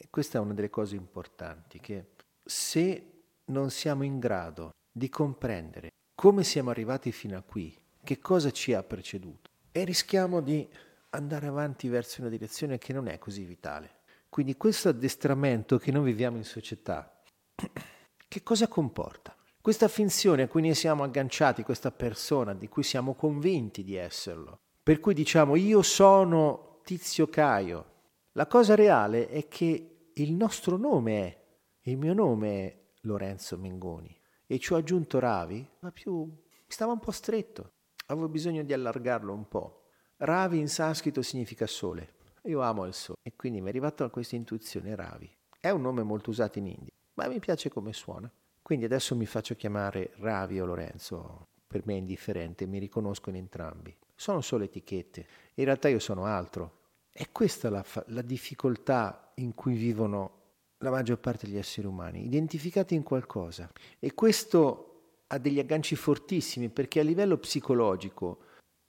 E 0.00 0.06
questa 0.10 0.38
è 0.38 0.40
una 0.40 0.54
delle 0.54 0.70
cose 0.70 0.94
importanti, 0.94 1.80
che 1.80 2.10
se 2.44 3.22
non 3.46 3.70
siamo 3.70 4.04
in 4.04 4.20
grado 4.20 4.70
di 4.92 5.08
comprendere 5.08 5.88
come 6.14 6.44
siamo 6.44 6.70
arrivati 6.70 7.10
fino 7.10 7.36
a 7.36 7.42
qui, 7.42 7.76
che 8.04 8.20
cosa 8.20 8.52
ci 8.52 8.72
ha 8.74 8.82
preceduto, 8.84 9.50
e 9.72 9.82
rischiamo 9.82 10.40
di 10.40 10.68
andare 11.10 11.48
avanti 11.48 11.88
verso 11.88 12.20
una 12.20 12.30
direzione 12.30 12.78
che 12.78 12.92
non 12.92 13.08
è 13.08 13.18
così 13.18 13.42
vitale. 13.42 14.02
Quindi 14.28 14.56
questo 14.56 14.88
addestramento 14.88 15.78
che 15.78 15.90
noi 15.90 16.04
viviamo 16.04 16.36
in 16.36 16.44
società, 16.44 17.20
che 18.28 18.42
cosa 18.44 18.68
comporta? 18.68 19.34
Questa 19.60 19.88
finzione 19.88 20.42
a 20.42 20.48
cui 20.48 20.62
ne 20.62 20.74
siamo 20.74 21.02
agganciati, 21.02 21.64
questa 21.64 21.90
persona 21.90 22.54
di 22.54 22.68
cui 22.68 22.84
siamo 22.84 23.14
convinti 23.14 23.82
di 23.82 23.96
esserlo, 23.96 24.60
per 24.80 25.00
cui 25.00 25.12
diciamo 25.12 25.56
io 25.56 25.82
sono 25.82 26.80
Tizio 26.84 27.26
Caio, 27.26 27.96
la 28.32 28.46
cosa 28.46 28.74
reale 28.74 29.28
è 29.28 29.48
che 29.48 30.10
il 30.14 30.32
nostro 30.32 30.76
nome 30.76 31.26
è, 31.26 31.44
il 31.90 31.96
mio 31.96 32.14
nome 32.14 32.66
è 32.66 32.78
Lorenzo 33.02 33.56
Mengoni 33.56 34.14
e 34.46 34.58
ci 34.58 34.72
ho 34.72 34.76
aggiunto 34.76 35.18
Ravi, 35.18 35.66
ma 35.80 35.90
più 35.90 36.24
mi 36.24 36.42
stava 36.66 36.92
un 36.92 36.98
po' 36.98 37.10
stretto, 37.10 37.72
avevo 38.06 38.28
bisogno 38.28 38.62
di 38.62 38.72
allargarlo 38.72 39.32
un 39.32 39.48
po'. 39.48 39.84
Ravi 40.18 40.58
in 40.58 40.68
sanscrito 40.68 41.22
significa 41.22 41.66
sole, 41.66 42.14
io 42.42 42.60
amo 42.60 42.84
il 42.86 42.94
sole 42.94 43.18
e 43.22 43.34
quindi 43.36 43.60
mi 43.60 43.66
è 43.66 43.70
arrivata 43.70 44.08
questa 44.08 44.36
intuizione 44.36 44.94
Ravi. 44.94 45.30
È 45.60 45.70
un 45.70 45.80
nome 45.80 46.02
molto 46.02 46.30
usato 46.30 46.58
in 46.58 46.66
India, 46.66 46.92
ma 47.14 47.28
mi 47.28 47.40
piace 47.40 47.68
come 47.68 47.92
suona. 47.92 48.30
Quindi 48.62 48.84
adesso 48.84 49.16
mi 49.16 49.26
faccio 49.26 49.54
chiamare 49.54 50.12
Ravi 50.16 50.60
o 50.60 50.66
Lorenzo, 50.66 51.48
per 51.66 51.82
me 51.86 51.94
è 51.94 51.98
indifferente, 51.98 52.66
mi 52.66 52.78
riconosco 52.78 53.30
in 53.30 53.36
entrambi. 53.36 53.96
Sono 54.14 54.40
solo 54.40 54.64
etichette, 54.64 55.26
in 55.54 55.64
realtà 55.64 55.88
io 55.88 55.98
sono 55.98 56.24
altro. 56.24 56.77
È 57.18 57.32
questa 57.32 57.68
la, 57.68 57.84
la 58.06 58.22
difficoltà 58.22 59.32
in 59.38 59.52
cui 59.52 59.74
vivono 59.74 60.30
la 60.78 60.90
maggior 60.90 61.18
parte 61.18 61.46
degli 61.46 61.58
esseri 61.58 61.88
umani, 61.88 62.24
identificati 62.24 62.94
in 62.94 63.02
qualcosa. 63.02 63.68
E 63.98 64.14
questo 64.14 65.24
ha 65.26 65.38
degli 65.38 65.58
agganci 65.58 65.96
fortissimi 65.96 66.68
perché 66.68 67.00
a 67.00 67.02
livello 67.02 67.36
psicologico 67.38 68.38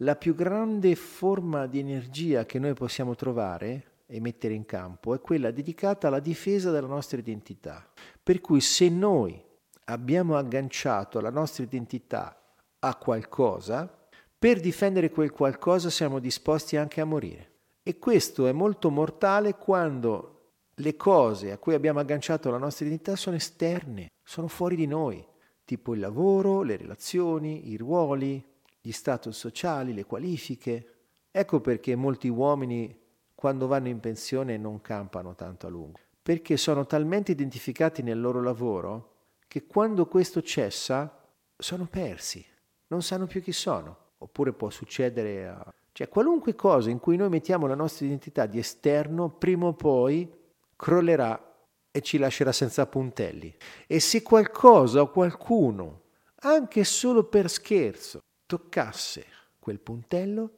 la 0.03 0.15
più 0.15 0.35
grande 0.35 0.95
forma 0.95 1.65
di 1.65 1.79
energia 1.79 2.45
che 2.45 2.59
noi 2.59 2.75
possiamo 2.75 3.15
trovare 3.15 4.03
e 4.05 4.19
mettere 4.19 4.53
in 4.53 4.65
campo 4.67 5.15
è 5.15 5.21
quella 5.21 5.49
dedicata 5.49 6.05
alla 6.05 6.19
difesa 6.19 6.69
della 6.69 6.85
nostra 6.85 7.17
identità. 7.17 7.83
Per 8.21 8.41
cui 8.41 8.61
se 8.61 8.89
noi 8.89 9.43
abbiamo 9.85 10.37
agganciato 10.37 11.19
la 11.19 11.31
nostra 11.31 11.63
identità 11.63 12.39
a 12.77 12.95
qualcosa, 12.95 13.91
per 14.37 14.59
difendere 14.59 15.09
quel 15.09 15.31
qualcosa 15.31 15.89
siamo 15.89 16.19
disposti 16.19 16.77
anche 16.77 17.01
a 17.01 17.05
morire. 17.05 17.49
E 17.81 17.97
questo 17.97 18.47
è 18.47 18.51
molto 18.51 18.89
mortale 18.89 19.55
quando 19.55 20.51
le 20.75 20.95
cose 20.95 21.51
a 21.51 21.57
cui 21.57 21.73
abbiamo 21.73 21.99
agganciato 21.99 22.49
la 22.49 22.57
nostra 22.57 22.85
identità 22.85 23.15
sono 23.15 23.35
esterne, 23.35 24.11
sono 24.23 24.47
fuori 24.47 24.75
di 24.75 24.85
noi, 24.85 25.25
tipo 25.65 25.93
il 25.93 25.99
lavoro, 25.99 26.61
le 26.61 26.77
relazioni, 26.77 27.69
i 27.69 27.77
ruoli, 27.77 28.43
gli 28.81 28.91
status 28.91 29.37
sociali, 29.37 29.93
le 29.93 30.05
qualifiche. 30.05 30.93
Ecco 31.31 31.61
perché 31.61 31.95
molti 31.95 32.27
uomini 32.27 32.97
quando 33.35 33.67
vanno 33.67 33.87
in 33.87 33.99
pensione 33.99 34.57
non 34.57 34.81
campano 34.81 35.35
tanto 35.35 35.67
a 35.67 35.69
lungo, 35.69 35.99
perché 36.21 36.57
sono 36.57 36.85
talmente 36.85 37.31
identificati 37.31 38.01
nel 38.01 38.19
loro 38.19 38.41
lavoro 38.41 39.13
che 39.47 39.65
quando 39.65 40.05
questo 40.05 40.41
cessa 40.41 41.25
sono 41.57 41.85
persi, 41.85 42.45
non 42.87 43.01
sanno 43.01 43.25
più 43.25 43.41
chi 43.41 43.51
sono. 43.51 44.07
Oppure 44.19 44.53
può 44.53 44.69
succedere 44.69 45.47
a... 45.47 45.73
Cioè 45.91 46.07
qualunque 46.07 46.55
cosa 46.55 46.89
in 46.89 46.99
cui 46.99 47.17
noi 47.17 47.29
mettiamo 47.29 47.67
la 47.67 47.75
nostra 47.75 48.05
identità 48.05 48.45
di 48.45 48.59
esterno, 48.59 49.29
prima 49.29 49.65
o 49.67 49.73
poi 49.73 50.31
crollerà 50.75 51.49
e 51.91 52.01
ci 52.01 52.17
lascerà 52.17 52.51
senza 52.51 52.85
puntelli. 52.85 53.53
E 53.87 53.99
se 53.99 54.21
qualcosa 54.21 55.01
o 55.01 55.09
qualcuno, 55.09 56.01
anche 56.41 56.83
solo 56.83 57.25
per 57.25 57.49
scherzo, 57.49 58.19
toccasse 58.45 59.25
quel 59.59 59.79
puntello, 59.79 60.51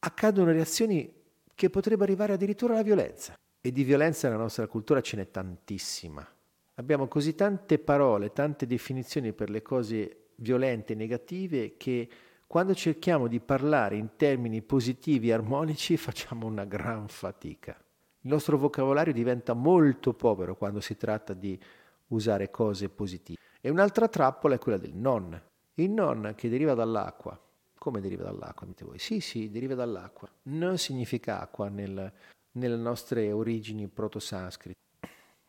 accadono 0.00 0.50
reazioni 0.50 1.12
che 1.54 1.70
potrebbero 1.70 2.04
arrivare 2.04 2.32
addirittura 2.32 2.74
alla 2.74 2.82
violenza. 2.82 3.34
E 3.60 3.72
di 3.72 3.84
violenza 3.84 4.28
nella 4.28 4.42
nostra 4.42 4.66
cultura 4.66 5.00
ce 5.00 5.16
n'è 5.16 5.30
tantissima. 5.30 6.26
Abbiamo 6.74 7.08
così 7.08 7.34
tante 7.34 7.78
parole, 7.78 8.32
tante 8.32 8.66
definizioni 8.66 9.32
per 9.32 9.50
le 9.50 9.62
cose 9.62 10.28
violente 10.36 10.94
negative 10.94 11.76
che 11.76 12.08
quando 12.48 12.74
cerchiamo 12.74 13.28
di 13.28 13.40
parlare 13.40 13.96
in 13.96 14.16
termini 14.16 14.62
positivi 14.62 15.28
e 15.28 15.34
armonici 15.34 15.98
facciamo 15.98 16.46
una 16.46 16.64
gran 16.64 17.06
fatica. 17.06 17.76
Il 18.22 18.30
nostro 18.30 18.56
vocabolario 18.56 19.12
diventa 19.12 19.52
molto 19.52 20.14
povero 20.14 20.56
quando 20.56 20.80
si 20.80 20.96
tratta 20.96 21.34
di 21.34 21.60
usare 22.08 22.50
cose 22.50 22.88
positive. 22.88 23.38
E 23.60 23.68
un'altra 23.68 24.08
trappola 24.08 24.54
è 24.54 24.58
quella 24.58 24.78
del 24.78 24.94
non. 24.94 25.38
Il 25.74 25.90
non 25.90 26.32
che 26.34 26.48
deriva 26.48 26.72
dall'acqua. 26.72 27.38
Come 27.76 28.00
deriva 28.00 28.24
dall'acqua? 28.24 28.66
Dite 28.66 28.84
voi. 28.86 28.98
Sì, 28.98 29.20
sì, 29.20 29.50
deriva 29.50 29.74
dall'acqua. 29.74 30.26
Non 30.44 30.78
significa 30.78 31.40
acqua 31.40 31.68
nel, 31.68 32.10
nelle 32.52 32.76
nostre 32.76 33.30
origini 33.30 33.88
proto-sanscrite. 33.88 34.78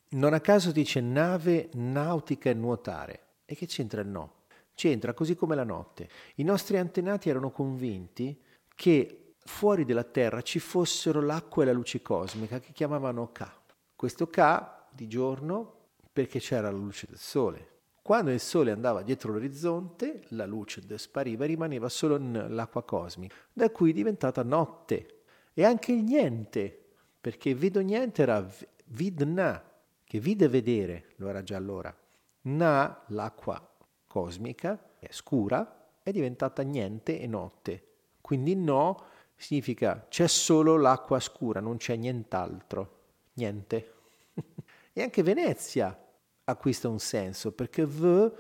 Non 0.10 0.34
a 0.34 0.41
caso 0.41 0.74
dice 0.74 1.00
nave 1.00 1.70
nautica 1.76 2.50
e 2.50 2.54
nuotare. 2.54 3.24
E 3.45 3.56
che 3.56 3.68
c'entra 3.68 4.02
il 4.02 4.10
no? 4.10 4.39
C'entra 4.80 5.14
così 5.14 5.36
come 5.36 5.56
la 5.56 5.66
notte. 5.66 6.08
I 6.36 6.44
nostri 6.44 6.78
antenati 6.78 7.28
erano 7.28 7.52
convinti 7.52 8.42
che 8.74 9.34
fuori 9.44 9.84
della 9.84 10.06
Terra 10.06 10.42
ci 10.42 10.60
fossero 10.60 11.20
l'acqua 11.20 11.64
e 11.64 11.66
la 11.66 11.74
luce 11.74 12.02
cosmica 12.02 12.62
che 12.62 12.72
chiamavano 12.72 13.30
Ka. 13.34 13.54
Questo 13.94 14.30
Ka 14.30 14.88
di 14.90 15.10
giorno 15.10 15.88
perché 16.14 16.40
c'era 16.40 16.72
la 16.72 16.78
luce 16.78 17.08
del 17.10 17.18
sole. 17.18 17.80
Quando 18.02 18.32
il 18.32 18.40
sole 18.40 18.72
andava 18.72 19.02
dietro 19.02 19.34
l'orizzonte, 19.34 20.24
la 20.30 20.46
luce 20.46 20.82
spariva 20.98 21.44
e 21.44 21.48
rimaneva 21.48 21.90
solo 21.90 22.18
l'acqua 22.18 22.82
cosmica, 22.84 23.36
da 23.52 23.70
cui 23.72 23.90
è 23.90 23.94
diventata 23.94 24.44
notte. 24.44 25.24
E 25.54 25.66
anche 25.66 25.92
il 25.92 26.04
niente, 26.04 26.92
perché 27.20 27.54
vedo 27.54 27.82
niente 27.82 28.22
era 28.22 28.50
vidna, 28.86 29.62
che 30.06 30.20
vide 30.22 30.48
vedere, 30.48 31.10
lo 31.18 31.28
era 31.28 31.44
già 31.44 31.58
allora. 31.58 31.94
Na, 32.44 33.04
l'acqua 33.08 33.69
cosmica, 34.10 34.95
è 34.97 35.07
scura, 35.12 35.91
è 36.01 36.12
diventata 36.12 36.64
niente 36.64 37.20
e 37.20 37.28
notte. 37.28 37.84
Quindi 38.20 38.55
no 38.55 39.05
significa 39.36 40.07
c'è 40.10 40.28
solo 40.28 40.76
l'acqua 40.76 41.20
scura, 41.20 41.60
non 41.60 41.78
c'è 41.78 41.95
nient'altro. 41.95 42.97
Niente. 43.34 43.93
e 44.91 45.01
anche 45.01 45.24
Venezia 45.24 45.97
acquista 46.43 46.89
un 46.89 46.99
senso 46.99 47.51
perché 47.51 47.86
V 47.86 48.34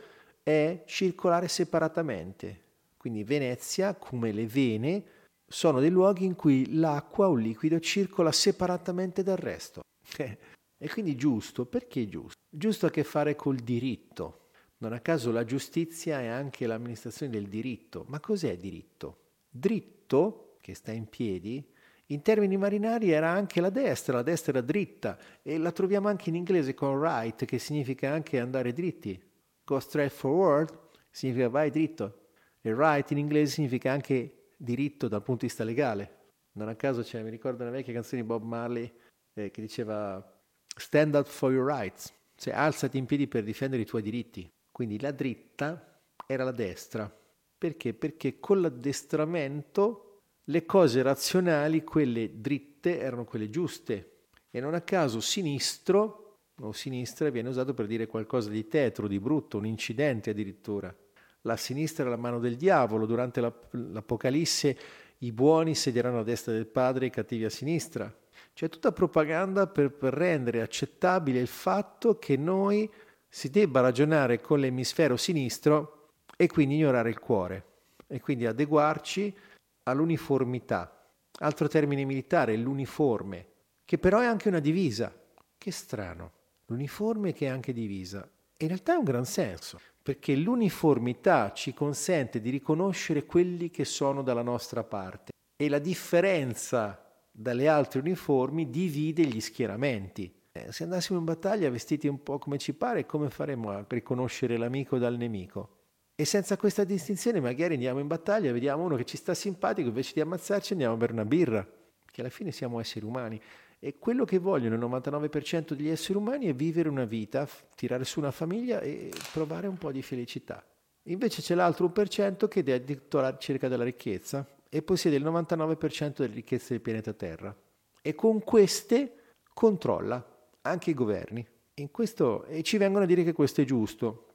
è 0.43 0.83
circolare 0.85 1.47
separatamente. 1.47 2.63
Quindi 2.97 3.23
Venezia, 3.23 3.93
come 3.93 4.31
le 4.31 4.47
vene, 4.47 5.03
sono 5.47 5.79
dei 5.79 5.89
luoghi 5.89 6.25
in 6.25 6.35
cui 6.35 6.75
l'acqua 6.75 7.29
o 7.29 7.37
il 7.37 7.43
liquido 7.43 7.79
circola 7.79 8.31
separatamente 8.31 9.23
dal 9.23 9.37
resto. 9.37 9.81
E 10.81 10.87
quindi 10.87 11.17
giusto, 11.17 11.65
perché 11.65 12.07
giusto? 12.07 12.39
Giusto 12.49 12.85
ha 12.85 12.87
a 12.87 12.91
che 12.93 13.03
fare 13.03 13.35
col 13.35 13.57
diritto. 13.57 14.38
Non 14.81 14.93
a 14.93 14.99
caso 15.01 15.31
la 15.31 15.43
giustizia 15.43 16.21
è 16.21 16.27
anche 16.27 16.65
l'amministrazione 16.65 17.31
del 17.31 17.47
diritto. 17.47 18.05
Ma 18.07 18.19
cos'è 18.19 18.57
diritto? 18.57 19.17
Dritto, 19.49 20.57
che 20.61 20.73
sta 20.73 20.91
in 20.91 21.07
piedi, 21.07 21.65
in 22.07 22.21
termini 22.21 22.57
marinari 22.57 23.11
era 23.11 23.29
anche 23.29 23.61
la 23.61 23.69
destra, 23.69 24.15
la 24.15 24.23
destra 24.23 24.53
era 24.53 24.61
dritta 24.61 25.17
e 25.41 25.57
la 25.57 25.71
troviamo 25.71 26.07
anche 26.07 26.29
in 26.29 26.35
inglese 26.35 26.73
con 26.73 26.99
right, 26.99 27.45
che 27.45 27.59
significa 27.59 28.11
anche 28.11 28.39
andare 28.39 28.73
dritti. 28.73 29.21
Go 29.63 29.79
straight 29.79 30.11
forward 30.11 30.75
significa 31.11 31.49
vai 31.49 31.69
dritto. 31.69 32.29
E 32.61 32.73
right 32.73 33.11
in 33.11 33.17
inglese 33.17 33.53
significa 33.53 33.91
anche 33.91 34.53
diritto 34.57 35.07
dal 35.07 35.21
punto 35.21 35.41
di 35.41 35.47
vista 35.47 35.63
legale. 35.63 36.17
Non 36.53 36.67
a 36.69 36.75
caso 36.75 37.01
c'è, 37.01 37.21
mi 37.21 37.29
ricordo 37.29 37.63
una 37.63 37.71
vecchia 37.71 37.93
canzone 37.93 38.21
di 38.21 38.27
Bob 38.27 38.43
Marley 38.43 38.91
eh, 39.33 39.51
che 39.51 39.61
diceva 39.61 40.23
Stand 40.65 41.15
up 41.15 41.27
for 41.27 41.51
your 41.51 41.69
rights, 41.69 42.13
cioè 42.35 42.53
alzati 42.53 42.97
in 42.97 43.05
piedi 43.05 43.27
per 43.27 43.43
difendere 43.43 43.81
i 43.81 43.85
tuoi 43.85 44.01
diritti. 44.01 44.49
Quindi 44.79 44.97
la 45.01 45.11
dritta 45.11 45.99
era 46.25 46.45
la 46.45 46.53
destra. 46.53 47.13
Perché? 47.57 47.93
Perché 47.93 48.39
con 48.39 48.61
l'addestramento 48.61 50.21
le 50.45 50.65
cose 50.65 51.01
razionali, 51.01 51.83
quelle 51.83 52.39
dritte, 52.39 52.97
erano 52.97 53.25
quelle 53.25 53.49
giuste. 53.49 54.27
E 54.49 54.61
non 54.61 54.75
a 54.75 54.79
caso 54.79 55.19
sinistro 55.19 56.37
o 56.61 56.71
sinistra 56.71 57.29
viene 57.29 57.49
usato 57.49 57.73
per 57.73 57.87
dire 57.87 58.07
qualcosa 58.07 58.49
di 58.49 58.69
tetro, 58.69 59.09
di 59.09 59.19
brutto, 59.19 59.57
un 59.57 59.65
incidente 59.65 60.29
addirittura. 60.29 60.95
La 61.41 61.57
sinistra 61.57 62.05
è 62.05 62.07
la 62.07 62.15
mano 62.15 62.39
del 62.39 62.55
diavolo, 62.55 63.05
durante 63.05 63.41
l'Apocalisse 63.71 64.77
i 65.17 65.33
buoni 65.33 65.75
sedieranno 65.75 66.19
a 66.19 66.23
destra 66.23 66.53
del 66.53 66.67
Padre 66.67 67.07
i 67.07 67.09
cattivi 67.09 67.43
a 67.43 67.49
sinistra. 67.49 68.17
C'è 68.53 68.69
tutta 68.69 68.93
propaganda 68.93 69.67
per, 69.67 69.91
per 69.91 70.13
rendere 70.13 70.61
accettabile 70.61 71.41
il 71.41 71.47
fatto 71.47 72.17
che 72.17 72.37
noi 72.37 72.89
si 73.29 73.49
debba 73.49 73.79
ragionare 73.81 74.41
con 74.41 74.59
l'emisfero 74.59 75.15
sinistro 75.15 76.07
e 76.35 76.47
quindi 76.47 76.75
ignorare 76.75 77.09
il 77.09 77.19
cuore 77.19 77.65
e 78.07 78.19
quindi 78.19 78.47
adeguarci 78.47 79.35
all'uniformità. 79.83 81.05
Altro 81.41 81.67
termine 81.67 82.03
militare, 82.05 82.57
l'uniforme, 82.57 83.47
che 83.85 83.97
però 83.97 84.19
è 84.19 84.25
anche 84.25 84.47
una 84.47 84.59
divisa. 84.59 85.13
Che 85.57 85.71
strano, 85.71 86.31
l'uniforme 86.65 87.33
che 87.33 87.45
è 87.45 87.49
anche 87.49 87.71
divisa. 87.71 88.27
In 88.57 88.67
realtà 88.67 88.93
ha 88.93 88.97
un 88.97 89.03
gran 89.03 89.25
senso, 89.25 89.79
perché 90.01 90.35
l'uniformità 90.35 91.53
ci 91.53 91.73
consente 91.73 92.41
di 92.41 92.49
riconoscere 92.49 93.25
quelli 93.25 93.69
che 93.69 93.85
sono 93.85 94.21
dalla 94.21 94.41
nostra 94.41 94.83
parte 94.83 95.31
e 95.55 95.69
la 95.69 95.79
differenza 95.79 97.05
dalle 97.31 97.67
altre 97.67 97.99
uniformi 97.99 98.69
divide 98.69 99.23
gli 99.25 99.39
schieramenti. 99.39 100.33
Eh, 100.59 100.71
se 100.71 100.83
andassimo 100.83 101.19
in 101.19 101.25
battaglia 101.25 101.69
vestiti 101.69 102.07
un 102.07 102.21
po' 102.21 102.37
come 102.37 102.57
ci 102.57 102.73
pare, 102.73 103.05
come 103.05 103.29
faremmo 103.29 103.71
a 103.71 103.85
riconoscere 103.87 104.57
l'amico 104.57 104.97
dal 104.97 105.15
nemico? 105.15 105.77
E 106.15 106.25
senza 106.25 106.57
questa 106.57 106.83
distinzione 106.83 107.39
magari 107.39 107.75
andiamo 107.75 107.99
in 107.99 108.07
battaglia, 108.07 108.51
vediamo 108.51 108.83
uno 108.83 108.97
che 108.97 109.05
ci 109.05 109.15
sta 109.15 109.33
simpatico, 109.33 109.87
invece 109.87 110.13
di 110.15 110.21
ammazzarci 110.21 110.73
andiamo 110.73 110.97
per 110.97 111.11
una 111.11 111.23
birra, 111.23 111.65
che 112.11 112.21
alla 112.21 112.29
fine 112.29 112.51
siamo 112.51 112.79
esseri 112.79 113.05
umani. 113.05 113.41
E 113.79 113.97
quello 113.97 114.25
che 114.25 114.39
vogliono 114.39 114.75
il 114.75 114.81
99% 114.81 115.73
degli 115.73 115.87
esseri 115.87 116.17
umani 116.17 116.47
è 116.47 116.53
vivere 116.53 116.89
una 116.89 117.05
vita, 117.05 117.47
tirare 117.73 118.03
su 118.03 118.19
una 118.19 118.31
famiglia 118.31 118.81
e 118.81 119.13
provare 119.31 119.67
un 119.67 119.77
po' 119.77 119.93
di 119.93 120.01
felicità. 120.01 120.61
Invece 121.03 121.41
c'è 121.41 121.55
l'altro 121.55 121.87
1% 121.87 122.49
che 122.49 122.63
è 122.63 122.71
addetto 122.73 123.19
alla 123.19 123.29
ricerca 123.29 123.69
della 123.69 123.85
ricchezza 123.85 124.45
e 124.67 124.81
possiede 124.81 125.15
il 125.15 125.23
99% 125.23 126.15
delle 126.17 126.33
ricchezze 126.33 126.73
del 126.73 126.81
pianeta 126.81 127.13
Terra. 127.13 127.55
E 128.01 128.13
con 128.15 128.43
queste 128.43 129.35
controlla 129.53 130.28
anche 130.61 130.89
i 130.89 130.93
governi. 130.93 131.45
Questo, 131.91 132.43
e 132.45 132.61
ci 132.61 132.77
vengono 132.77 133.05
a 133.05 133.07
dire 133.07 133.23
che 133.23 133.33
questo 133.33 133.61
è 133.61 133.65
giusto. 133.65 134.27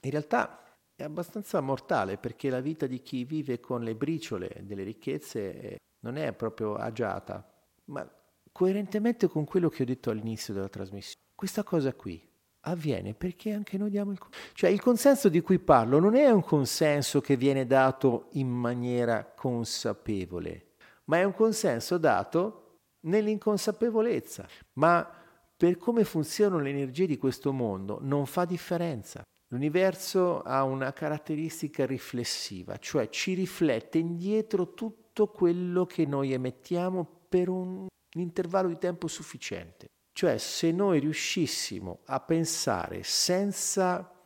In 0.00 0.10
realtà 0.10 0.62
è 0.94 1.02
abbastanza 1.02 1.60
mortale 1.60 2.16
perché 2.16 2.48
la 2.48 2.60
vita 2.60 2.86
di 2.86 3.02
chi 3.02 3.24
vive 3.24 3.60
con 3.60 3.82
le 3.82 3.94
briciole 3.94 4.62
delle 4.62 4.82
ricchezze 4.82 5.76
non 6.00 6.16
è 6.16 6.32
proprio 6.32 6.76
agiata, 6.76 7.46
ma 7.86 8.08
coerentemente 8.50 9.28
con 9.28 9.44
quello 9.44 9.68
che 9.68 9.82
ho 9.82 9.86
detto 9.86 10.10
all'inizio 10.10 10.54
della 10.54 10.68
trasmissione. 10.68 11.22
Questa 11.34 11.62
cosa 11.62 11.92
qui 11.92 12.22
avviene 12.60 13.12
perché 13.12 13.52
anche 13.52 13.76
noi 13.76 13.90
diamo 13.90 14.12
il 14.12 14.18
consenso. 14.18 14.50
Cioè 14.54 14.70
il 14.70 14.80
consenso 14.80 15.28
di 15.28 15.40
cui 15.42 15.58
parlo 15.58 15.98
non 15.98 16.14
è 16.14 16.30
un 16.30 16.42
consenso 16.42 17.20
che 17.20 17.36
viene 17.36 17.66
dato 17.66 18.28
in 18.32 18.48
maniera 18.48 19.24
consapevole, 19.24 20.74
ma 21.04 21.18
è 21.18 21.24
un 21.24 21.34
consenso 21.34 21.98
dato 21.98 22.78
nell'inconsapevolezza. 23.00 24.46
Ma 24.74 25.22
per 25.64 25.78
come 25.78 26.04
funzionano 26.04 26.60
le 26.60 26.68
energie 26.68 27.06
di 27.06 27.16
questo 27.16 27.50
mondo 27.50 27.96
non 28.02 28.26
fa 28.26 28.44
differenza. 28.44 29.22
L'universo 29.48 30.42
ha 30.42 30.62
una 30.62 30.92
caratteristica 30.92 31.86
riflessiva, 31.86 32.76
cioè 32.76 33.08
ci 33.08 33.32
riflette 33.32 33.96
indietro 33.96 34.74
tutto 34.74 35.28
quello 35.28 35.86
che 35.86 36.04
noi 36.04 36.34
emettiamo 36.34 37.08
per 37.30 37.48
un 37.48 37.86
intervallo 38.14 38.68
di 38.68 38.76
tempo 38.76 39.08
sufficiente. 39.08 39.86
Cioè 40.12 40.36
se 40.36 40.70
noi 40.70 41.00
riuscissimo 41.00 42.00
a 42.08 42.20
pensare 42.20 43.02
senza 43.02 44.22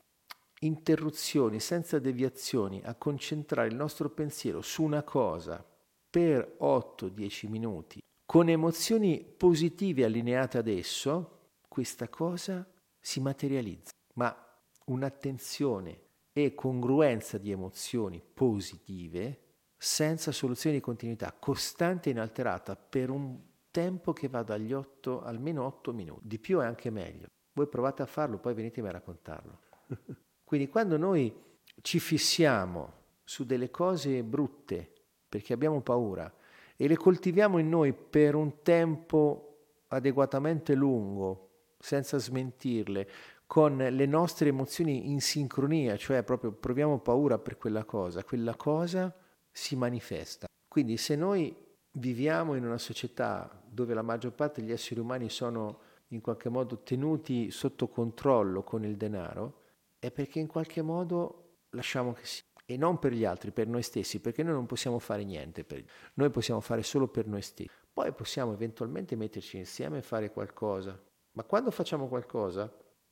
interruzioni, 0.63 1.61
senza 1.61 2.01
deviazioni, 2.01 2.83
a 2.85 2.97
concentrare 2.97 3.69
il 3.69 3.77
nostro 3.77 4.11
pensiero 4.11 4.61
su 4.61 4.83
una 4.83 5.05
cosa 5.05 5.65
per 6.11 6.57
8-10 6.61 7.49
minuti, 7.49 8.01
con 8.29 8.51
emozioni 8.51 9.25
positive 9.25 10.05
allineate 10.05 10.59
ad 10.59 10.69
esso, 10.69 11.55
questa 11.67 12.11
cosa 12.11 12.71
si 13.01 13.21
materializza. 13.21 13.91
Ma 14.17 14.37
un'attenzione 14.85 16.01
e 16.35 16.55
congruenza 16.55 17.39
di 17.39 17.51
emozioni 17.51 18.21
positive 18.21 19.45
senza 19.79 20.31
soluzioni 20.31 20.77
di 20.77 20.83
continuità, 20.83 21.33
costante 21.33 22.11
e 22.11 22.13
inalterata 22.13 22.77
per 22.77 23.09
un 23.09 23.41
tempo 23.71 24.13
che 24.13 24.29
va 24.29 24.43
dagli 24.43 24.75
8 24.75 25.23
almeno 25.23 25.65
8 25.65 25.95
minuti. 25.95 26.29
Di 26.29 26.39
più 26.39 26.59
è 26.59 26.67
anche 26.67 26.91
meglio. 26.91 27.29
Voi 27.55 27.67
provate 27.67 28.03
a 28.03 28.07
farlo, 28.07 28.37
poi 28.37 28.53
venitemi 28.53 28.89
a 28.89 28.93
raccontarlo. 28.93 29.61
Quindi 30.45 30.69
quando 30.69 30.99
noi 30.99 31.35
ci 31.81 31.99
fissiamo 31.99 32.93
su 33.25 33.47
delle 33.47 33.71
cose 33.71 34.23
brutte 34.23 34.93
perché 35.27 35.55
abbiamo 35.55 35.81
paura 35.81 36.31
e 36.81 36.87
le 36.87 36.97
coltiviamo 36.97 37.59
in 37.59 37.69
noi 37.69 37.93
per 37.93 38.37
un 38.37 38.63
tempo 38.63 39.83
adeguatamente 39.89 40.75
lungo, 40.75 41.73
senza 41.77 42.19
smentirle, 42.19 43.09
con 43.47 43.77
le 43.79 44.07
nostre 44.07 44.51
emozioni 44.51 45.11
in 45.11 45.21
sincronia, 45.21 45.97
cioè 45.97 46.23
proprio 46.23 46.53
proviamo 46.53 47.01
paura 47.01 47.39
per 47.39 47.57
quella 47.57 47.85
cosa, 47.85 48.23
quella 48.23 48.55
cosa 48.55 49.13
si 49.51 49.75
manifesta. 49.75 50.47
Quindi 50.69 50.97
se 50.99 51.17
noi 51.17 51.53
viviamo 51.93 52.55
in 52.55 52.65
una 52.65 52.79
società 52.79 53.61
dove 53.67 53.93
la 53.95 54.03
maggior 54.03 54.33
parte 54.33 54.61
degli 54.61 54.71
esseri 54.71 55.01
umani 55.01 55.29
sono 55.31 55.81
in 56.09 56.21
qualche 56.21 56.49
modo 56.49 56.83
tenuti 56.83 57.51
sotto 57.51 57.89
controllo 57.89 58.63
con 58.63 58.85
il 58.85 58.97
denaro, 58.97 59.63
è 59.99 60.13
perché 60.13 60.39
in 60.39 60.47
qualche 60.47 60.83
modo 60.83 61.63
lasciamo 61.71 62.13
che 62.13 62.25
sia. 62.25 62.48
E 62.71 62.77
non 62.77 62.99
per 62.99 63.13
gli 63.13 63.25
altri, 63.25 63.51
per 63.51 63.67
noi 63.67 63.83
stessi, 63.83 64.21
perché 64.21 64.43
noi 64.43 64.53
non 64.53 64.67
possiamo 64.67 64.99
fare 64.99 65.25
niente 65.25 65.65
per 65.65 65.83
noi 66.15 66.29
possiamo 66.29 66.61
fare 66.61 66.83
solo 66.83 67.09
per 67.09 67.27
noi 67.27 67.41
stessi. 67.41 67.71
Poi 67.91 68.13
possiamo 68.13 68.53
eventualmente 68.53 69.17
metterci 69.17 69.57
insieme 69.57 69.99
e 69.99 70.03
fare 70.03 70.31
qualcosa. 70.31 71.01
Ma 71.33 71.45
quando 71.45 71.71
facciamo 71.71 72.09
qualcosa, 72.09 72.71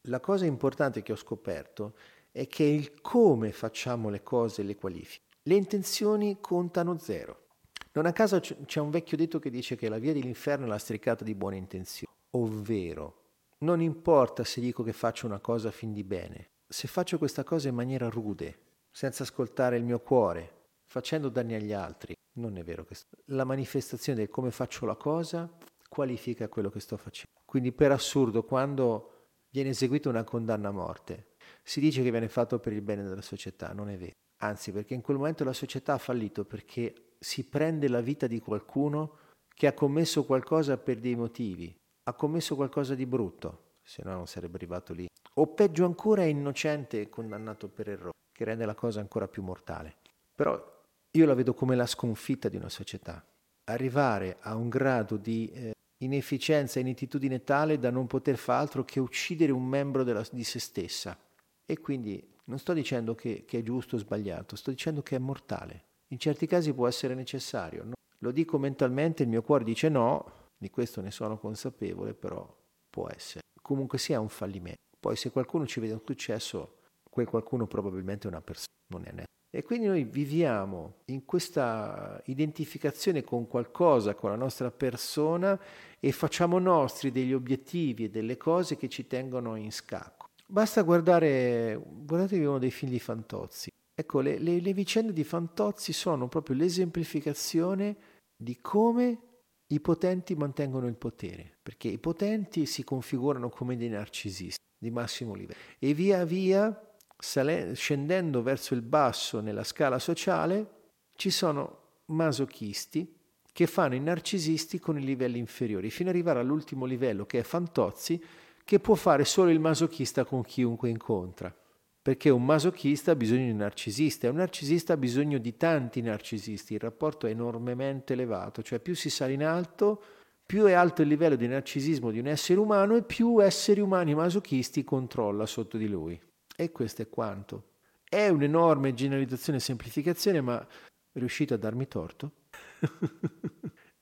la 0.08 0.20
cosa 0.20 0.44
importante 0.44 1.00
che 1.00 1.12
ho 1.12 1.16
scoperto 1.16 1.94
è 2.30 2.46
che 2.46 2.64
il 2.64 3.00
come 3.00 3.50
facciamo 3.50 4.10
le 4.10 4.22
cose 4.22 4.62
le 4.62 4.76
qualifiche. 4.76 5.24
Le 5.44 5.54
intenzioni 5.54 6.36
contano 6.38 6.98
zero. 6.98 7.46
Non 7.92 8.04
a 8.04 8.12
caso 8.12 8.40
c'è 8.40 8.80
un 8.80 8.90
vecchio 8.90 9.16
detto 9.16 9.38
che 9.38 9.48
dice 9.48 9.74
che 9.74 9.88
la 9.88 9.98
via 9.98 10.12
dell'inferno 10.12 10.66
è 10.66 10.68
lastricata 10.68 11.24
di 11.24 11.34
buone 11.34 11.56
intenzioni, 11.56 12.12
ovvero 12.32 13.22
non 13.60 13.80
importa 13.80 14.44
se 14.44 14.60
dico 14.60 14.82
che 14.82 14.92
faccio 14.92 15.24
una 15.24 15.38
cosa 15.38 15.70
fin 15.70 15.94
di 15.94 16.04
bene, 16.04 16.50
se 16.68 16.88
faccio 16.88 17.16
questa 17.16 17.42
cosa 17.42 17.68
in 17.68 17.74
maniera 17.74 18.10
rude, 18.10 18.65
senza 18.96 19.24
ascoltare 19.24 19.76
il 19.76 19.84
mio 19.84 20.00
cuore, 20.00 20.70
facendo 20.86 21.28
danni 21.28 21.52
agli 21.52 21.74
altri, 21.74 22.14
non 22.38 22.56
è 22.56 22.64
vero 22.64 22.82
che 22.86 22.96
la 23.26 23.44
manifestazione 23.44 24.20
del 24.20 24.30
come 24.30 24.50
faccio 24.50 24.86
la 24.86 24.96
cosa 24.96 25.54
qualifica 25.86 26.48
quello 26.48 26.70
che 26.70 26.80
sto 26.80 26.96
facendo. 26.96 27.28
Quindi 27.44 27.72
per 27.72 27.92
assurdo 27.92 28.42
quando 28.44 29.34
viene 29.50 29.68
eseguita 29.68 30.08
una 30.08 30.24
condanna 30.24 30.68
a 30.68 30.72
morte. 30.72 31.34
Si 31.62 31.78
dice 31.78 32.02
che 32.02 32.10
viene 32.10 32.30
fatto 32.30 32.58
per 32.58 32.72
il 32.72 32.80
bene 32.80 33.02
della 33.02 33.20
società, 33.20 33.74
non 33.74 33.90
è 33.90 33.98
vero. 33.98 34.12
Anzi, 34.38 34.72
perché 34.72 34.94
in 34.94 35.02
quel 35.02 35.18
momento 35.18 35.44
la 35.44 35.52
società 35.52 35.92
ha 35.92 35.98
fallito 35.98 36.46
perché 36.46 37.16
si 37.18 37.46
prende 37.46 37.88
la 37.88 38.00
vita 38.00 38.26
di 38.26 38.40
qualcuno 38.40 39.18
che 39.54 39.66
ha 39.66 39.74
commesso 39.74 40.24
qualcosa 40.24 40.78
per 40.78 41.00
dei 41.00 41.16
motivi, 41.16 41.74
ha 42.04 42.14
commesso 42.14 42.54
qualcosa 42.54 42.94
di 42.94 43.04
brutto, 43.04 43.74
se 43.82 44.00
no 44.04 44.12
non 44.12 44.26
sarebbe 44.26 44.56
arrivato 44.56 44.94
lì. 44.94 45.06
O 45.34 45.48
peggio 45.48 45.84
ancora 45.84 46.22
è 46.22 46.26
innocente 46.26 47.02
e 47.02 47.10
condannato 47.10 47.68
per 47.68 47.90
errore, 47.90 48.14
che 48.36 48.44
rende 48.44 48.66
la 48.66 48.74
cosa 48.74 49.00
ancora 49.00 49.26
più 49.26 49.42
mortale. 49.42 49.96
Però 50.34 50.84
io 51.10 51.26
la 51.26 51.32
vedo 51.32 51.54
come 51.54 51.74
la 51.74 51.86
sconfitta 51.86 52.50
di 52.50 52.56
una 52.56 52.68
società. 52.68 53.24
Arrivare 53.64 54.36
a 54.40 54.54
un 54.54 54.68
grado 54.68 55.16
di 55.16 55.50
eh, 55.50 55.72
inefficienza 56.04 56.78
e 56.78 56.82
inettitudine 56.82 57.42
tale 57.44 57.78
da 57.78 57.90
non 57.90 58.06
poter 58.06 58.36
fare 58.36 58.60
altro 58.60 58.84
che 58.84 59.00
uccidere 59.00 59.52
un 59.52 59.64
membro 59.64 60.04
della, 60.04 60.22
di 60.30 60.44
se 60.44 60.58
stessa. 60.58 61.18
E 61.64 61.80
quindi 61.80 62.22
non 62.44 62.58
sto 62.58 62.74
dicendo 62.74 63.14
che, 63.14 63.44
che, 63.46 63.60
è 63.60 63.62
giusto 63.62 63.96
o 63.96 63.98
sbagliato, 63.98 64.54
sto 64.54 64.70
dicendo 64.70 65.02
che 65.02 65.16
è 65.16 65.18
mortale. 65.18 65.84
In 66.08 66.18
certi 66.18 66.46
casi 66.46 66.74
può 66.74 66.86
essere 66.86 67.14
necessario. 67.14 67.84
No? 67.84 67.92
Lo 68.18 68.32
dico 68.32 68.58
mentalmente, 68.58 69.22
il 69.22 69.30
mio 69.30 69.42
cuore 69.42 69.64
dice 69.64 69.88
no, 69.88 70.50
di 70.58 70.68
questo 70.68 71.00
ne 71.00 71.10
sono 71.10 71.38
consapevole, 71.38 72.12
però 72.12 72.46
può 72.90 73.08
essere. 73.08 73.40
Comunque 73.62 73.96
sia 73.96 74.20
un 74.20 74.28
fallimento. 74.28 74.76
Poi 75.00 75.16
se 75.16 75.30
qualcuno 75.30 75.66
ci 75.66 75.80
vede 75.80 75.94
un 75.94 76.02
successo, 76.04 76.76
quel 77.16 77.26
qualcuno 77.26 77.66
probabilmente 77.66 78.26
è 78.26 78.30
una 78.30 78.42
persona, 78.42 78.74
non 78.88 79.04
è 79.06 79.10
netto. 79.10 79.24
E 79.50 79.62
quindi 79.62 79.86
noi 79.86 80.04
viviamo 80.04 80.96
in 81.06 81.24
questa 81.24 82.20
identificazione 82.26 83.24
con 83.24 83.46
qualcosa, 83.46 84.14
con 84.14 84.28
la 84.28 84.36
nostra 84.36 84.70
persona 84.70 85.58
e 85.98 86.12
facciamo 86.12 86.58
nostri 86.58 87.10
degli 87.10 87.32
obiettivi 87.32 88.04
e 88.04 88.10
delle 88.10 88.36
cose 88.36 88.76
che 88.76 88.90
ci 88.90 89.06
tengono 89.06 89.56
in 89.56 89.72
scacco. 89.72 90.26
Basta 90.46 90.82
guardare, 90.82 91.80
guardatevi 91.82 92.44
uno 92.44 92.58
dei 92.58 92.70
film 92.70 92.90
di 92.90 93.00
Fantozzi. 93.00 93.70
Ecco, 93.98 94.20
le, 94.20 94.38
le, 94.38 94.60
le 94.60 94.72
vicende 94.74 95.14
di 95.14 95.24
Fantozzi 95.24 95.94
sono 95.94 96.28
proprio 96.28 96.56
l'esemplificazione 96.56 97.96
di 98.36 98.58
come 98.60 99.20
i 99.68 99.80
potenti 99.80 100.34
mantengono 100.34 100.86
il 100.86 100.96
potere, 100.96 101.56
perché 101.62 101.88
i 101.88 101.98
potenti 101.98 102.66
si 102.66 102.84
configurano 102.84 103.48
come 103.48 103.78
dei 103.78 103.88
narcisisti 103.88 104.64
di 104.78 104.90
massimo 104.90 105.32
livello 105.32 105.58
e 105.78 105.94
via 105.94 106.22
via 106.26 106.85
scendendo 107.18 108.42
verso 108.42 108.74
il 108.74 108.82
basso 108.82 109.40
nella 109.40 109.64
scala 109.64 109.98
sociale, 109.98 110.70
ci 111.14 111.30
sono 111.30 111.84
masochisti 112.06 113.14
che 113.52 113.66
fanno 113.66 113.94
i 113.94 114.00
narcisisti 114.00 114.78
con 114.78 114.98
i 114.98 115.04
livelli 115.04 115.38
inferiori, 115.38 115.90
fino 115.90 116.10
ad 116.10 116.14
arrivare 116.14 116.40
all'ultimo 116.40 116.84
livello 116.84 117.24
che 117.24 117.38
è 117.38 117.42
Fantozzi, 117.42 118.22
che 118.62 118.80
può 118.80 118.94
fare 118.96 119.24
solo 119.24 119.50
il 119.50 119.60
masochista 119.60 120.24
con 120.24 120.42
chiunque 120.42 120.90
incontra. 120.90 121.54
Perché 122.02 122.30
un 122.30 122.44
masochista 122.44 123.12
ha 123.12 123.16
bisogno 123.16 123.44
di 123.44 123.50
un 123.52 123.56
narcisista 123.56 124.26
e 124.26 124.30
un 124.30 124.36
narcisista 124.36 124.92
ha 124.92 124.96
bisogno 124.96 125.38
di 125.38 125.56
tanti 125.56 126.02
narcisisti, 126.02 126.74
il 126.74 126.80
rapporto 126.80 127.26
è 127.26 127.30
enormemente 127.30 128.12
elevato, 128.12 128.62
cioè 128.62 128.78
più 128.78 128.94
si 128.94 129.08
sale 129.08 129.32
in 129.32 129.42
alto, 129.42 130.02
più 130.44 130.64
è 130.64 130.72
alto 130.72 131.02
il 131.02 131.08
livello 131.08 131.34
di 131.34 131.48
narcisismo 131.48 132.10
di 132.10 132.18
un 132.18 132.26
essere 132.26 132.60
umano 132.60 132.94
e 132.94 133.02
più 133.02 133.42
esseri 133.42 133.80
umani 133.80 134.14
masochisti 134.14 134.84
controlla 134.84 135.46
sotto 135.46 135.78
di 135.78 135.88
lui. 135.88 136.20
E 136.56 136.72
questo 136.72 137.02
è 137.02 137.08
quanto. 137.08 137.74
È 138.08 138.28
un'enorme 138.28 138.94
generalizzazione 138.94 139.58
e 139.58 139.60
semplificazione, 139.60 140.40
ma 140.40 140.66
riuscite 141.12 141.54
a 141.54 141.58
darmi 141.58 141.86
torto? 141.86 142.32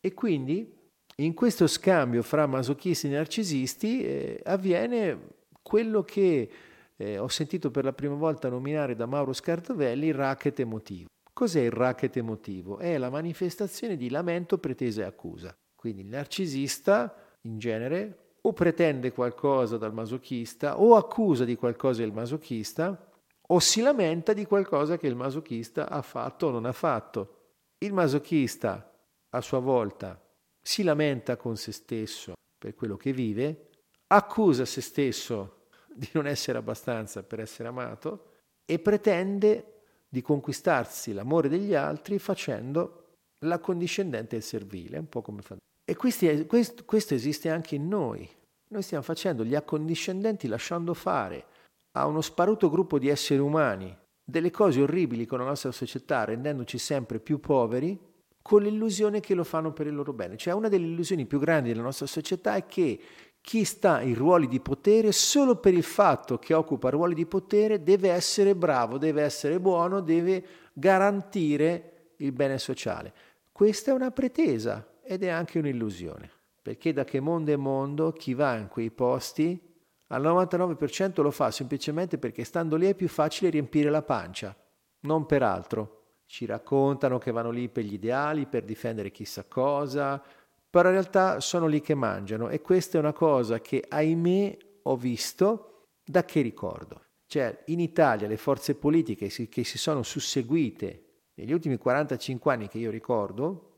e 0.00 0.14
quindi 0.14 0.82
in 1.16 1.34
questo 1.34 1.66
scambio 1.66 2.22
fra 2.22 2.46
masochisti 2.46 3.06
e 3.06 3.10
narcisisti 3.10 4.04
eh, 4.04 4.40
avviene 4.44 5.32
quello 5.62 6.02
che 6.02 6.50
eh, 6.96 7.18
ho 7.18 7.28
sentito 7.28 7.70
per 7.70 7.84
la 7.84 7.92
prima 7.92 8.14
volta 8.14 8.48
nominare 8.48 8.94
da 8.94 9.06
Mauro 9.06 9.32
Scartovelli 9.32 10.08
il 10.08 10.14
racket 10.14 10.60
emotivo. 10.60 11.08
Cos'è 11.32 11.60
il 11.60 11.72
racket 11.72 12.16
emotivo? 12.16 12.78
È 12.78 12.96
la 12.98 13.10
manifestazione 13.10 13.96
di 13.96 14.08
lamento, 14.08 14.58
pretesa 14.58 15.02
e 15.02 15.06
accusa. 15.06 15.52
Quindi 15.74 16.02
il 16.02 16.08
narcisista 16.08 17.14
in 17.42 17.58
genere 17.58 18.23
o 18.46 18.52
pretende 18.52 19.12
qualcosa 19.12 19.78
dal 19.78 19.94
masochista 19.94 20.80
o 20.80 20.96
accusa 20.96 21.44
di 21.44 21.56
qualcosa 21.56 22.02
il 22.02 22.12
masochista 22.12 23.10
o 23.48 23.58
si 23.58 23.80
lamenta 23.80 24.32
di 24.32 24.44
qualcosa 24.44 24.96
che 24.98 25.06
il 25.06 25.16
masochista 25.16 25.88
ha 25.88 26.02
fatto 26.02 26.46
o 26.46 26.50
non 26.50 26.66
ha 26.66 26.72
fatto. 26.72 27.38
Il 27.78 27.92
masochista 27.92 28.92
a 29.30 29.40
sua 29.40 29.58
volta 29.60 30.20
si 30.60 30.82
lamenta 30.82 31.36
con 31.36 31.56
se 31.56 31.72
stesso 31.72 32.34
per 32.58 32.74
quello 32.74 32.96
che 32.96 33.12
vive, 33.12 33.68
accusa 34.08 34.64
se 34.64 34.80
stesso 34.80 35.66
di 35.92 36.08
non 36.12 36.26
essere 36.26 36.58
abbastanza 36.58 37.22
per 37.22 37.40
essere 37.40 37.68
amato 37.68 38.32
e 38.64 38.78
pretende 38.78 39.82
di 40.08 40.22
conquistarsi 40.22 41.12
l'amore 41.12 41.48
degli 41.48 41.74
altri 41.74 42.18
facendo 42.18 43.16
la 43.40 43.58
condiscendente 43.58 44.36
e 44.36 44.38
il 44.38 44.44
servile, 44.44 44.98
un 44.98 45.08
po' 45.08 45.22
come 45.22 45.42
fa. 45.42 45.56
E 45.84 45.96
questi, 45.96 46.46
questo, 46.46 46.84
questo 46.84 47.14
esiste 47.14 47.50
anche 47.50 47.74
in 47.74 47.88
noi. 47.88 48.28
Noi 48.68 48.82
stiamo 48.82 49.02
facendo 49.02 49.44
gli 49.44 49.54
accondiscendenti 49.54 50.48
lasciando 50.48 50.94
fare 50.94 51.46
a 51.92 52.06
uno 52.06 52.20
sparuto 52.20 52.70
gruppo 52.70 52.98
di 52.98 53.08
esseri 53.08 53.40
umani 53.40 53.96
delle 54.24 54.50
cose 54.50 54.80
orribili 54.80 55.26
con 55.26 55.38
la 55.38 55.44
nostra 55.44 55.70
società, 55.70 56.24
rendendoci 56.24 56.78
sempre 56.78 57.20
più 57.20 57.38
poveri, 57.38 57.98
con 58.40 58.62
l'illusione 58.62 59.20
che 59.20 59.34
lo 59.34 59.44
fanno 59.44 59.72
per 59.72 59.86
il 59.86 59.94
loro 59.94 60.12
bene. 60.12 60.36
Cioè 60.36 60.54
una 60.54 60.68
delle 60.68 60.86
illusioni 60.86 61.26
più 61.26 61.38
grandi 61.38 61.68
della 61.68 61.82
nostra 61.82 62.06
società 62.06 62.54
è 62.54 62.66
che 62.66 63.00
chi 63.40 63.64
sta 63.64 64.00
in 64.00 64.14
ruoli 64.14 64.48
di 64.48 64.60
potere 64.60 65.12
solo 65.12 65.56
per 65.56 65.74
il 65.74 65.82
fatto 65.82 66.38
che 66.38 66.54
occupa 66.54 66.88
ruoli 66.88 67.14
di 67.14 67.26
potere 67.26 67.82
deve 67.82 68.10
essere 68.10 68.56
bravo, 68.56 68.96
deve 68.96 69.22
essere 69.22 69.60
buono, 69.60 70.00
deve 70.00 70.44
garantire 70.72 72.12
il 72.16 72.32
bene 72.32 72.58
sociale. 72.58 73.12
Questa 73.52 73.90
è 73.90 73.94
una 73.94 74.10
pretesa 74.10 74.84
ed 75.04 75.22
è 75.22 75.28
anche 75.28 75.58
un'illusione, 75.58 76.30
perché 76.62 76.92
da 76.92 77.04
che 77.04 77.20
mondo 77.20 77.52
è 77.52 77.56
mondo 77.56 78.12
chi 78.12 78.34
va 78.34 78.56
in 78.56 78.68
quei 78.68 78.90
posti 78.90 79.72
al 80.08 80.22
99% 80.22 81.22
lo 81.22 81.30
fa 81.30 81.50
semplicemente 81.50 82.18
perché 82.18 82.44
stando 82.44 82.76
lì 82.76 82.86
è 82.86 82.94
più 82.94 83.08
facile 83.08 83.50
riempire 83.50 83.90
la 83.90 84.02
pancia, 84.02 84.54
non 85.00 85.26
per 85.26 85.42
altro. 85.42 86.02
Ci 86.26 86.46
raccontano 86.46 87.18
che 87.18 87.30
vanno 87.30 87.50
lì 87.50 87.68
per 87.68 87.84
gli 87.84 87.94
ideali, 87.94 88.46
per 88.46 88.64
difendere 88.64 89.10
chissà 89.10 89.44
cosa, 89.44 90.22
però 90.68 90.88
in 90.88 90.94
realtà 90.94 91.40
sono 91.40 91.66
lì 91.66 91.80
che 91.80 91.94
mangiano 91.94 92.48
e 92.48 92.60
questa 92.60 92.96
è 92.96 93.00
una 93.00 93.12
cosa 93.12 93.60
che 93.60 93.84
ahimè 93.86 94.56
ho 94.82 94.96
visto 94.96 95.86
da 96.04 96.24
che 96.24 96.40
ricordo. 96.42 97.02
Cioè 97.26 97.64
in 97.66 97.80
Italia 97.80 98.28
le 98.28 98.36
forze 98.36 98.74
politiche 98.74 99.28
che 99.28 99.64
si 99.64 99.78
sono 99.78 100.02
susseguite 100.02 101.02
negli 101.34 101.52
ultimi 101.52 101.78
45 101.78 102.52
anni 102.52 102.68
che 102.68 102.78
io 102.78 102.90
ricordo 102.90 103.73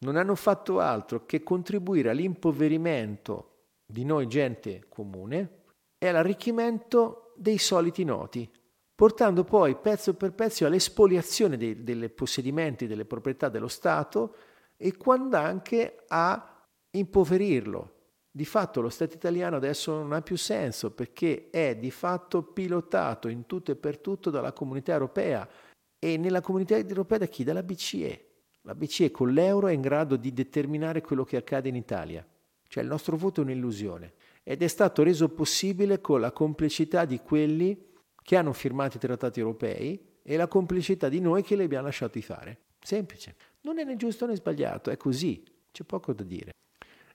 non 0.00 0.16
hanno 0.16 0.34
fatto 0.34 0.80
altro 0.80 1.26
che 1.26 1.42
contribuire 1.42 2.10
all'impoverimento 2.10 3.48
di 3.84 4.04
noi 4.04 4.26
gente 4.28 4.86
comune 4.88 5.62
e 5.98 6.08
all'arricchimento 6.08 7.32
dei 7.36 7.58
soliti 7.58 8.04
noti, 8.04 8.48
portando 8.94 9.44
poi 9.44 9.76
pezzo 9.76 10.14
per 10.14 10.32
pezzo 10.32 10.66
all'espoliazione 10.66 11.56
dei, 11.56 11.82
delle 11.82 12.10
possedimenti, 12.10 12.86
delle 12.86 13.04
proprietà 13.04 13.48
dello 13.48 13.68
Stato 13.68 14.36
e 14.76 14.96
quando 14.96 15.36
anche 15.36 16.04
a 16.08 16.64
impoverirlo. 16.90 17.94
Di 18.30 18.44
fatto 18.44 18.80
lo 18.80 18.90
Stato 18.90 19.14
italiano 19.14 19.56
adesso 19.56 19.92
non 19.92 20.12
ha 20.12 20.22
più 20.22 20.36
senso 20.36 20.92
perché 20.92 21.48
è 21.50 21.76
di 21.76 21.90
fatto 21.90 22.42
pilotato 22.42 23.26
in 23.28 23.46
tutto 23.46 23.72
e 23.72 23.76
per 23.76 23.98
tutto 23.98 24.30
dalla 24.30 24.52
comunità 24.52 24.92
europea 24.92 25.48
e 25.98 26.16
nella 26.16 26.40
comunità 26.40 26.76
europea 26.76 27.18
da 27.18 27.26
chi? 27.26 27.42
Dalla 27.42 27.64
BCE. 27.64 28.27
La 28.62 28.74
BCE 28.74 29.10
con 29.10 29.32
l'euro 29.32 29.68
è 29.68 29.72
in 29.72 29.80
grado 29.80 30.16
di 30.16 30.32
determinare 30.32 31.00
quello 31.00 31.24
che 31.24 31.36
accade 31.36 31.68
in 31.68 31.76
Italia. 31.76 32.26
Cioè 32.66 32.82
il 32.82 32.88
nostro 32.88 33.16
voto 33.16 33.40
è 33.40 33.44
un'illusione 33.44 34.12
ed 34.42 34.62
è 34.62 34.66
stato 34.66 35.02
reso 35.02 35.28
possibile 35.30 36.00
con 36.00 36.20
la 36.20 36.32
complicità 36.32 37.04
di 37.04 37.18
quelli 37.20 37.86
che 38.22 38.36
hanno 38.36 38.52
firmato 38.52 38.96
i 38.96 39.00
trattati 39.00 39.40
europei 39.40 40.18
e 40.22 40.36
la 40.36 40.48
complicità 40.48 41.08
di 41.08 41.20
noi 41.20 41.42
che 41.42 41.56
li 41.56 41.62
abbiamo 41.62 41.86
lasciati 41.86 42.20
fare. 42.20 42.58
Semplice. 42.80 43.34
Non 43.62 43.78
è 43.78 43.84
né 43.84 43.96
giusto 43.96 44.26
né 44.26 44.36
sbagliato, 44.36 44.90
è 44.90 44.96
così, 44.96 45.42
c'è 45.72 45.84
poco 45.84 46.12
da 46.12 46.24
dire. 46.24 46.52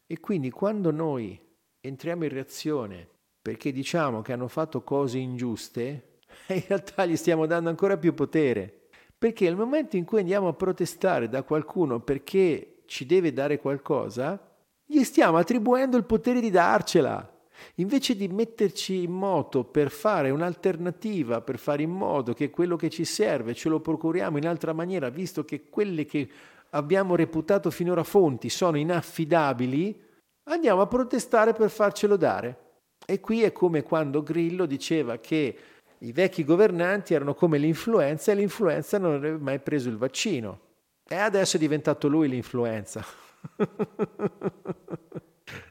E 0.05 0.19
quindi 0.19 0.49
quando 0.49 0.91
noi 0.91 1.39
entriamo 1.79 2.23
in 2.23 2.29
reazione 2.29 3.07
perché 3.41 3.71
diciamo 3.71 4.21
che 4.21 4.33
hanno 4.33 4.47
fatto 4.47 4.81
cose 4.81 5.17
ingiuste, 5.17 6.19
in 6.49 6.63
realtà 6.67 7.05
gli 7.05 7.15
stiamo 7.15 7.45
dando 7.45 7.69
ancora 7.69 7.97
più 7.97 8.13
potere. 8.13 8.82
Perché 9.24 9.45
nel 9.45 9.55
momento 9.55 9.95
in 9.95 10.03
cui 10.03 10.19
andiamo 10.19 10.49
a 10.49 10.53
protestare 10.53 11.30
da 11.30 11.43
qualcuno 11.43 12.01
perché 12.01 12.82
ci 12.88 13.05
deve 13.05 13.32
dare 13.32 13.57
qualcosa, 13.57 14.38
gli 14.86 15.01
stiamo 15.03 15.38
attribuendo 15.38 15.95
il 15.95 16.03
potere 16.03 16.41
di 16.41 16.49
darcela. 16.49 17.34
Invece 17.76 18.17
di 18.17 18.28
metterci 18.28 19.03
in 19.03 19.11
moto 19.11 19.63
per 19.63 19.91
fare 19.91 20.30
un'alternativa, 20.30 21.39
per 21.39 21.57
fare 21.57 21.84
in 21.84 21.91
modo 21.91 22.34
che 22.34 22.49
quello 22.49 22.76
che 22.76 22.89
ci 22.89 23.05
serve 23.05 23.53
ce 23.53 23.69
lo 23.69 23.80
procuriamo 23.80 24.38
in 24.38 24.45
altra 24.45 24.74
maniera, 24.74 25.07
visto 25.07 25.45
che 25.45 25.69
quelle 25.69 26.03
che 26.03 26.30
abbiamo 26.71 27.15
reputato 27.15 27.71
finora 27.71 28.03
fonti 28.03 28.49
sono 28.49 28.76
inaffidabili, 28.76 30.01
andiamo 30.49 30.82
a 30.82 30.88
protestare 30.88 31.53
per 31.53 31.69
farcelo 31.69 32.17
dare. 32.17 32.57
E 33.05 33.21
qui 33.21 33.43
è 33.43 33.53
come 33.53 33.84
quando 33.84 34.21
Grillo 34.21 34.65
diceva 34.65 35.15
che 35.19 35.55
i 36.04 36.12
vecchi 36.12 36.43
governanti 36.43 37.14
erano 37.14 37.34
come 37.34 37.58
l'influenza 37.58 38.32
e 38.32 38.36
l'influenza 38.36 38.97
non 38.97 39.14
avrebbe 39.14 39.41
mai 39.41 39.60
preso 39.60 39.88
il 39.89 39.97
vaccino. 39.97 40.60
E 41.08 41.16
adesso 41.16 41.56
è 41.58 41.60
diventato 41.60 42.08
lui 42.08 42.28
l'influenza. 42.28 43.04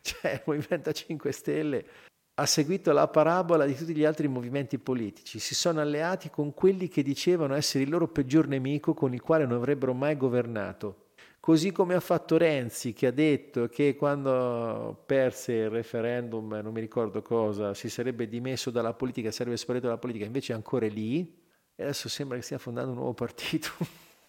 cioè 0.01 0.43
Movimento 0.47 0.93
5 0.93 1.33
Stelle 1.33 1.87
ha 2.35 2.47
seguito 2.47 2.93
la 2.93 3.09
parabola 3.09 3.67
di 3.67 3.75
tutti 3.75 3.95
gli 3.95 4.07
altri 4.07 4.27
movimenti 4.27 4.79
politici, 4.79 5.39
si 5.39 5.55
sono 5.55 5.81
alleati 5.81 6.31
con 6.31 6.55
quelli 6.55 6.89
che 6.89 7.03
dicevano 7.03 7.55
essere 7.55 7.85
il 7.85 7.91
loro 7.91 8.09
peggior 8.09 8.47
nemico 8.47 8.95
con 8.95 9.13
il 9.13 9.21
quale 9.21 9.45
non 9.45 9.59
avrebbero 9.59 9.93
mai 9.93 10.17
governato. 10.17 11.02
Così 11.45 11.73
come 11.73 11.95
ha 11.95 12.01
fatto 12.01 12.37
Renzi 12.39 12.93
che 12.93 13.09
ha 13.09 13.11
detto 13.11 13.67
che 13.67 13.97
quando 13.97 15.03
perse 15.05 15.53
il 15.55 15.71
referendum, 15.71 16.61
non 16.63 16.73
mi 16.73 16.79
ricordo 16.79 17.21
cosa, 17.21 17.75
si 17.75 17.89
sarebbe 17.89 18.29
dimesso 18.29 18.71
dalla 18.71 18.95
politica, 18.95 19.33
sarebbe 19.33 19.57
sparito 19.57 19.87
dalla 19.87 19.99
politica, 19.99 20.25
invece 20.25 20.53
è 20.53 20.55
ancora 20.55 20.87
lì 20.87 21.37
e 21.75 21.83
adesso 21.83 22.09
sembra 22.09 22.37
che 22.37 22.45
stia 22.45 22.59
fondando 22.59 22.91
un 22.93 22.99
nuovo 22.99 23.15
partito. 23.15 23.71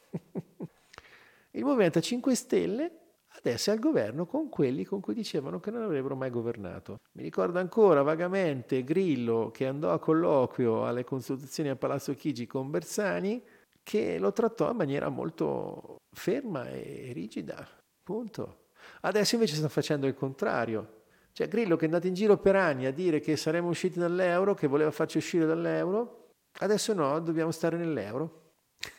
il 1.52 1.64
Movimento 1.64 2.02
5 2.02 2.34
Stelle 2.34 2.92
adesso 3.28 3.70
è 3.70 3.74
al 3.74 3.80
governo 3.80 4.26
con 4.26 4.50
quelli 4.50 4.84
con 4.84 5.00
cui 5.00 5.14
dicevano 5.14 5.60
che 5.60 5.70
non 5.70 5.84
avrebbero 5.84 6.16
mai 6.16 6.32
governato. 6.32 7.02
Mi 7.12 7.22
ricordo 7.22 7.60
ancora 7.60 8.02
vagamente 8.02 8.84
Grillo 8.84 9.52
che 9.52 9.68
andò 9.68 9.92
a 9.92 10.00
colloquio 10.00 10.88
alle 10.88 11.04
consultazioni 11.04 11.70
a 11.70 11.76
Palazzo 11.76 12.16
Chigi 12.16 12.48
con 12.48 12.72
Bersani 12.72 13.40
che 13.84 14.18
lo 14.18 14.32
trattò 14.32 14.72
in 14.72 14.78
maniera 14.78 15.10
molto 15.10 15.98
ferma 16.16 16.68
e 16.70 17.12
rigida. 17.14 17.68
Punto. 18.02 18.70
Adesso 19.02 19.36
invece 19.36 19.56
sta 19.56 19.70
facendo 19.70 20.08
il 20.08 20.14
contrario. 20.14 21.02
Cioè 21.34 21.48
Grillo 21.48 21.76
che 21.76 21.84
è 21.84 21.86
andato 21.86 22.08
in 22.08 22.14
giro 22.14 22.38
per 22.38 22.56
anni 22.56 22.86
a 22.86 22.92
dire 22.92 23.20
che 23.20 23.36
saremmo 23.36 23.70
usciti 23.70 24.00
dall'euro, 24.00 24.54
che 24.54 24.68
voleva 24.68 24.92
farci 24.92 25.18
uscire 25.18 25.46
dall'euro, 25.46 26.30
adesso 26.60 26.94
no, 26.94 27.20
dobbiamo 27.20 27.52
stare 27.52 27.78
nell'euro. 27.78 28.52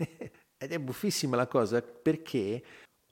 Ed 0.56 0.72
è 0.72 0.78
buffissima 0.78 1.36
la 1.36 1.46
cosa 1.46 1.80
perché 1.82 2.62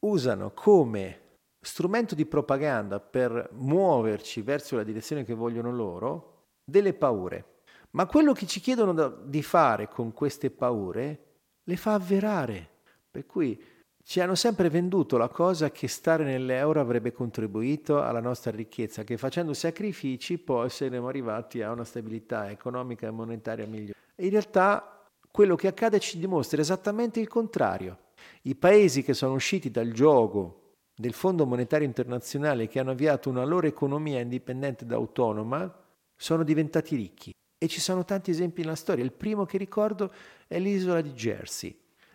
usano 0.06 0.52
come 0.52 1.20
strumento 1.64 2.14
di 2.14 2.26
propaganda 2.26 2.98
per 2.98 3.50
muoverci 3.52 4.42
verso 4.42 4.74
la 4.74 4.82
direzione 4.82 5.24
che 5.24 5.34
vogliono 5.34 5.72
loro 5.72 6.46
delle 6.64 6.94
paure. 6.94 7.60
Ma 7.90 8.06
quello 8.06 8.32
che 8.32 8.46
ci 8.46 8.60
chiedono 8.60 8.92
da, 8.92 9.08
di 9.08 9.42
fare 9.42 9.88
con 9.88 10.12
queste 10.12 10.50
paure 10.50 11.31
le 11.64 11.76
fa 11.76 11.94
avverare. 11.94 12.68
Per 13.10 13.26
cui 13.26 13.60
ci 14.04 14.20
hanno 14.20 14.34
sempre 14.34 14.68
venduto 14.68 15.16
la 15.16 15.28
cosa 15.28 15.70
che 15.70 15.86
stare 15.86 16.24
nell'euro 16.24 16.80
avrebbe 16.80 17.12
contribuito 17.12 18.02
alla 18.02 18.20
nostra 18.20 18.50
ricchezza, 18.50 19.04
che 19.04 19.16
facendo 19.16 19.54
sacrifici 19.54 20.38
poi 20.38 20.68
saremmo 20.70 21.08
arrivati 21.08 21.62
a 21.62 21.70
una 21.70 21.84
stabilità 21.84 22.50
economica 22.50 23.06
e 23.06 23.10
monetaria 23.10 23.66
migliore. 23.66 23.98
In 24.16 24.30
realtà 24.30 25.06
quello 25.30 25.54
che 25.54 25.68
accade 25.68 26.00
ci 26.00 26.18
dimostra 26.18 26.60
esattamente 26.60 27.20
il 27.20 27.28
contrario. 27.28 27.98
I 28.42 28.54
paesi 28.54 29.02
che 29.02 29.14
sono 29.14 29.34
usciti 29.34 29.70
dal 29.70 29.92
gioco 29.92 30.74
del 30.94 31.12
Fondo 31.12 31.46
Monetario 31.46 31.86
Internazionale 31.86 32.68
che 32.68 32.78
hanno 32.78 32.90
avviato 32.90 33.30
una 33.30 33.44
loro 33.44 33.66
economia 33.66 34.20
indipendente 34.20 34.84
ed 34.84 34.92
autonoma 34.92 35.72
sono 36.16 36.42
diventati 36.42 36.96
ricchi. 36.96 37.32
E 37.62 37.68
ci 37.68 37.80
sono 37.80 38.04
tanti 38.04 38.32
esempi 38.32 38.62
nella 38.62 38.74
storia. 38.74 39.04
Il 39.04 39.12
primo 39.12 39.44
che 39.44 39.56
ricordo 39.56 40.12
è 40.48 40.58
l'isola 40.58 41.00
di 41.00 41.12
Jersey. 41.12 41.72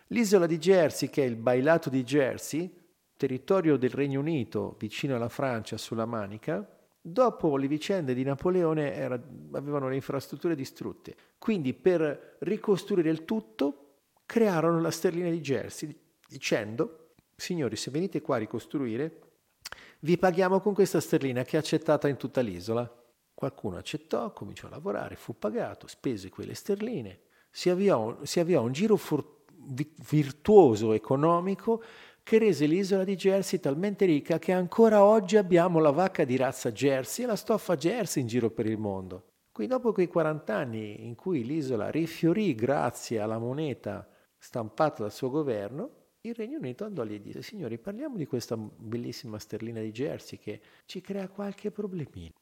L'isola 0.08 0.44
di 0.44 0.58
Jersey, 0.58 1.08
che 1.08 1.22
è 1.22 1.26
il 1.26 1.36
bailato 1.36 1.88
di 1.88 2.04
Jersey, 2.04 2.70
territorio 3.16 3.78
del 3.78 3.88
Regno 3.88 4.20
Unito 4.20 4.76
vicino 4.78 5.16
alla 5.16 5.30
Francia 5.30 5.78
sulla 5.78 6.04
Manica, 6.04 6.68
dopo 7.00 7.56
le 7.56 7.66
vicende 7.66 8.12
di 8.12 8.24
Napoleone 8.24 8.92
era, 8.92 9.18
avevano 9.52 9.88
le 9.88 9.94
infrastrutture 9.94 10.54
distrutte. 10.54 11.16
Quindi 11.38 11.72
per 11.72 12.36
ricostruire 12.40 13.08
il 13.08 13.24
tutto 13.24 14.00
crearono 14.26 14.82
la 14.82 14.90
sterlina 14.90 15.30
di 15.30 15.40
Jersey 15.40 15.98
dicendo, 16.28 17.14
signori, 17.34 17.76
se 17.76 17.90
venite 17.90 18.20
qua 18.20 18.36
a 18.36 18.40
ricostruire, 18.40 19.20
Vi 20.00 20.16
paghiamo 20.16 20.60
con 20.60 20.74
questa 20.74 21.00
sterlina 21.00 21.42
che 21.42 21.56
è 21.56 21.58
accettata 21.58 22.06
in 22.06 22.16
tutta 22.16 22.40
l'isola. 22.40 22.97
Qualcuno 23.38 23.76
accettò, 23.76 24.32
cominciò 24.32 24.66
a 24.66 24.70
lavorare, 24.70 25.14
fu 25.14 25.38
pagato, 25.38 25.86
spese 25.86 26.28
quelle 26.28 26.54
sterline, 26.54 27.20
si 27.52 27.70
avviò, 27.70 28.18
si 28.24 28.40
avviò 28.40 28.62
un 28.62 28.72
giro 28.72 28.96
for- 28.96 29.44
virtuoso 30.10 30.92
economico 30.92 31.80
che 32.24 32.38
rese 32.38 32.66
l'isola 32.66 33.04
di 33.04 33.14
Jersey 33.14 33.60
talmente 33.60 34.06
ricca 34.06 34.40
che 34.40 34.50
ancora 34.50 35.04
oggi 35.04 35.36
abbiamo 35.36 35.78
la 35.78 35.92
vacca 35.92 36.24
di 36.24 36.34
razza 36.36 36.72
Jersey 36.72 37.26
e 37.26 37.28
la 37.28 37.36
stoffa 37.36 37.76
Jersey 37.76 38.22
in 38.22 38.28
giro 38.28 38.50
per 38.50 38.66
il 38.66 38.76
mondo. 38.76 39.26
Qui 39.52 39.68
dopo 39.68 39.92
quei 39.92 40.08
40 40.08 40.52
anni 40.52 41.06
in 41.06 41.14
cui 41.14 41.44
l'isola 41.44 41.90
rifiorì 41.90 42.56
grazie 42.56 43.20
alla 43.20 43.38
moneta 43.38 44.04
stampata 44.36 45.02
dal 45.02 45.12
suo 45.12 45.30
governo, 45.30 45.90
il 46.22 46.34
Regno 46.34 46.58
Unito 46.58 46.84
andò 46.84 47.04
lì 47.04 47.14
e 47.14 47.20
disse, 47.20 47.42
signori, 47.42 47.78
parliamo 47.78 48.16
di 48.16 48.26
questa 48.26 48.56
bellissima 48.56 49.38
sterlina 49.38 49.80
di 49.80 49.92
Jersey 49.92 50.40
che 50.40 50.60
ci 50.86 51.00
crea 51.00 51.28
qualche 51.28 51.70
problemino. 51.70 52.37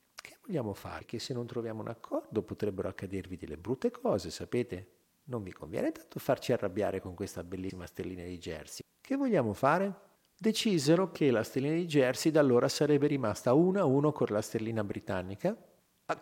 Vogliamo 0.46 0.74
fare? 0.74 1.04
Che 1.06 1.18
se 1.18 1.34
non 1.34 1.44
troviamo 1.44 1.80
un 1.80 1.88
accordo 1.88 2.40
potrebbero 2.42 2.88
accadervi 2.88 3.36
delle 3.36 3.56
brutte 3.56 3.90
cose, 3.90 4.30
sapete? 4.30 4.90
Non 5.24 5.42
vi 5.42 5.52
conviene 5.52 5.90
tanto 5.90 6.20
farci 6.20 6.52
arrabbiare 6.52 7.00
con 7.00 7.14
questa 7.14 7.42
bellissima 7.42 7.84
sterlina 7.84 8.22
di 8.22 8.38
Jersey. 8.38 8.84
Che 9.00 9.16
vogliamo 9.16 9.52
fare? 9.54 9.92
Decisero 10.38 11.10
che 11.10 11.32
la 11.32 11.42
sterlina 11.42 11.74
di 11.74 11.86
Jersey 11.86 12.30
da 12.30 12.38
allora 12.38 12.68
sarebbe 12.68 13.08
rimasta 13.08 13.54
uno 13.54 13.80
a 13.80 13.84
uno 13.84 14.12
con 14.12 14.28
la 14.30 14.40
sterlina 14.40 14.84
britannica 14.84 15.56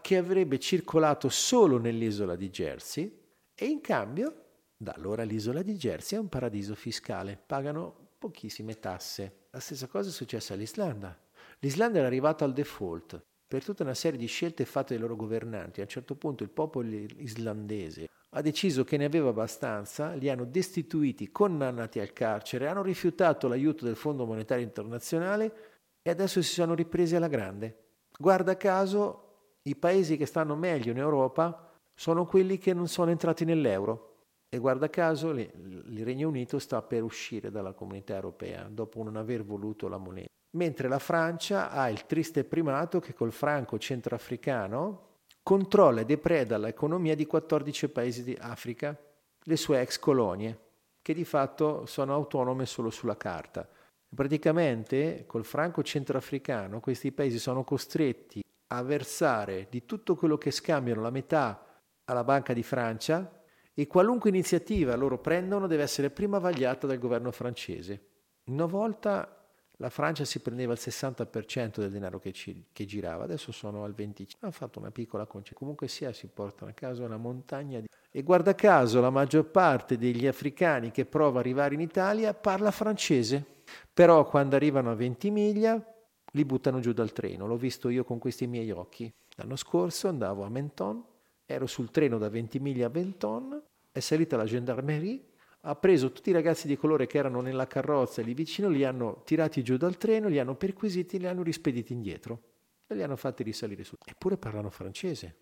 che 0.00 0.16
avrebbe 0.16 0.58
circolato 0.58 1.28
solo 1.28 1.76
nell'isola 1.76 2.34
di 2.34 2.48
Jersey 2.48 3.20
e 3.54 3.66
in 3.66 3.82
cambio 3.82 4.44
da 4.74 4.92
allora 4.96 5.22
l'isola 5.22 5.60
di 5.60 5.74
Jersey 5.74 6.16
è 6.16 6.20
un 6.20 6.30
paradiso 6.30 6.74
fiscale, 6.74 7.38
pagano 7.44 8.12
pochissime 8.16 8.80
tasse. 8.80 9.48
La 9.50 9.60
stessa 9.60 9.86
cosa 9.86 10.08
è 10.08 10.12
successa 10.12 10.54
all'Islanda. 10.54 11.14
L'Islanda 11.58 11.98
era 11.98 12.06
arrivata 12.06 12.46
al 12.46 12.54
default 12.54 13.22
per 13.46 13.64
tutta 13.64 13.82
una 13.82 13.94
serie 13.94 14.18
di 14.18 14.26
scelte 14.26 14.64
fatte 14.64 14.94
dai 14.94 15.02
loro 15.02 15.16
governanti. 15.16 15.80
A 15.80 15.84
un 15.84 15.88
certo 15.88 16.14
punto 16.16 16.42
il 16.42 16.50
popolo 16.50 16.88
islandese 16.88 18.08
ha 18.30 18.40
deciso 18.40 18.84
che 18.84 18.96
ne 18.96 19.04
aveva 19.04 19.28
abbastanza, 19.28 20.12
li 20.14 20.28
hanno 20.28 20.44
destituiti, 20.44 21.30
condannati 21.30 22.00
al 22.00 22.12
carcere, 22.12 22.66
hanno 22.66 22.82
rifiutato 22.82 23.46
l'aiuto 23.46 23.84
del 23.84 23.96
Fondo 23.96 24.26
Monetario 24.26 24.64
Internazionale 24.64 25.54
e 26.02 26.10
adesso 26.10 26.42
si 26.42 26.52
sono 26.52 26.74
ripresi 26.74 27.14
alla 27.14 27.28
grande. 27.28 27.82
Guarda 28.18 28.56
caso, 28.56 29.58
i 29.62 29.76
paesi 29.76 30.16
che 30.16 30.26
stanno 30.26 30.56
meglio 30.56 30.90
in 30.90 30.98
Europa 30.98 31.70
sono 31.94 32.26
quelli 32.26 32.58
che 32.58 32.74
non 32.74 32.88
sono 32.88 33.10
entrati 33.10 33.44
nell'euro. 33.44 34.10
E 34.48 34.58
guarda 34.58 34.88
caso 34.90 35.30
il 35.30 36.04
Regno 36.04 36.28
Unito 36.28 36.58
sta 36.58 36.82
per 36.82 37.02
uscire 37.02 37.50
dalla 37.50 37.72
comunità 37.72 38.14
europea 38.14 38.68
dopo 38.70 39.02
non 39.02 39.16
aver 39.16 39.44
voluto 39.44 39.88
la 39.88 39.98
moneta. 39.98 40.33
Mentre 40.54 40.88
la 40.88 40.98
Francia 40.98 41.70
ha 41.70 41.88
il 41.88 42.06
triste 42.06 42.44
primato 42.44 43.00
che 43.00 43.12
col 43.12 43.32
franco 43.32 43.78
centroafricano 43.78 45.12
controlla 45.42 46.00
e 46.00 46.04
depreda 46.04 46.58
l'economia 46.58 47.14
di 47.14 47.26
14 47.26 47.88
paesi 47.88 48.22
di 48.22 48.36
Africa, 48.40 48.96
le 49.42 49.56
sue 49.56 49.80
ex 49.80 49.98
colonie, 49.98 50.58
che 51.02 51.12
di 51.12 51.24
fatto 51.24 51.86
sono 51.86 52.14
autonome 52.14 52.66
solo 52.66 52.90
sulla 52.90 53.16
carta. 53.16 53.68
Praticamente 54.14 55.24
col 55.26 55.44
franco 55.44 55.82
centroafricano 55.82 56.80
questi 56.80 57.10
paesi 57.10 57.38
sono 57.38 57.64
costretti 57.64 58.42
a 58.68 58.82
versare 58.82 59.66
di 59.68 59.84
tutto 59.84 60.14
quello 60.14 60.38
che 60.38 60.52
scambiano 60.52 61.02
la 61.02 61.10
metà 61.10 61.82
alla 62.04 62.24
Banca 62.24 62.52
di 62.52 62.62
Francia 62.62 63.42
e 63.74 63.86
qualunque 63.88 64.30
iniziativa 64.30 64.94
loro 64.94 65.18
prendono 65.18 65.66
deve 65.66 65.82
essere 65.82 66.10
prima 66.10 66.38
vagliata 66.38 66.86
dal 66.86 66.98
governo 66.98 67.32
francese. 67.32 68.06
Una 68.44 68.66
volta 68.66 69.43
la 69.78 69.90
Francia 69.90 70.24
si 70.24 70.40
prendeva 70.40 70.72
il 70.72 70.78
60% 70.80 71.80
del 71.80 71.90
denaro 71.90 72.18
che, 72.20 72.32
ci, 72.32 72.66
che 72.72 72.84
girava, 72.84 73.24
adesso 73.24 73.50
sono 73.50 73.84
al 73.84 73.94
25%. 73.96 74.26
Hanno 74.40 74.52
fatto 74.52 74.78
una 74.78 74.90
piccola 74.90 75.26
concessione. 75.26 75.58
Comunque 75.58 75.88
sia, 75.88 76.12
si 76.12 76.28
portano 76.28 76.70
a 76.70 76.74
casa 76.74 77.04
una 77.04 77.16
montagna 77.16 77.80
di... 77.80 77.86
E 78.10 78.22
guarda 78.22 78.54
caso, 78.54 79.00
la 79.00 79.10
maggior 79.10 79.50
parte 79.50 79.98
degli 79.98 80.26
africani 80.26 80.92
che 80.92 81.04
prova 81.04 81.40
ad 81.40 81.46
arrivare 81.46 81.74
in 81.74 81.80
Italia 81.80 82.32
parla 82.34 82.70
francese. 82.70 83.44
Però 83.92 84.24
quando 84.26 84.54
arrivano 84.54 84.90
a 84.90 84.94
20 84.94 85.30
miglia 85.30 85.94
li 86.32 86.44
buttano 86.44 86.78
giù 86.78 86.92
dal 86.92 87.12
treno. 87.12 87.46
L'ho 87.46 87.56
visto 87.56 87.88
io 87.88 88.04
con 88.04 88.18
questi 88.18 88.46
miei 88.46 88.70
occhi. 88.70 89.12
L'anno 89.36 89.56
scorso 89.56 90.06
andavo 90.06 90.44
a 90.44 90.48
Menton, 90.48 91.02
ero 91.44 91.66
sul 91.66 91.90
treno 91.90 92.18
da 92.18 92.28
Ventimiglia 92.28 92.86
a 92.86 92.90
Menton, 92.92 93.60
è 93.90 94.00
salita 94.00 94.36
la 94.36 94.44
gendarmerie, 94.44 95.20
ha 95.66 95.76
preso 95.76 96.12
tutti 96.12 96.30
i 96.30 96.32
ragazzi 96.32 96.66
di 96.66 96.76
colore 96.76 97.06
che 97.06 97.16
erano 97.16 97.40
nella 97.40 97.66
carrozza 97.66 98.20
lì 98.20 98.34
vicino, 98.34 98.68
li 98.68 98.84
hanno 98.84 99.22
tirati 99.24 99.62
giù 99.62 99.76
dal 99.76 99.96
treno, 99.96 100.28
li 100.28 100.38
hanno 100.38 100.56
perquisiti, 100.56 101.18
li 101.18 101.26
hanno 101.26 101.42
rispediti 101.42 101.92
indietro 101.92 102.42
e 102.86 102.94
li 102.94 103.02
hanno 103.02 103.16
fatti 103.16 103.42
risalire 103.42 103.82
su. 103.82 103.96
Eppure 104.04 104.36
parlano 104.36 104.68
francese. 104.68 105.36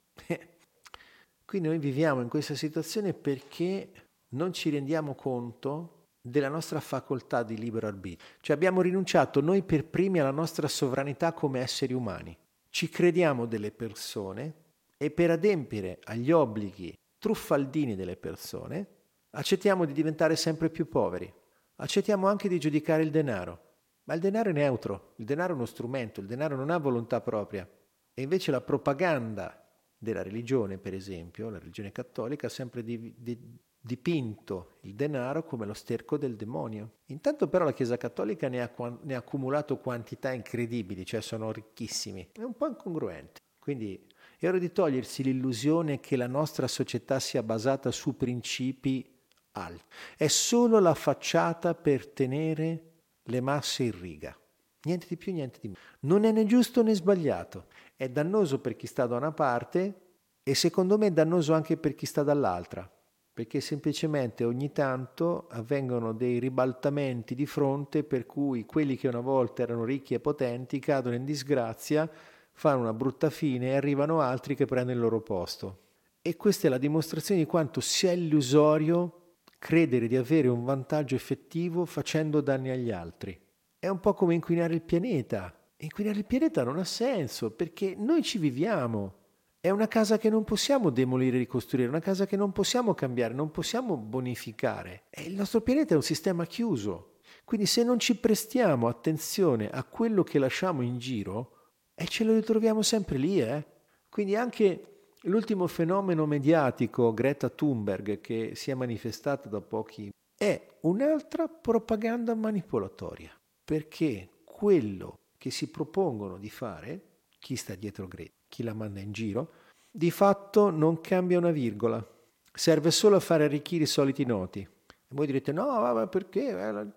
Qui 1.44 1.60
noi 1.60 1.78
viviamo 1.78 2.20
in 2.20 2.28
questa 2.28 2.54
situazione 2.54 3.14
perché 3.14 3.90
non 4.30 4.52
ci 4.52 4.70
rendiamo 4.70 5.14
conto 5.14 6.06
della 6.20 6.48
nostra 6.48 6.78
facoltà 6.78 7.42
di 7.42 7.58
libero 7.58 7.88
arbitrio. 7.88 8.28
Cioè 8.40 8.54
abbiamo 8.54 8.80
rinunciato 8.80 9.40
noi 9.40 9.62
per 9.62 9.84
primi 9.84 10.20
alla 10.20 10.30
nostra 10.30 10.68
sovranità 10.68 11.32
come 11.32 11.60
esseri 11.60 11.94
umani. 11.94 12.36
Ci 12.68 12.88
crediamo 12.88 13.44
delle 13.46 13.72
persone 13.72 14.54
e 14.96 15.10
per 15.10 15.32
adempiere 15.32 15.98
agli 16.04 16.30
obblighi 16.30 16.96
truffaldini 17.18 17.96
delle 17.96 18.16
persone 18.16 19.00
accettiamo 19.32 19.84
di 19.84 19.92
diventare 19.92 20.36
sempre 20.36 20.70
più 20.70 20.88
poveri. 20.88 21.32
Accettiamo 21.76 22.26
anche 22.26 22.48
di 22.48 22.58
giudicare 22.58 23.02
il 23.02 23.10
denaro. 23.10 23.70
Ma 24.04 24.14
il 24.14 24.20
denaro 24.20 24.50
è 24.50 24.52
neutro, 24.52 25.14
il 25.16 25.24
denaro 25.24 25.52
è 25.52 25.56
uno 25.56 25.66
strumento, 25.66 26.20
il 26.20 26.26
denaro 26.26 26.56
non 26.56 26.70
ha 26.70 26.78
volontà 26.78 27.20
propria. 27.20 27.68
E 28.14 28.22
invece 28.22 28.50
la 28.50 28.60
propaganda 28.60 29.58
della 29.96 30.22
religione, 30.22 30.78
per 30.78 30.92
esempio, 30.92 31.48
la 31.48 31.58
religione 31.58 31.92
cattolica, 31.92 32.48
ha 32.48 32.50
sempre 32.50 32.82
di, 32.82 33.14
di, 33.16 33.38
dipinto 33.80 34.78
il 34.82 34.94
denaro 34.94 35.44
come 35.44 35.66
lo 35.66 35.74
sterco 35.74 36.18
del 36.18 36.34
demonio. 36.34 36.98
Intanto 37.06 37.48
però 37.48 37.64
la 37.64 37.72
Chiesa 37.72 37.96
Cattolica 37.96 38.48
ne 38.48 38.60
ha, 38.60 38.98
ne 39.02 39.14
ha 39.14 39.18
accumulato 39.18 39.78
quantità 39.78 40.32
incredibili, 40.32 41.06
cioè 41.06 41.20
sono 41.20 41.52
ricchissimi. 41.52 42.30
È 42.32 42.42
un 42.42 42.54
po' 42.54 42.66
incongruente. 42.66 43.40
Quindi 43.58 44.04
è 44.36 44.48
ora 44.48 44.58
di 44.58 44.72
togliersi 44.72 45.22
l'illusione 45.22 46.00
che 46.00 46.16
la 46.16 46.26
nostra 46.26 46.66
società 46.66 47.20
sia 47.20 47.44
basata 47.44 47.92
su 47.92 48.16
principi 48.16 49.11
alti. 49.52 49.84
È 50.16 50.26
solo 50.28 50.78
la 50.78 50.94
facciata 50.94 51.74
per 51.74 52.08
tenere 52.08 52.82
le 53.22 53.40
masse 53.40 53.84
in 53.84 54.00
riga. 54.00 54.36
Niente 54.84 55.06
di 55.08 55.16
più, 55.16 55.32
niente 55.32 55.58
di 55.60 55.68
meno. 55.68 55.80
Non 56.00 56.24
è 56.24 56.32
né 56.32 56.44
giusto 56.44 56.82
né 56.82 56.94
sbagliato. 56.94 57.66
È 57.96 58.08
dannoso 58.08 58.60
per 58.60 58.76
chi 58.76 58.86
sta 58.86 59.06
da 59.06 59.16
una 59.16 59.32
parte 59.32 60.00
e 60.42 60.54
secondo 60.54 60.98
me 60.98 61.06
è 61.06 61.12
dannoso 61.12 61.52
anche 61.54 61.76
per 61.76 61.94
chi 61.94 62.06
sta 62.06 62.22
dall'altra 62.22 62.90
perché 63.34 63.60
semplicemente 63.60 64.44
ogni 64.44 64.72
tanto 64.72 65.46
avvengono 65.50 66.12
dei 66.12 66.38
ribaltamenti 66.38 67.34
di 67.34 67.46
fronte 67.46 68.04
per 68.04 68.26
cui 68.26 68.66
quelli 68.66 68.96
che 68.96 69.08
una 69.08 69.20
volta 69.20 69.62
erano 69.62 69.84
ricchi 69.84 70.12
e 70.12 70.20
potenti 70.20 70.78
cadono 70.78 71.14
in 71.14 71.24
disgrazia, 71.24 72.08
fanno 72.52 72.80
una 72.80 72.92
brutta 72.92 73.30
fine 73.30 73.68
e 73.68 73.76
arrivano 73.76 74.20
altri 74.20 74.54
che 74.54 74.66
prendono 74.66 74.96
il 74.96 75.02
loro 75.02 75.22
posto. 75.22 75.78
E 76.20 76.36
questa 76.36 76.66
è 76.66 76.70
la 76.70 76.76
dimostrazione 76.76 77.40
di 77.40 77.46
quanto 77.46 77.80
sia 77.80 78.12
illusorio 78.12 79.20
credere 79.62 80.08
di 80.08 80.16
avere 80.16 80.48
un 80.48 80.64
vantaggio 80.64 81.14
effettivo 81.14 81.84
facendo 81.84 82.40
danni 82.40 82.70
agli 82.70 82.90
altri. 82.90 83.40
È 83.78 83.86
un 83.86 84.00
po' 84.00 84.12
come 84.12 84.34
inquinare 84.34 84.74
il 84.74 84.82
pianeta. 84.82 85.56
Inquinare 85.76 86.18
il 86.18 86.26
pianeta 86.26 86.64
non 86.64 86.78
ha 86.78 86.84
senso 86.84 87.52
perché 87.52 87.94
noi 87.96 88.24
ci 88.24 88.38
viviamo 88.38 89.20
è 89.60 89.70
una 89.70 89.86
casa 89.86 90.18
che 90.18 90.28
non 90.30 90.42
possiamo 90.42 90.90
demolire 90.90 91.36
e 91.36 91.38
ricostruire, 91.38 91.88
una 91.88 92.00
casa 92.00 92.26
che 92.26 92.36
non 92.36 92.50
possiamo 92.50 92.92
cambiare, 92.94 93.34
non 93.34 93.52
possiamo 93.52 93.96
bonificare. 93.96 95.04
E 95.08 95.22
il 95.22 95.34
nostro 95.34 95.60
pianeta 95.60 95.92
è 95.92 95.96
un 95.96 96.02
sistema 96.02 96.44
chiuso. 96.44 97.18
Quindi 97.44 97.66
se 97.66 97.84
non 97.84 98.00
ci 98.00 98.16
prestiamo 98.16 98.88
attenzione 98.88 99.70
a 99.70 99.84
quello 99.84 100.24
che 100.24 100.40
lasciamo 100.40 100.82
in 100.82 100.98
giro, 100.98 101.58
e 101.94 102.06
ce 102.06 102.24
lo 102.24 102.34
ritroviamo 102.34 102.82
sempre 102.82 103.16
lì, 103.16 103.40
eh? 103.40 103.64
Quindi 104.08 104.34
anche 104.34 104.91
l'ultimo 105.22 105.66
fenomeno 105.66 106.26
mediatico, 106.26 107.12
Greta 107.12 107.48
Thunberg, 107.48 108.20
che 108.20 108.54
si 108.54 108.70
è 108.70 108.74
manifestata 108.74 109.48
da 109.48 109.60
pochi, 109.60 110.10
è 110.36 110.60
un'altra 110.80 111.46
propaganda 111.48 112.34
manipolatoria, 112.34 113.30
perché 113.64 114.28
quello 114.44 115.18
che 115.38 115.50
si 115.50 115.70
propongono 115.70 116.38
di 116.38 116.50
fare, 116.50 117.00
chi 117.38 117.56
sta 117.56 117.74
dietro 117.74 118.08
Greta, 118.08 118.32
chi 118.48 118.62
la 118.62 118.74
manda 118.74 119.00
in 119.00 119.12
giro, 119.12 119.52
di 119.90 120.10
fatto 120.10 120.70
non 120.70 121.00
cambia 121.00 121.38
una 121.38 121.50
virgola, 121.50 122.04
serve 122.52 122.90
solo 122.90 123.16
a 123.16 123.20
fare 123.20 123.44
arricchire 123.44 123.84
i 123.84 123.86
soliti 123.86 124.24
noti. 124.24 124.60
E 124.60 125.14
voi 125.14 125.26
direte 125.26 125.52
no, 125.52 125.66
ma 125.66 126.06
perché? 126.06 126.48
Eh, 126.48 126.72
no, 126.72 126.92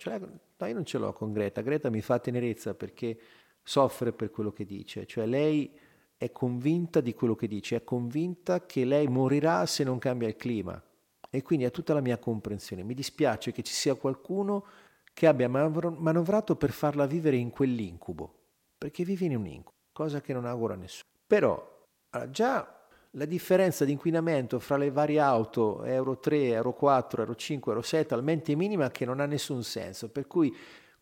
io 0.68 0.74
non 0.74 0.86
ce 0.86 0.98
l'ho 0.98 1.14
con 1.14 1.32
Greta, 1.34 1.62
Greta 1.62 1.90
mi 1.90 2.02
fa 2.02 2.20
tenerezza 2.20 2.74
perché 2.74 3.18
soffre 3.62 4.14
per 4.14 4.32
quello 4.32 4.52
che 4.52 4.66
dice, 4.66 5.06
cioè 5.06 5.26
lei 5.26 5.72
è 6.18 6.32
convinta 6.32 7.02
di 7.02 7.14
quello 7.14 7.36
che 7.36 7.48
dice, 7.48 7.78
è 7.78 7.84
convinta 7.84 8.66
che 8.66 8.86
lei 8.86 9.08
morirà 9.08 9.66
se 9.66 9.84
non 9.84 9.98
cambia 9.98 10.28
il 10.28 10.36
clima 10.36 10.82
e 11.30 11.42
quindi 11.42 11.66
ha 11.66 11.70
tutta 11.70 11.94
la 11.94 12.02
mia 12.02 12.18
comprensione. 12.18 12.84
Mi 12.84 12.94
dispiace 12.94 13.52
che 13.52 13.64
ci 13.64 13.74
sia 13.74 13.96
qualcuno 13.96 14.66
che 15.14 15.28
abbia 15.28 15.48
manovrato 15.48 16.56
per 16.56 16.72
farla 16.72 17.06
vivere 17.06 17.38
in 17.38 17.50
quell'incubo 17.50 18.44
perché 18.78 19.04
vivi 19.04 19.26
in 19.26 19.36
un 19.36 19.48
incubo, 19.48 19.78
cosa 19.92 20.22
che 20.22 20.34
non 20.34 20.46
auguro 20.46 20.74
a 20.74 20.78
nessuno. 20.78 21.10
Però 21.26 21.88
già 22.30 22.86
la 23.12 23.26
differenza 23.26 23.86
di 23.86 23.94
inquinamento 23.94 24.60
fra 24.60 24.78
le 24.78 24.92
varie 24.92 25.20
auto 25.20 25.84
Euro 25.84 26.20
3, 26.20 26.50
Euro 26.50 26.74
4, 26.74 27.22
Euro 27.22 27.36
5, 27.36 27.72
Euro 27.72 27.84
6 27.84 28.02
è 28.02 28.06
talmente 28.06 28.56
minima 28.56 28.92
che 28.92 29.06
non 29.06 29.20
ha 29.20 29.26
nessun 29.26 29.64
senso, 29.64 30.10
per 30.10 30.28
cui 30.28 30.56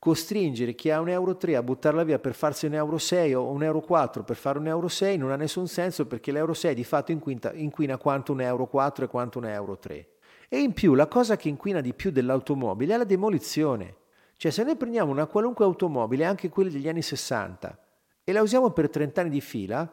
costringere 0.04 0.76
chi 0.76 0.90
ha 0.90 1.00
un 1.00 1.08
Euro 1.08 1.38
3 1.38 1.56
a 1.56 1.64
buttarla 1.64 2.04
via 2.04 2.20
per 2.20 2.34
farsi 2.34 2.66
un 2.66 2.74
Euro 2.74 2.98
6 2.98 3.36
o 3.36 3.50
un 3.50 3.64
Euro 3.64 3.80
4 3.80 4.26
per 4.26 4.36
fare 4.36 4.60
un 4.60 4.68
Euro 4.68 4.90
6 4.90 5.16
non 5.16 5.32
ha 5.32 5.38
nessun 5.38 5.66
senso 5.66 6.06
perché 6.08 6.34
l'Euro 6.34 6.54
6 6.54 6.76
di 6.76 6.84
fatto 6.84 7.14
inquina, 7.14 7.54
inquina 7.54 7.96
quanto 7.96 8.34
un 8.34 8.42
Euro 8.42 8.68
4 8.68 9.06
e 9.06 9.08
quanto 9.08 9.38
un 9.38 9.46
Euro 9.46 9.78
3. 9.78 10.08
E 10.50 10.60
in 10.60 10.74
più 10.74 10.94
la 10.94 11.08
cosa 11.08 11.38
che 11.38 11.48
inquina 11.48 11.80
di 11.80 11.94
più 11.94 12.12
dell'automobile 12.12 12.96
è 12.96 12.98
la 12.98 13.06
demolizione. 13.06 13.96
Cioè 14.36 14.52
se 14.52 14.64
noi 14.64 14.76
prendiamo 14.76 15.10
una 15.10 15.26
qualunque 15.26 15.64
automobile, 15.64 16.26
anche 16.26 16.50
quelle 16.50 16.70
degli 16.70 16.90
anni 16.90 17.02
60, 17.02 17.80
e 18.26 18.32
la 18.34 18.42
usiamo 18.42 18.72
per 18.72 18.90
30 18.90 19.22
anni 19.22 19.30
di 19.30 19.40
fila, 19.40 19.90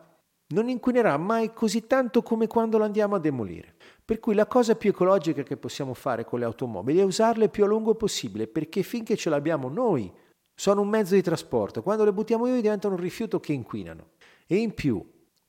non 0.49 0.69
inquinerà 0.69 1.17
mai 1.19 1.53
così 1.53 1.87
tanto 1.87 2.23
come 2.23 2.49
quando 2.49 2.79
la 2.79 2.87
andiamo 2.87 3.15
a 3.15 3.21
demolire. 3.21 3.75
Per 4.11 4.19
cui 4.19 4.35
la 4.35 4.49
cosa 4.49 4.75
più 4.75 4.91
ecologica 4.91 5.45
che 5.45 5.57
possiamo 5.57 5.95
fare 5.95 6.25
con 6.25 6.41
le 6.41 6.45
automobili 6.45 6.99
è 6.99 7.05
usarle 7.05 7.49
più 7.49 7.63
a 7.63 7.69
lungo 7.69 7.95
possibile, 7.95 8.49
perché 8.49 8.83
finché 8.83 9.15
ce 9.15 9.31
l'abbiamo 9.31 9.69
noi 9.69 10.13
sono 10.53 10.81
un 10.81 10.89
mezzo 10.89 11.15
di 11.15 11.23
trasporto, 11.23 11.81
quando 11.81 12.05
le 12.05 12.13
buttiamo 12.13 12.45
noi 12.45 12.61
diventano 12.61 12.95
un 12.95 13.01
rifiuto 13.01 13.39
che 13.39 13.53
inquinano. 13.53 14.09
E 14.49 14.57
in 14.57 14.75
più, 14.75 15.01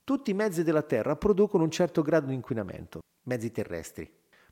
tutti 0.03 0.30
i 0.30 0.36
mezzi 0.36 0.62
della 0.62 0.84
Terra 0.84 1.16
producono 1.16 1.64
un 1.64 1.72
certo 1.72 2.03
grado 2.03 2.28
di 2.28 2.36
inquinamento, 2.36 2.99
mezzi 3.24 3.51
terrestri. 3.51 4.07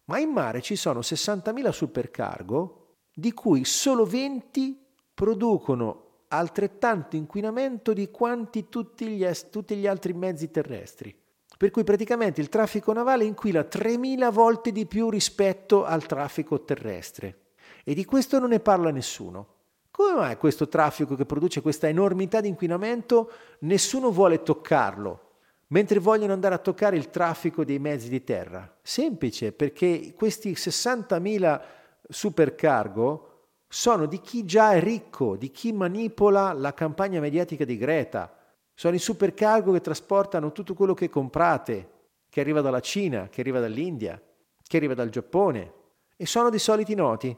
Ma 0.06 0.18
in 0.18 0.32
mare 0.32 0.64
ci 0.64 0.76
sono 0.76 1.02
60.000 1.02 1.70
supercargo, 1.70 2.96
di 3.14 3.32
cui 3.32 3.64
solo 3.64 4.06
20 4.06 4.88
producono 5.14 6.24
altrettanto 6.30 7.16
inquinamento 7.16 7.94
di 7.94 8.10
quanti 8.10 8.70
tutti 8.70 9.06
gli, 9.06 9.24
tutti 9.52 9.76
gli 9.76 9.86
altri 9.86 10.14
mezzi 10.14 10.50
terrestri. 10.50 11.16
Per 11.60 11.72
cui 11.72 11.84
praticamente 11.84 12.40
il 12.40 12.48
traffico 12.48 12.94
navale 12.94 13.26
inquina 13.26 13.60
3.000 13.60 14.32
volte 14.32 14.72
di 14.72 14.86
più 14.86 15.10
rispetto 15.10 15.84
al 15.84 16.06
traffico 16.06 16.64
terrestre. 16.64 17.48
E 17.84 17.94
di 17.94 18.06
questo 18.06 18.40
non 18.40 18.52
ne 18.52 18.62
parla 18.62 18.92
nessuno. 18.92 19.56
Come 19.92 20.14
mai 20.14 20.38
questo 20.38 20.70
traffico 20.70 21.16
che 21.16 21.26
produce 21.26 21.60
questa 21.60 21.90
enormità 21.90 22.40
di 22.40 22.48
inquinamento 22.48 23.30
nessuno 23.60 24.10
vuole 24.10 24.42
toccarlo, 24.42 25.32
mentre 25.68 26.00
vogliono 26.00 26.32
andare 26.32 26.56
a 26.56 26.60
toccare 26.60 26.96
il 26.96 27.10
traffico 27.10 27.66
dei 27.66 27.78
mezzi 27.78 28.08
di 28.08 28.24
terra? 28.24 28.78
Semplice, 28.82 29.52
perché 29.52 30.14
questi 30.16 30.54
60.000 30.54 31.62
supercargo 32.08 33.48
sono 33.68 34.06
di 34.06 34.22
chi 34.22 34.46
già 34.46 34.72
è 34.72 34.80
ricco, 34.80 35.36
di 35.36 35.52
chi 35.52 35.74
manipola 35.74 36.54
la 36.54 36.74
campagna 36.74 37.20
mediatica 37.20 37.66
di 37.66 37.76
Greta. 37.76 38.34
Sono 38.80 38.96
i 38.96 39.00
supercargo 39.00 39.74
che 39.74 39.82
trasportano 39.82 40.54
tutto 40.54 40.74
quello 40.74 40.94
che 40.94 41.10
comprate, 41.10 41.90
che 42.30 42.40
arriva 42.40 42.62
dalla 42.62 42.80
Cina, 42.80 43.28
che 43.28 43.42
arriva 43.42 43.60
dall'India, 43.60 44.22
che 44.66 44.78
arriva 44.78 44.94
dal 44.94 45.10
Giappone. 45.10 45.74
E 46.16 46.26
sono 46.26 46.50
di 46.50 46.60
soliti 46.60 46.96
noti. 46.96 47.36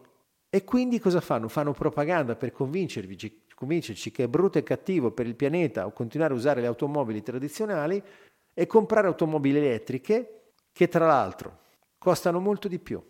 E 0.48 0.64
quindi 0.64 1.00
cosa 1.00 1.20
fanno? 1.20 1.48
Fanno 1.48 1.72
propaganda 1.72 2.36
per 2.36 2.52
convincervi, 2.52 3.48
convincerci 3.56 4.12
che 4.12 4.26
è 4.26 4.28
brutto 4.28 4.60
e 4.60 4.64
cattivo 4.64 5.10
per 5.10 5.26
il 5.26 5.34
pianeta 5.34 5.88
o 5.88 5.94
continuare 5.94 6.34
a 6.34 6.38
usare 6.38 6.62
le 6.62 6.68
automobili 6.68 7.24
tradizionali 7.24 8.00
e 8.54 8.68
comprare 8.68 9.08
automobili 9.08 9.58
elettriche 9.58 10.52
che 10.72 10.88
tra 10.89 11.08
l'altro 11.08 11.58
costano 11.98 12.39
molto 12.39 12.68
di 12.68 12.78
più 12.78 13.04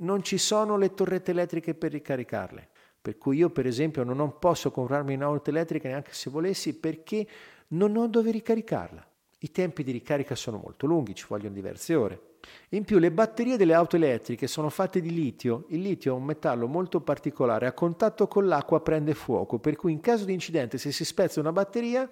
non 0.00 0.22
ci 0.22 0.36
sono 0.36 0.76
le 0.76 0.92
torrette 0.92 1.30
elettriche 1.30 1.72
per 1.72 1.92
ricaricarle. 1.92 2.68
Per 3.00 3.16
cui 3.16 3.38
io 3.38 3.48
per 3.48 3.66
esempio 3.66 4.04
non 4.04 4.38
posso 4.38 4.70
comprarmi 4.70 5.14
un'auto 5.14 5.48
elettrica 5.48 5.88
neanche 5.88 6.12
se 6.12 6.28
volessi 6.28 6.76
perché 6.76 7.26
non 7.68 7.96
ho 7.96 8.06
dove 8.06 8.30
ricaricarla. 8.30 9.06
I 9.40 9.50
tempi 9.50 9.84
di 9.84 9.92
ricarica 9.92 10.34
sono 10.34 10.60
molto 10.62 10.86
lunghi, 10.86 11.14
ci 11.14 11.26
vogliono 11.28 11.54
diverse 11.54 11.94
ore. 11.94 12.22
In 12.70 12.84
più 12.84 12.98
le 12.98 13.12
batterie 13.12 13.56
delle 13.56 13.74
auto 13.74 13.96
elettriche 13.96 14.46
sono 14.46 14.68
fatte 14.68 15.00
di 15.00 15.12
litio. 15.12 15.66
Il 15.68 15.80
litio 15.80 16.12
è 16.12 16.16
un 16.16 16.24
metallo 16.24 16.66
molto 16.66 17.00
particolare, 17.00 17.66
a 17.66 17.72
contatto 17.72 18.26
con 18.26 18.46
l'acqua 18.46 18.80
prende 18.80 19.14
fuoco, 19.14 19.58
per 19.58 19.76
cui 19.76 19.92
in 19.92 20.00
caso 20.00 20.24
di 20.24 20.32
incidente 20.32 20.78
se 20.78 20.90
si 20.90 21.04
spezza 21.04 21.40
una 21.40 21.52
batteria 21.52 22.08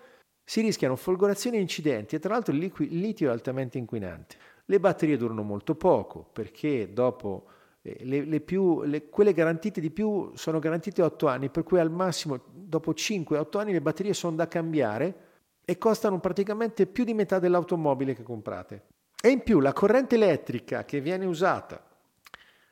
si 0.49 0.61
rischiano 0.61 0.95
folgorazioni 0.95 1.57
e 1.57 1.61
incidenti 1.61 2.15
e 2.15 2.21
tra 2.21 2.35
l'altro 2.35 2.55
il, 2.55 2.61
liqui- 2.61 2.93
il 2.93 3.01
litio 3.01 3.29
è 3.29 3.33
altamente 3.33 3.79
inquinante. 3.79 4.37
Le 4.67 4.79
batterie 4.79 5.17
durano 5.17 5.43
molto 5.43 5.75
poco 5.75 6.29
perché 6.33 6.93
dopo 6.93 7.47
eh, 7.83 7.99
le, 8.03 8.25
le 8.25 8.41
più, 8.41 8.83
le, 8.83 9.09
quelle 9.09 9.33
garantite 9.33 9.81
di 9.81 9.91
più 9.91 10.31
sono 10.35 10.61
garantite 10.61 11.03
8 11.03 11.27
anni, 11.27 11.51
per 11.51 11.65
cui 11.65 11.81
al 11.81 11.91
massimo 11.91 12.41
dopo 12.53 12.93
5-8 12.93 13.59
anni 13.59 13.73
le 13.73 13.81
batterie 13.81 14.15
sono 14.15 14.37
da 14.37 14.47
cambiare 14.47 15.26
e 15.69 15.79
costano 15.79 16.21
praticamente 16.21 16.87
più 16.87 17.03
di 17.03 17.13
metà 17.13 17.41
dell'automobile 17.41 18.15
che 18.15 18.23
comprate. 18.23 18.87
E 19.21 19.31
in 19.31 19.43
più 19.43 19.59
la 19.59 19.73
corrente 19.73 20.15
elettrica 20.15 20.85
che 20.85 21.01
viene 21.01 21.27
usata 21.27 21.85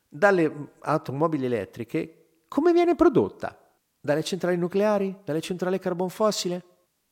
dalle 0.09 0.71
automobili 0.79 1.45
elettriche, 1.45 2.45
come 2.47 2.73
viene 2.73 2.95
prodotta? 2.95 3.59
Dalle 4.01 4.23
centrali 4.23 4.57
nucleari? 4.57 5.17
Dalle 5.25 5.41
centrali 5.41 5.81
carbon 5.81 6.09
fossile? 6.09 6.63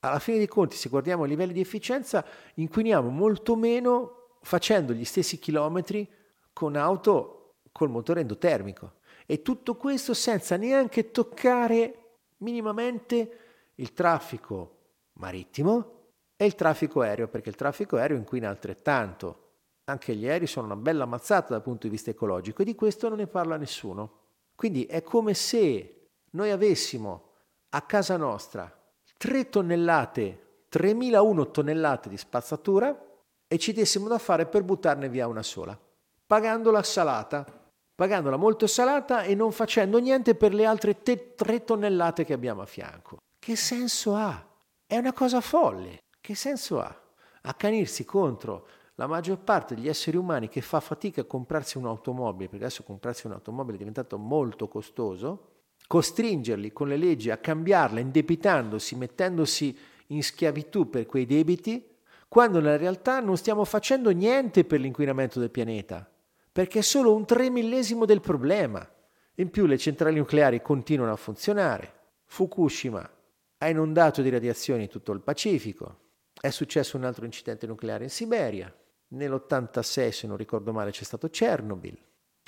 Alla 0.00 0.20
fine 0.20 0.38
dei 0.38 0.46
conti, 0.46 0.76
se 0.76 0.88
guardiamo 0.88 1.24
i 1.24 1.28
livelli 1.28 1.52
di 1.52 1.60
efficienza, 1.60 2.24
inquiniamo 2.54 3.08
molto 3.08 3.56
meno 3.56 4.36
facendo 4.42 4.92
gli 4.92 5.04
stessi 5.04 5.40
chilometri 5.40 6.08
con 6.52 6.76
auto 6.76 7.56
col 7.72 7.90
motore 7.90 8.20
endotermico. 8.20 9.00
E 9.26 9.42
tutto 9.42 9.74
questo 9.74 10.14
senza 10.14 10.56
neanche 10.56 11.10
toccare 11.10 12.18
minimamente 12.38 13.38
il 13.76 13.92
traffico 13.92 14.81
marittimo 15.22 16.00
e 16.36 16.44
il 16.44 16.56
traffico 16.56 17.00
aereo, 17.00 17.28
perché 17.28 17.48
il 17.48 17.54
traffico 17.54 17.96
aereo 17.96 18.16
inquina 18.16 18.48
altrettanto. 18.48 19.38
Anche 19.84 20.14
gli 20.14 20.28
aerei 20.28 20.48
sono 20.48 20.66
una 20.66 20.76
bella 20.76 21.06
mazzata 21.06 21.48
dal 21.50 21.62
punto 21.62 21.86
di 21.86 21.92
vista 21.92 22.10
ecologico 22.10 22.62
e 22.62 22.64
di 22.64 22.74
questo 22.74 23.08
non 23.08 23.18
ne 23.18 23.26
parla 23.26 23.56
nessuno. 23.56 24.18
Quindi 24.54 24.84
è 24.84 25.02
come 25.02 25.34
se 25.34 26.08
noi 26.32 26.50
avessimo 26.50 27.30
a 27.70 27.82
casa 27.82 28.16
nostra 28.16 28.70
3 29.16 29.48
tonnellate, 29.48 30.64
3001 30.68 31.50
tonnellate 31.50 32.08
di 32.08 32.16
spazzatura 32.16 33.06
e 33.46 33.58
ci 33.58 33.72
dessimo 33.72 34.08
da 34.08 34.18
fare 34.18 34.46
per 34.46 34.62
buttarne 34.62 35.08
via 35.08 35.28
una 35.28 35.42
sola, 35.42 35.78
pagando 36.26 36.70
la 36.70 36.82
salata 36.82 37.60
pagandola 37.94 38.36
molto 38.36 38.66
salata 38.66 39.22
e 39.22 39.36
non 39.36 39.52
facendo 39.52 39.98
niente 39.98 40.34
per 40.34 40.52
le 40.54 40.64
altre 40.64 41.02
te- 41.02 41.34
tre 41.36 41.62
tonnellate 41.62 42.24
che 42.24 42.32
abbiamo 42.32 42.62
a 42.62 42.66
fianco. 42.66 43.18
Che 43.38 43.54
senso 43.54 44.14
ha? 44.16 44.51
È 44.92 44.98
una 44.98 45.14
cosa 45.14 45.40
folle. 45.40 46.02
Che 46.20 46.34
senso 46.34 46.78
ha? 46.78 46.94
Accanirsi 47.44 48.04
contro 48.04 48.68
la 48.96 49.06
maggior 49.06 49.38
parte 49.38 49.74
degli 49.74 49.88
esseri 49.88 50.18
umani 50.18 50.50
che 50.50 50.60
fa 50.60 50.80
fatica 50.80 51.22
a 51.22 51.24
comprarsi 51.24 51.78
un'automobile, 51.78 52.50
perché 52.50 52.66
adesso 52.66 52.82
comprarsi 52.82 53.26
un'automobile 53.26 53.76
è 53.76 53.78
diventato 53.78 54.18
molto 54.18 54.68
costoso, 54.68 55.62
costringerli 55.86 56.74
con 56.74 56.88
le 56.88 56.98
leggi 56.98 57.30
a 57.30 57.38
cambiarla 57.38 58.00
indebitandosi, 58.00 58.94
mettendosi 58.96 59.74
in 60.08 60.22
schiavitù 60.22 60.90
per 60.90 61.06
quei 61.06 61.24
debiti, 61.24 61.96
quando 62.28 62.60
nella 62.60 62.76
realtà 62.76 63.20
non 63.20 63.38
stiamo 63.38 63.64
facendo 63.64 64.10
niente 64.10 64.66
per 64.66 64.80
l'inquinamento 64.80 65.40
del 65.40 65.50
pianeta 65.50 66.06
perché 66.52 66.80
è 66.80 66.82
solo 66.82 67.14
un 67.14 67.24
tre 67.24 67.48
millesimo 67.48 68.04
del 68.04 68.20
problema. 68.20 68.86
In 69.36 69.48
più 69.48 69.64
le 69.64 69.78
centrali 69.78 70.18
nucleari 70.18 70.60
continuano 70.60 71.12
a 71.12 71.16
funzionare. 71.16 72.00
Fukushima 72.26 73.08
ha 73.62 73.68
inondato 73.68 74.22
di 74.22 74.28
radiazioni 74.28 74.88
tutto 74.88 75.12
il 75.12 75.20
Pacifico. 75.20 75.98
È 76.40 76.50
successo 76.50 76.96
un 76.96 77.04
altro 77.04 77.24
incidente 77.24 77.68
nucleare 77.68 78.02
in 78.02 78.10
Siberia. 78.10 78.74
Nell'86, 79.08 80.10
se 80.10 80.26
non 80.26 80.36
ricordo 80.36 80.72
male, 80.72 80.90
c'è 80.90 81.04
stato 81.04 81.28
Chernobyl. 81.28 81.96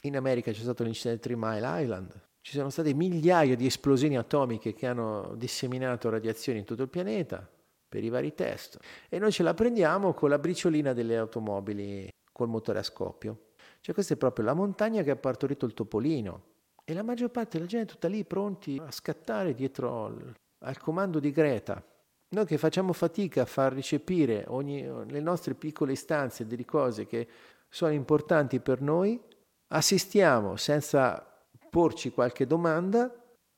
In 0.02 0.16
America 0.16 0.50
c'è 0.50 0.60
stato 0.60 0.82
l'incidente 0.82 1.22
Three 1.22 1.36
Mile 1.38 1.82
Island. 1.82 2.20
Ci 2.40 2.56
sono 2.56 2.68
state 2.68 2.92
migliaia 2.94 3.54
di 3.54 3.64
esplosioni 3.64 4.18
atomiche 4.18 4.74
che 4.74 4.88
hanno 4.88 5.34
disseminato 5.36 6.10
radiazioni 6.10 6.58
in 6.58 6.64
tutto 6.64 6.82
il 6.82 6.88
pianeta 6.88 7.48
per 7.88 8.02
i 8.02 8.08
vari 8.08 8.34
test. 8.34 8.78
E 9.08 9.20
noi 9.20 9.30
ce 9.30 9.44
la 9.44 9.54
prendiamo 9.54 10.14
con 10.14 10.30
la 10.30 10.40
briciolina 10.40 10.92
delle 10.94 11.16
automobili 11.16 12.08
col 12.32 12.48
motore 12.48 12.80
a 12.80 12.82
scoppio. 12.82 13.50
Cioè 13.80 13.94
questa 13.94 14.14
è 14.14 14.16
proprio 14.16 14.46
la 14.46 14.54
montagna 14.54 15.02
che 15.04 15.12
ha 15.12 15.16
partorito 15.16 15.64
il 15.64 15.74
topolino 15.74 16.42
e 16.84 16.92
la 16.92 17.04
maggior 17.04 17.30
parte 17.30 17.58
della 17.58 17.68
gente 17.68 17.92
è 17.92 17.94
tutta 17.94 18.08
lì 18.08 18.24
pronti 18.24 18.82
a 18.84 18.90
scattare 18.90 19.54
dietro 19.54 20.42
al, 20.64 20.78
comando 20.78 21.18
di 21.20 21.30
Greta. 21.30 21.82
Noi 22.28 22.46
che 22.46 22.58
facciamo 22.58 22.92
fatica 22.92 23.42
a 23.42 23.46
far 23.46 23.72
ricepire 23.72 24.44
ogni, 24.48 24.82
le 24.82 25.20
nostre 25.20 25.54
piccole 25.54 25.92
istanze 25.92 26.46
delle 26.46 26.64
cose 26.64 27.06
che 27.06 27.28
sono 27.68 27.92
importanti 27.92 28.60
per 28.60 28.80
noi, 28.80 29.20
assistiamo 29.68 30.56
senza 30.56 31.24
porci 31.70 32.10
qualche 32.10 32.46
domanda 32.46 33.12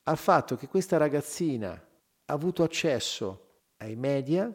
al 0.05 0.17
fatto 0.17 0.57
che 0.57 0.69
questa 0.69 0.97
ragazzina 0.97 1.71
ha 1.71 2.33
avuto 2.33 2.63
accesso 2.63 3.63
ai 3.79 3.97
media, 3.97 4.53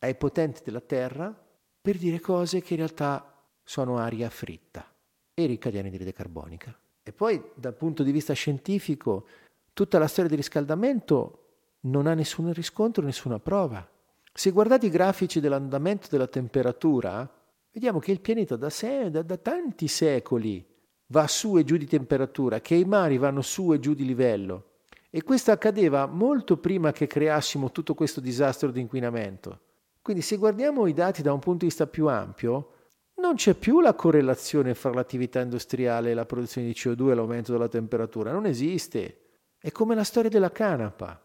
ai 0.00 0.14
potenti 0.14 0.62
della 0.64 0.80
terra, 0.80 1.34
per 1.80 1.96
dire 1.96 2.20
cose 2.20 2.60
che 2.60 2.74
in 2.74 2.80
realtà 2.80 3.42
sono 3.62 3.98
aria 3.98 4.30
fritta 4.30 4.86
e 5.34 5.46
ricca 5.46 5.70
di 5.70 5.78
anidride 5.78 6.12
carbonica. 6.12 6.76
E 7.02 7.12
poi 7.12 7.42
dal 7.54 7.74
punto 7.74 8.02
di 8.02 8.12
vista 8.12 8.32
scientifico, 8.32 9.26
tutta 9.72 9.98
la 9.98 10.06
storia 10.06 10.30
del 10.30 10.38
riscaldamento 10.38 11.43
non 11.84 12.06
ha 12.06 12.14
nessun 12.14 12.52
riscontro, 12.52 13.04
nessuna 13.04 13.38
prova. 13.38 13.88
Se 14.32 14.50
guardate 14.50 14.86
i 14.86 14.90
grafici 14.90 15.40
dell'andamento 15.40 16.08
della 16.10 16.26
temperatura, 16.26 17.28
vediamo 17.72 17.98
che 17.98 18.12
il 18.12 18.20
pianeta 18.20 18.56
da, 18.56 18.70
se- 18.70 19.10
da, 19.10 19.22
da 19.22 19.36
tanti 19.36 19.88
secoli 19.88 20.64
va 21.06 21.26
su 21.26 21.56
e 21.58 21.64
giù 21.64 21.76
di 21.76 21.86
temperatura, 21.86 22.60
che 22.60 22.74
i 22.74 22.84
mari 22.84 23.18
vanno 23.18 23.42
su 23.42 23.72
e 23.72 23.78
giù 23.78 23.94
di 23.94 24.04
livello. 24.04 24.70
E 25.10 25.22
questo 25.22 25.52
accadeva 25.52 26.06
molto 26.06 26.56
prima 26.56 26.90
che 26.90 27.06
creassimo 27.06 27.70
tutto 27.70 27.94
questo 27.94 28.20
disastro 28.20 28.70
di 28.70 28.80
inquinamento. 28.80 29.60
Quindi 30.02 30.22
se 30.22 30.36
guardiamo 30.36 30.86
i 30.86 30.92
dati 30.92 31.22
da 31.22 31.32
un 31.32 31.38
punto 31.38 31.60
di 31.60 31.66
vista 31.66 31.86
più 31.86 32.08
ampio, 32.08 32.70
non 33.16 33.36
c'è 33.36 33.54
più 33.54 33.80
la 33.80 33.94
correlazione 33.94 34.74
fra 34.74 34.92
l'attività 34.92 35.40
industriale 35.40 36.10
e 36.10 36.14
la 36.14 36.26
produzione 36.26 36.66
di 36.66 36.72
CO2 36.72 37.10
e 37.10 37.14
l'aumento 37.14 37.52
della 37.52 37.68
temperatura, 37.68 38.32
non 38.32 38.44
esiste. 38.44 39.20
È 39.56 39.70
come 39.70 39.94
la 39.94 40.02
storia 40.02 40.28
della 40.28 40.50
canapa. 40.50 41.24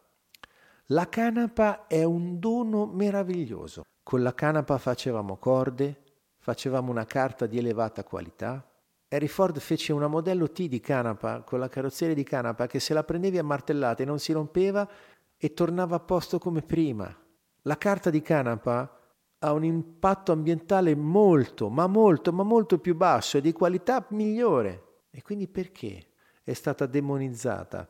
La 0.92 1.08
canapa 1.08 1.86
è 1.86 2.04
un 2.04 2.40
dono 2.40 2.88
meraviglioso. 2.88 3.84
Con 4.02 4.24
la 4.24 4.34
canapa 4.34 4.80
facevamo 4.80 5.38
corde, 5.38 6.02
facevamo 6.40 6.90
una 6.90 7.06
carta 7.06 7.46
di 7.46 7.60
elevata 7.60 8.04
qualità. 8.04 8.68
Harry 9.08 9.28
Ford 9.28 9.60
fece 9.60 9.94
una 9.94 10.08
modello 10.08 10.50
T 10.50 10.66
di 10.66 10.80
canapa 10.80 11.42
con 11.42 11.60
la 11.60 11.70
carrozzeria 11.70 12.16
di 12.16 12.24
canapa 12.24 12.66
che 12.66 12.80
se 12.80 12.96
la 12.96 13.04
prendevi 13.04 13.38
a 13.38 13.44
martellate 13.44 14.04
non 14.04 14.18
si 14.18 14.32
rompeva 14.32 14.90
e 15.38 15.54
tornava 15.54 15.98
a 15.98 16.00
posto 16.00 16.40
come 16.40 16.64
prima. 16.64 17.16
La 17.62 17.78
carta 17.78 18.10
di 18.10 18.24
canapa 18.24 19.00
ha 19.38 19.54
un 19.54 19.64
impatto 19.64 20.32
ambientale 20.32 20.96
molto, 20.96 21.70
ma 21.70 21.86
molto, 21.86 22.34
ma 22.34 22.42
molto 22.42 22.80
più 22.80 22.96
basso 22.96 23.38
e 23.38 23.42
di 23.42 23.52
qualità 23.52 24.08
migliore. 24.10 25.04
E 25.12 25.22
quindi 25.22 25.48
perché 25.48 26.14
è 26.44 26.54
stata 26.54 26.88
demonizzata? 26.88 27.88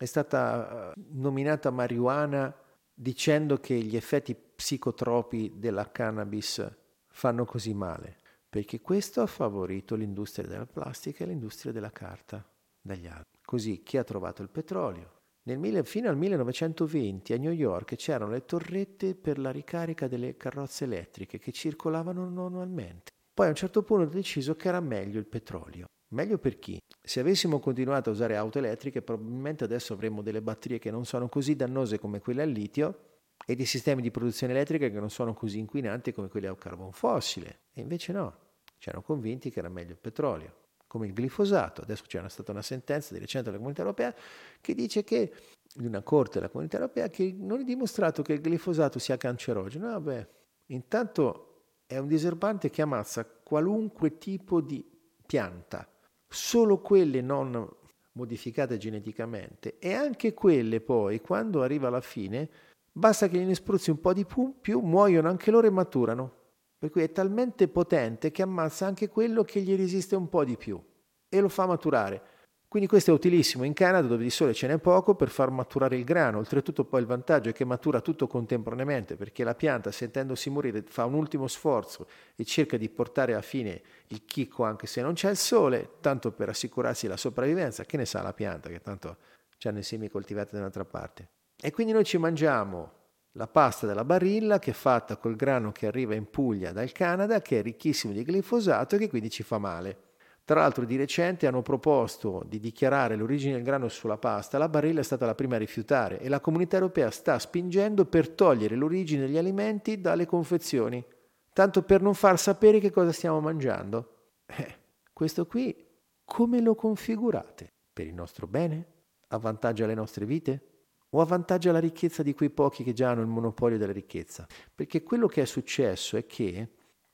È 0.00 0.06
stata 0.06 0.94
eh, 0.94 1.00
nominata 1.10 1.68
marijuana 1.68 2.56
dicendo 2.94 3.58
che 3.58 3.74
gli 3.74 3.96
effetti 3.96 4.34
psicotropi 4.34 5.52
della 5.56 5.92
cannabis 5.92 6.66
fanno 7.06 7.44
così 7.44 7.74
male? 7.74 8.16
Perché 8.48 8.80
questo 8.80 9.20
ha 9.20 9.26
favorito 9.26 9.96
l'industria 9.96 10.46
della 10.46 10.64
plastica 10.64 11.22
e 11.22 11.26
l'industria 11.26 11.70
della 11.70 11.90
carta 11.90 12.42
dagli 12.80 13.06
altri. 13.06 13.40
Così 13.44 13.82
chi 13.82 13.98
ha 13.98 14.02
trovato 14.02 14.40
il 14.40 14.48
petrolio 14.48 15.18
nel, 15.42 15.84
fino 15.84 16.08
al 16.08 16.16
1920 16.16 17.34
a 17.34 17.36
New 17.36 17.52
York 17.52 17.94
c'erano 17.96 18.30
le 18.30 18.46
torrette 18.46 19.14
per 19.14 19.38
la 19.38 19.50
ricarica 19.50 20.08
delle 20.08 20.38
carrozze 20.38 20.84
elettriche 20.84 21.38
che 21.38 21.52
circolavano 21.52 22.26
normalmente. 22.26 23.12
Poi 23.34 23.44
a 23.44 23.50
un 23.50 23.54
certo 23.54 23.82
punto 23.82 24.04
ho 24.04 24.06
deciso 24.06 24.56
che 24.56 24.68
era 24.68 24.80
meglio 24.80 25.18
il 25.18 25.26
petrolio. 25.26 25.88
Meglio 26.12 26.38
per 26.38 26.58
chi? 26.58 26.80
Se 27.02 27.20
avessimo 27.20 27.60
continuato 27.60 28.10
a 28.10 28.12
usare 28.12 28.36
auto 28.36 28.58
elettriche, 28.58 29.00
probabilmente 29.00 29.64
adesso 29.64 29.92
avremmo 29.92 30.22
delle 30.22 30.42
batterie 30.42 30.78
che 30.78 30.90
non 30.90 31.04
sono 31.04 31.28
così 31.28 31.54
dannose 31.54 31.98
come 31.98 32.20
quelle 32.20 32.42
al 32.42 32.50
litio 32.50 33.08
e 33.46 33.54
dei 33.54 33.64
sistemi 33.64 34.02
di 34.02 34.10
produzione 34.10 34.52
elettrica 34.52 34.88
che 34.88 34.98
non 34.98 35.10
sono 35.10 35.34
così 35.34 35.58
inquinanti 35.58 36.12
come 36.12 36.28
quelli 36.28 36.46
a 36.46 36.54
carbon 36.56 36.92
fossile. 36.92 37.60
E 37.72 37.80
invece 37.80 38.12
no, 38.12 38.36
ci 38.78 38.90
hanno 38.90 39.02
convinti 39.02 39.50
che 39.50 39.60
era 39.60 39.68
meglio 39.68 39.92
il 39.92 39.98
petrolio 39.98 40.54
come 40.90 41.06
il 41.06 41.12
glifosato. 41.12 41.82
Adesso 41.82 42.02
c'è 42.08 42.28
stata 42.28 42.50
una 42.50 42.62
sentenza 42.62 43.14
di 43.14 43.20
recente 43.20 43.44
della 43.44 43.58
Comunità 43.58 43.82
Europea 43.82 44.12
che 44.60 44.74
dice 44.74 45.04
che, 45.04 45.32
di 45.72 45.86
una 45.86 46.02
corte 46.02 46.40
della 46.40 46.48
Comunità 46.50 46.78
Europea, 46.78 47.08
che 47.08 47.32
non 47.38 47.60
è 47.60 47.62
dimostrato 47.62 48.22
che 48.22 48.32
il 48.32 48.40
glifosato 48.40 48.98
sia 48.98 49.16
cancerogeno. 49.16 49.86
Vabbè, 49.86 50.28
intanto 50.66 51.46
è 51.86 51.96
un 51.98 52.08
diserbante 52.08 52.70
che 52.70 52.82
ammazza 52.82 53.24
qualunque 53.24 54.18
tipo 54.18 54.60
di 54.60 54.84
pianta, 55.24 55.88
solo 56.32 56.78
quelle 56.78 57.20
non 57.20 57.68
modificate 58.12 58.76
geneticamente 58.76 59.78
e 59.78 59.92
anche 59.92 60.32
quelle 60.32 60.80
poi, 60.80 61.20
quando 61.20 61.62
arriva 61.62 61.88
alla 61.88 62.00
fine, 62.00 62.48
basta 62.92 63.28
che 63.28 63.36
gliene 63.36 63.54
spruzzi 63.54 63.90
un 63.90 64.00
po' 64.00 64.12
di 64.12 64.24
più, 64.24 64.80
muoiono 64.80 65.28
anche 65.28 65.50
loro 65.50 65.66
e 65.66 65.70
maturano. 65.70 66.38
Per 66.78 66.90
cui 66.90 67.02
è 67.02 67.12
talmente 67.12 67.68
potente 67.68 68.30
che 68.30 68.42
ammazza 68.42 68.86
anche 68.86 69.08
quello 69.08 69.42
che 69.42 69.60
gli 69.60 69.76
resiste 69.76 70.16
un 70.16 70.28
po' 70.28 70.44
di 70.44 70.56
più 70.56 70.80
e 71.28 71.40
lo 71.40 71.48
fa 71.48 71.66
maturare. 71.66 72.22
Quindi 72.70 72.88
questo 72.88 73.10
è 73.10 73.14
utilissimo 73.14 73.64
in 73.64 73.72
Canada 73.72 74.06
dove 74.06 74.22
di 74.22 74.30
sole 74.30 74.54
ce 74.54 74.68
n'è 74.68 74.78
poco 74.78 75.16
per 75.16 75.28
far 75.28 75.50
maturare 75.50 75.96
il 75.96 76.04
grano. 76.04 76.38
Oltretutto 76.38 76.84
poi 76.84 77.00
il 77.00 77.06
vantaggio 77.06 77.48
è 77.48 77.52
che 77.52 77.64
matura 77.64 78.00
tutto 78.00 78.28
contemporaneamente 78.28 79.16
perché 79.16 79.42
la 79.42 79.56
pianta 79.56 79.90
sentendosi 79.90 80.50
morire 80.50 80.84
fa 80.86 81.04
un 81.04 81.14
ultimo 81.14 81.48
sforzo 81.48 82.06
e 82.36 82.44
cerca 82.44 82.76
di 82.76 82.88
portare 82.88 83.34
a 83.34 83.42
fine 83.42 83.82
il 84.06 84.24
chicco 84.24 84.62
anche 84.62 84.86
se 84.86 85.02
non 85.02 85.14
c'è 85.14 85.30
il 85.30 85.36
sole, 85.36 85.94
tanto 86.00 86.30
per 86.30 86.50
assicurarsi 86.50 87.08
la 87.08 87.16
sopravvivenza. 87.16 87.82
Che 87.82 87.96
ne 87.96 88.04
sa 88.04 88.22
la 88.22 88.32
pianta 88.32 88.68
che 88.68 88.80
tanto 88.80 89.16
hanno 89.64 89.78
i 89.80 89.82
semi 89.82 90.08
coltivati 90.08 90.52
da 90.52 90.58
un'altra 90.58 90.84
parte. 90.84 91.28
E 91.60 91.72
quindi 91.72 91.92
noi 91.92 92.04
ci 92.04 92.18
mangiamo 92.18 92.92
la 93.32 93.48
pasta 93.48 93.88
della 93.88 94.04
barilla 94.04 94.60
che 94.60 94.70
è 94.70 94.74
fatta 94.74 95.16
col 95.16 95.34
grano 95.34 95.72
che 95.72 95.88
arriva 95.88 96.14
in 96.14 96.30
Puglia 96.30 96.70
dal 96.70 96.92
Canada, 96.92 97.42
che 97.42 97.58
è 97.58 97.62
ricchissimo 97.62 98.12
di 98.12 98.22
glifosato 98.22 98.94
e 98.94 98.98
che 98.98 99.08
quindi 99.08 99.28
ci 99.28 99.42
fa 99.42 99.58
male. 99.58 100.09
Tra 100.50 100.62
l'altro 100.62 100.84
di 100.84 100.96
recente 100.96 101.46
hanno 101.46 101.62
proposto 101.62 102.42
di 102.44 102.58
dichiarare 102.58 103.14
l'origine 103.14 103.52
del 103.52 103.62
grano 103.62 103.86
sulla 103.86 104.18
pasta, 104.18 104.58
la 104.58 104.68
barilla 104.68 104.98
è 104.98 105.04
stata 105.04 105.24
la 105.24 105.36
prima 105.36 105.54
a 105.54 105.58
rifiutare 105.60 106.18
e 106.18 106.28
la 106.28 106.40
comunità 106.40 106.74
europea 106.74 107.08
sta 107.12 107.38
spingendo 107.38 108.04
per 108.04 108.30
togliere 108.30 108.74
l'origine 108.74 109.26
degli 109.26 109.38
alimenti 109.38 110.00
dalle 110.00 110.26
confezioni, 110.26 111.06
tanto 111.52 111.84
per 111.84 112.02
non 112.02 112.14
far 112.14 112.36
sapere 112.36 112.80
che 112.80 112.90
cosa 112.90 113.12
stiamo 113.12 113.38
mangiando. 113.38 114.14
Eh, 114.46 114.74
questo 115.12 115.46
qui 115.46 115.86
come 116.24 116.60
lo 116.60 116.74
configurate? 116.74 117.72
Per 117.92 118.08
il 118.08 118.14
nostro 118.14 118.48
bene? 118.48 118.86
Avvantaggia 119.28 119.86
le 119.86 119.94
nostre 119.94 120.26
vite? 120.26 120.64
o 121.12 121.20
avvantaggia 121.20 121.70
la 121.70 121.78
ricchezza 121.78 122.24
di 122.24 122.34
quei 122.34 122.50
pochi 122.50 122.82
che 122.84 122.92
già 122.92 123.10
hanno 123.10 123.20
il 123.20 123.26
monopolio 123.28 123.78
della 123.78 123.92
ricchezza. 123.92 124.46
Perché 124.74 125.04
quello 125.04 125.26
che 125.26 125.42
è 125.42 125.44
successo 125.44 126.16
è 126.16 126.26
che 126.26 126.68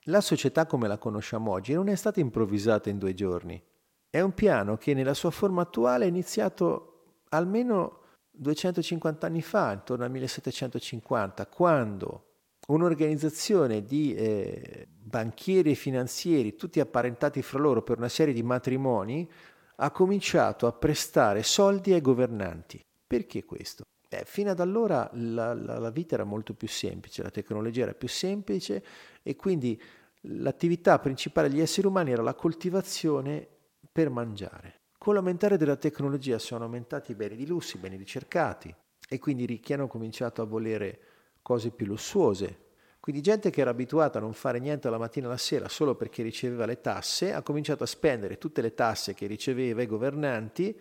la 0.09 0.21
società 0.21 0.67
come 0.67 0.89
la 0.89 0.99
conosciamo 0.99 1.53
oggi 1.53 1.73
non 1.73 1.89
è 1.89 1.95
stata 1.95 2.21
improvvisata 2.21 2.91
in 2.91 2.99
due 2.99 3.15
giorni. 3.15 3.61
È 4.09 4.21
un 4.21 4.33
piano 4.33 4.77
che 4.77 4.95
nella 4.95 5.15
sua 5.15 5.31
forma 5.31 5.63
attuale 5.63 6.05
è 6.05 6.09
iniziato 6.09 7.23
almeno 7.31 8.01
250 8.31 9.27
anni 9.27 9.43
fa, 9.43 9.73
intorno 9.73 10.05
al 10.05 10.11
1750, 10.11 11.47
quando 11.47 12.25
un'organizzazione 12.69 13.85
di 13.85 14.15
eh, 14.15 14.87
banchieri 14.89 15.73
e 15.73 15.75
finanzieri, 15.75 16.57
tutti 16.57 16.81
apparentati 16.81 17.43
fra 17.43 17.59
loro 17.59 17.83
per 17.83 17.99
una 17.99 18.09
serie 18.09 18.35
di 18.35 18.43
matrimoni, 18.43 19.29
ha 19.77 19.91
cominciato 19.91 20.67
a 20.67 20.73
prestare 20.73 21.43
soldi 21.43 21.93
ai 21.93 22.01
governanti. 22.01 22.83
Perché 23.07 23.45
questo? 23.45 23.85
Eh, 24.09 24.23
fino 24.25 24.51
ad 24.51 24.61
allora 24.61 25.11
la, 25.15 25.53
la, 25.53 25.79
la, 25.79 25.91
vita 25.91 26.15
era 26.15 26.23
molto 26.25 26.55
più 26.55 26.69
semplice, 26.69 27.23
la 27.23 27.31
tecnologia 27.31 27.83
era 27.83 27.95
più 27.95 28.07
semplice 28.07 28.85
e 29.23 29.35
quindi 29.35 29.81
l'attività 30.29 30.99
principale 31.01 31.49
degli 31.49 31.61
esseri 31.61 31.89
umani 31.89 32.13
era 32.13 32.23
la 32.23 32.35
coltivazione 32.35 33.47
per 33.91 34.11
mangiare. 34.11 34.83
Con 34.97 35.15
l'aumentare 35.15 35.57
della 35.57 35.77
tecnologia 35.77 36.39
sono 36.39 36.65
aumentati 36.65 37.13
i 37.13 37.15
beni 37.15 37.37
di 37.37 37.47
lusso, 37.47 37.77
i 37.77 37.81
beni 37.81 37.97
ricercati 37.97 38.75
e 39.09 39.19
quindi 39.19 39.43
i 39.45 39.47
ricchi 39.47 39.73
hanno 39.73 39.89
cominciato 39.89 40.41
a 40.41 40.47
volere 40.47 41.01
cose 41.43 41.71
più 41.71 41.87
lussuose. 41.87 42.65
Quindi 43.01 43.23
gente 43.23 43.51
che 43.51 43.61
era 43.61 43.71
abituata 43.71 44.19
a 44.19 44.21
non 44.21 44.33
fare 44.33 44.59
niente 44.59 44.89
dalla 44.89 44.99
mattina 44.99 45.27
alla 45.27 45.37
sera 45.37 45.69
solo 45.69 45.95
perché 45.95 46.25
riceveva 46.25 46.67
le 46.67 46.81
tasse, 46.81 47.33
ha 47.33 47.43
cominciato 47.43 47.85
a 47.85 47.87
spendere 47.87 48.37
tutte 48.37 48.63
le 48.63 48.75
tasse 48.75 49.15
che 49.15 49.27
riceveva 49.27 49.81
i 49.81 49.87
governanti 49.87 50.77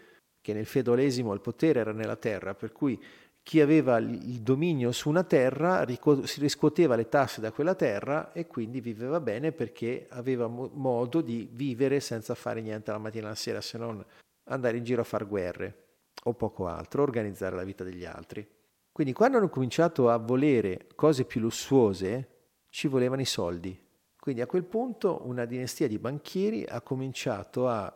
che 0.46 0.54
nel 0.54 0.68
feudalesimo 0.68 1.34
il 1.34 1.42
potere 1.42 1.80
era 1.80 1.92
nella 1.92 2.18
terra, 2.18 2.54
per 2.54 2.72
cui 2.72 3.04
chi 3.42 3.62
aveva 3.62 3.98
il 3.98 4.42
dominio 4.42 4.92
su 4.92 5.10
una 5.10 5.24
terra 5.24 5.84
si 5.88 6.40
riscuoteva 6.40 6.96
le 6.96 7.10
tasse 7.10 7.42
da 7.42 7.52
quella 7.52 7.74
terra 7.74 8.32
e 8.32 8.46
quindi 8.46 8.80
viveva 8.80 9.20
bene 9.20 9.52
perché 9.52 10.06
aveva 10.12 10.46
modo 10.48 11.22
di 11.22 11.50
vivere 11.52 12.00
senza 12.00 12.36
fare 12.36 12.62
niente 12.62 12.92
la 12.92 13.00
mattina 13.00 13.26
e 13.26 13.30
la 13.30 13.36
sera 13.36 13.60
se 13.60 13.80
non 13.80 14.06
andare 14.44 14.78
in 14.78 14.84
giro 14.84 15.02
a 15.02 15.04
fare 15.04 15.26
guerre 15.26 15.84
o 16.26 16.34
poco 16.34 16.68
altro, 16.68 17.02
organizzare 17.02 17.56
la 17.56 17.64
vita 17.64 17.84
degli 17.84 18.06
altri. 18.06 18.48
Quindi 18.92 19.14
quando 19.14 19.38
hanno 19.38 19.50
cominciato 19.50 20.12
a 20.12 20.18
volere 20.18 20.90
cose 20.94 21.26
più 21.26 21.42
lussuose 21.42 22.30
ci 22.70 22.88
volevano 22.88 23.22
i 23.22 23.26
soldi. 23.26 23.76
Quindi 24.20 24.42
a 24.42 24.48
quel 24.48 24.64
punto 24.64 25.22
una 25.26 25.46
dinastia 25.46 25.88
di 25.88 25.98
banchieri 25.98 26.66
ha 26.66 26.82
cominciato 26.82 27.68
a 27.68 27.92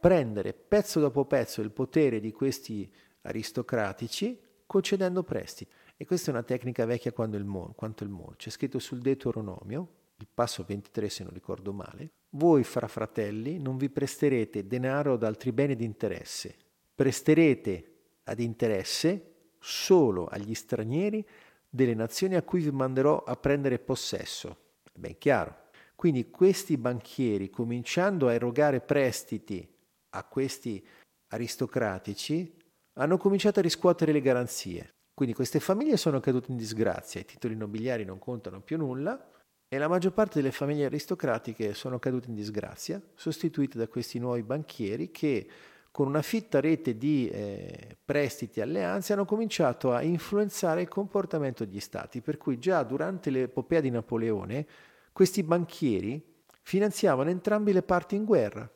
prendere 0.00 0.54
pezzo 0.54 0.98
dopo 0.98 1.26
pezzo 1.26 1.60
il 1.60 1.70
potere 1.70 2.18
di 2.20 2.32
questi 2.32 2.90
aristocratici 3.22 4.40
concedendo 4.66 5.22
prestiti. 5.22 5.70
E 5.96 6.06
questa 6.06 6.30
è 6.30 6.32
una 6.32 6.42
tecnica 6.42 6.86
vecchia 6.86 7.12
quanto 7.12 7.36
il 7.36 7.44
mondo. 7.44 7.72
Quanto. 7.72 8.34
C'è 8.36 8.50
scritto 8.50 8.78
sul 8.78 9.00
Deuteronomio, 9.00 9.88
il 10.16 10.28
passo 10.32 10.64
23 10.66 11.08
se 11.08 11.24
non 11.24 11.32
ricordo 11.32 11.72
male, 11.72 12.12
voi 12.30 12.62
fra 12.64 12.86
fratelli 12.86 13.58
non 13.58 13.76
vi 13.76 13.90
presterete 13.90 14.66
denaro 14.66 15.14
ad 15.14 15.24
altri 15.24 15.52
beni 15.52 15.76
di 15.76 15.84
interesse, 15.84 16.54
presterete 16.94 17.92
ad 18.24 18.38
interesse 18.38 19.34
solo 19.58 20.26
agli 20.26 20.54
stranieri 20.54 21.26
delle 21.68 21.94
nazioni 21.94 22.36
a 22.36 22.42
cui 22.42 22.60
vi 22.60 22.70
manderò 22.70 23.22
a 23.22 23.36
prendere 23.36 23.78
possesso. 23.78 24.56
È 24.84 24.98
ben 24.98 25.18
chiaro. 25.18 25.68
Quindi 25.96 26.30
questi 26.30 26.78
banchieri, 26.78 27.50
cominciando 27.50 28.28
a 28.28 28.32
erogare 28.32 28.80
prestiti 28.80 29.68
a 30.10 30.24
questi 30.24 30.84
aristocratici, 31.32 32.56
hanno 32.98 33.16
cominciato 33.16 33.60
a 33.60 33.62
riscuotere 33.62 34.12
le 34.12 34.20
garanzie. 34.20 34.90
Quindi 35.14 35.34
queste 35.34 35.60
famiglie 35.60 35.96
sono 35.96 36.20
cadute 36.20 36.50
in 36.50 36.56
disgrazia, 36.56 37.20
i 37.20 37.24
titoli 37.24 37.54
nobiliari 37.54 38.04
non 38.04 38.18
contano 38.18 38.60
più 38.60 38.78
nulla 38.78 39.30
e 39.68 39.78
la 39.78 39.86
maggior 39.86 40.12
parte 40.12 40.40
delle 40.40 40.50
famiglie 40.50 40.86
aristocratiche 40.86 41.74
sono 41.74 41.98
cadute 41.98 42.28
in 42.28 42.34
disgrazia, 42.34 43.00
sostituite 43.14 43.78
da 43.78 43.86
questi 43.86 44.18
nuovi 44.18 44.42
banchieri 44.42 45.10
che 45.10 45.48
con 45.92 46.06
una 46.06 46.22
fitta 46.22 46.60
rete 46.60 46.96
di 46.96 47.28
eh, 47.28 47.96
prestiti 48.04 48.60
e 48.60 48.62
alleanze 48.62 49.12
hanno 49.12 49.24
cominciato 49.24 49.92
a 49.92 50.02
influenzare 50.02 50.82
il 50.82 50.88
comportamento 50.88 51.64
degli 51.64 51.80
stati, 51.80 52.20
per 52.20 52.36
cui 52.36 52.58
già 52.58 52.82
durante 52.82 53.30
l'epopea 53.30 53.80
di 53.80 53.90
Napoleone 53.90 54.66
questi 55.12 55.42
banchieri 55.42 56.42
finanziavano 56.62 57.30
entrambi 57.30 57.72
le 57.72 57.82
parti 57.82 58.14
in 58.14 58.24
guerra, 58.24 58.70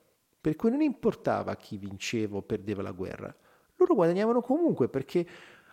per 0.45 0.57
cui 0.57 0.69
non 0.69 0.83
importava 0.83 1.57
chi 1.57 1.79
vinceva 1.79 2.37
o 2.37 2.43
perdeva 2.43 2.83
la 2.83 2.91
guerra, 2.91 3.35
loro 3.77 3.95
guadagnavano 3.95 4.43
comunque 4.43 4.91
perché 4.91 5.27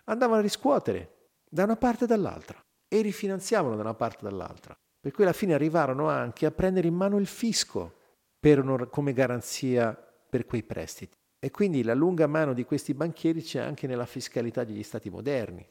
andavano 0.04 0.38
a 0.38 0.42
riscuotere 0.42 1.28
da 1.46 1.64
una 1.64 1.76
parte 1.76 2.04
e 2.04 2.06
dall'altra 2.06 2.58
e 2.88 3.02
rifinanziavano 3.02 3.76
da 3.76 3.82
una 3.82 3.92
parte 3.92 4.24
e 4.24 4.30
dall'altra. 4.30 4.74
Per 4.98 5.12
cui 5.12 5.24
alla 5.24 5.34
fine 5.34 5.52
arrivarono 5.52 6.08
anche 6.08 6.46
a 6.46 6.50
prendere 6.52 6.88
in 6.88 6.94
mano 6.94 7.18
il 7.18 7.26
fisco 7.26 7.96
per, 8.40 8.88
come 8.88 9.12
garanzia 9.12 9.92
per 9.92 10.46
quei 10.46 10.62
prestiti. 10.62 11.18
E 11.38 11.50
quindi 11.50 11.82
la 11.82 11.92
lunga 11.92 12.26
mano 12.26 12.54
di 12.54 12.64
questi 12.64 12.94
banchieri 12.94 13.42
c'è 13.42 13.60
anche 13.60 13.86
nella 13.86 14.06
fiscalità 14.06 14.64
degli 14.64 14.82
stati 14.82 15.10
moderni. 15.10 15.68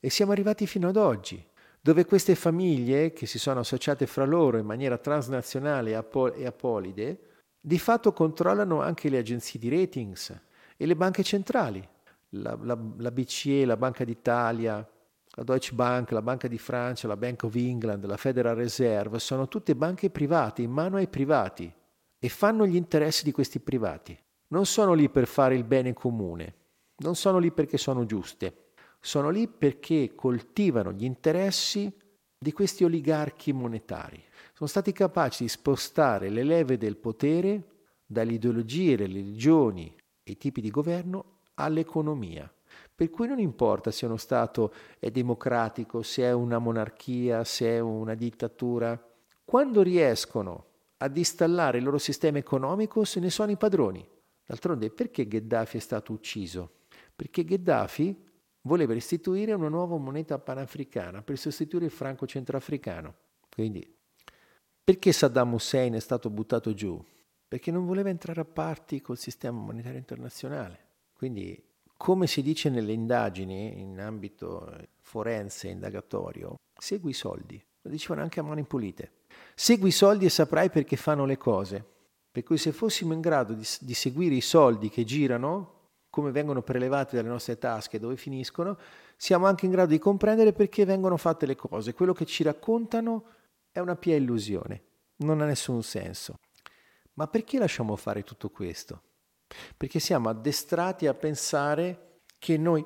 E 0.00 0.10
siamo 0.10 0.32
arrivati 0.32 0.66
fino 0.66 0.88
ad 0.88 0.96
oggi, 0.96 1.40
dove 1.80 2.04
queste 2.04 2.34
famiglie, 2.34 3.12
che 3.12 3.26
si 3.26 3.38
sono 3.38 3.60
associate 3.60 4.08
fra 4.08 4.24
loro 4.24 4.58
in 4.58 4.66
maniera 4.66 4.98
transnazionale 4.98 5.92
e 5.92 6.46
apolide, 6.46 7.27
di 7.68 7.78
fatto 7.78 8.14
controllano 8.14 8.80
anche 8.80 9.10
le 9.10 9.18
agenzie 9.18 9.60
di 9.60 9.68
ratings 9.68 10.34
e 10.74 10.86
le 10.86 10.96
banche 10.96 11.22
centrali, 11.22 11.86
la, 12.30 12.58
la, 12.62 12.78
la 12.96 13.10
BCE, 13.10 13.66
la 13.66 13.76
Banca 13.76 14.04
d'Italia, 14.04 14.76
la 14.76 15.42
Deutsche 15.42 15.74
Bank, 15.74 16.12
la 16.12 16.22
Banca 16.22 16.48
di 16.48 16.56
Francia, 16.56 17.06
la 17.08 17.18
Bank 17.18 17.42
of 17.42 17.54
England, 17.56 18.06
la 18.06 18.16
Federal 18.16 18.56
Reserve, 18.56 19.18
sono 19.18 19.48
tutte 19.48 19.76
banche 19.76 20.08
private, 20.08 20.62
in 20.62 20.70
mano 20.70 20.96
ai 20.96 21.08
privati, 21.08 21.70
e 22.18 22.28
fanno 22.30 22.66
gli 22.66 22.74
interessi 22.74 23.22
di 23.22 23.32
questi 23.32 23.60
privati. 23.60 24.18
Non 24.48 24.64
sono 24.64 24.94
lì 24.94 25.10
per 25.10 25.26
fare 25.26 25.54
il 25.54 25.64
bene 25.64 25.92
comune, 25.92 26.54
non 27.00 27.16
sono 27.16 27.36
lì 27.36 27.52
perché 27.52 27.76
sono 27.76 28.06
giuste, 28.06 28.70
sono 28.98 29.28
lì 29.28 29.46
perché 29.46 30.14
coltivano 30.14 30.90
gli 30.92 31.04
interessi 31.04 31.94
di 32.38 32.52
questi 32.52 32.84
oligarchi 32.84 33.52
monetari. 33.52 34.24
Sono 34.58 34.70
stati 34.70 34.90
capaci 34.90 35.44
di 35.44 35.48
spostare 35.48 36.30
le 36.30 36.42
leve 36.42 36.78
del 36.78 36.96
potere 36.96 37.62
dalle 38.04 38.32
ideologie, 38.32 38.96
le 38.96 39.06
religioni 39.06 39.94
e 40.24 40.32
i 40.32 40.36
tipi 40.36 40.60
di 40.60 40.68
governo 40.68 41.42
all'economia. 41.54 42.52
Per 42.92 43.08
cui 43.08 43.28
non 43.28 43.38
importa 43.38 43.92
se 43.92 44.04
uno 44.04 44.16
Stato 44.16 44.72
è 44.98 45.12
democratico, 45.12 46.02
se 46.02 46.24
è 46.24 46.32
una 46.32 46.58
monarchia, 46.58 47.44
se 47.44 47.68
è 47.68 47.78
una 47.78 48.16
dittatura, 48.16 49.00
quando 49.44 49.80
riescono 49.80 50.66
ad 50.96 51.16
installare 51.16 51.78
il 51.78 51.84
loro 51.84 51.98
sistema 51.98 52.38
economico 52.38 53.04
se 53.04 53.20
ne 53.20 53.30
sono 53.30 53.52
i 53.52 53.56
padroni. 53.56 54.04
D'altronde 54.44 54.90
perché 54.90 55.28
Gheddafi 55.28 55.76
è 55.76 55.80
stato 55.80 56.12
ucciso? 56.12 56.78
Perché 57.14 57.44
Gheddafi 57.44 58.24
voleva 58.62 58.92
istituire 58.94 59.52
una 59.52 59.68
nuova 59.68 59.96
moneta 59.98 60.36
panafricana 60.36 61.22
per 61.22 61.38
sostituire 61.38 61.84
il 61.84 61.92
franco 61.92 62.26
centroafricano. 62.26 63.14
Quindi, 63.48 63.97
perché 64.88 65.12
Saddam 65.12 65.52
Hussein 65.52 65.92
è 65.92 66.00
stato 66.00 66.30
buttato 66.30 66.72
giù? 66.72 66.98
Perché 67.46 67.70
non 67.70 67.84
voleva 67.84 68.08
entrare 68.08 68.40
a 68.40 68.46
parti 68.46 69.02
col 69.02 69.18
sistema 69.18 69.58
monetario 69.58 69.98
internazionale. 69.98 70.78
Quindi, 71.12 71.62
come 71.98 72.26
si 72.26 72.40
dice 72.40 72.70
nelle 72.70 72.92
indagini 72.92 73.82
in 73.82 74.00
ambito 74.00 74.66
forense 75.02 75.68
indagatorio, 75.68 76.54
segui 76.74 77.10
i 77.10 77.12
soldi. 77.12 77.62
Lo 77.82 77.90
dicevano 77.90 78.22
anche 78.22 78.40
a 78.40 78.42
mani 78.42 78.62
pulite. 78.62 79.10
Segui 79.54 79.88
i 79.88 79.92
soldi 79.92 80.24
e 80.24 80.30
saprai 80.30 80.70
perché 80.70 80.96
fanno 80.96 81.26
le 81.26 81.36
cose. 81.36 81.84
Per 82.32 82.42
cui 82.42 82.56
se 82.56 82.72
fossimo 82.72 83.12
in 83.12 83.20
grado 83.20 83.52
di, 83.52 83.66
di 83.80 83.92
seguire 83.92 84.36
i 84.36 84.40
soldi 84.40 84.88
che 84.88 85.04
girano, 85.04 85.74
come 86.08 86.30
vengono 86.30 86.62
prelevati 86.62 87.14
dalle 87.14 87.28
nostre 87.28 87.58
tasche 87.58 87.98
dove 87.98 88.16
finiscono, 88.16 88.78
siamo 89.18 89.44
anche 89.44 89.66
in 89.66 89.70
grado 89.72 89.90
di 89.90 89.98
comprendere 89.98 90.54
perché 90.54 90.86
vengono 90.86 91.18
fatte 91.18 91.44
le 91.44 91.56
cose. 91.56 91.92
Quello 91.92 92.14
che 92.14 92.24
ci 92.24 92.42
raccontano 92.42 93.36
è 93.78 93.80
una 93.80 93.96
pia 93.96 94.16
illusione, 94.16 94.82
non 95.18 95.40
ha 95.40 95.46
nessun 95.46 95.82
senso. 95.82 96.38
Ma 97.14 97.26
perché 97.26 97.58
lasciamo 97.58 97.96
fare 97.96 98.22
tutto 98.22 98.50
questo? 98.50 99.02
perché 99.76 99.98
siamo 99.98 100.28
addestrati 100.28 101.06
a 101.06 101.14
pensare 101.14 102.22
che 102.38 102.56
noi 102.56 102.84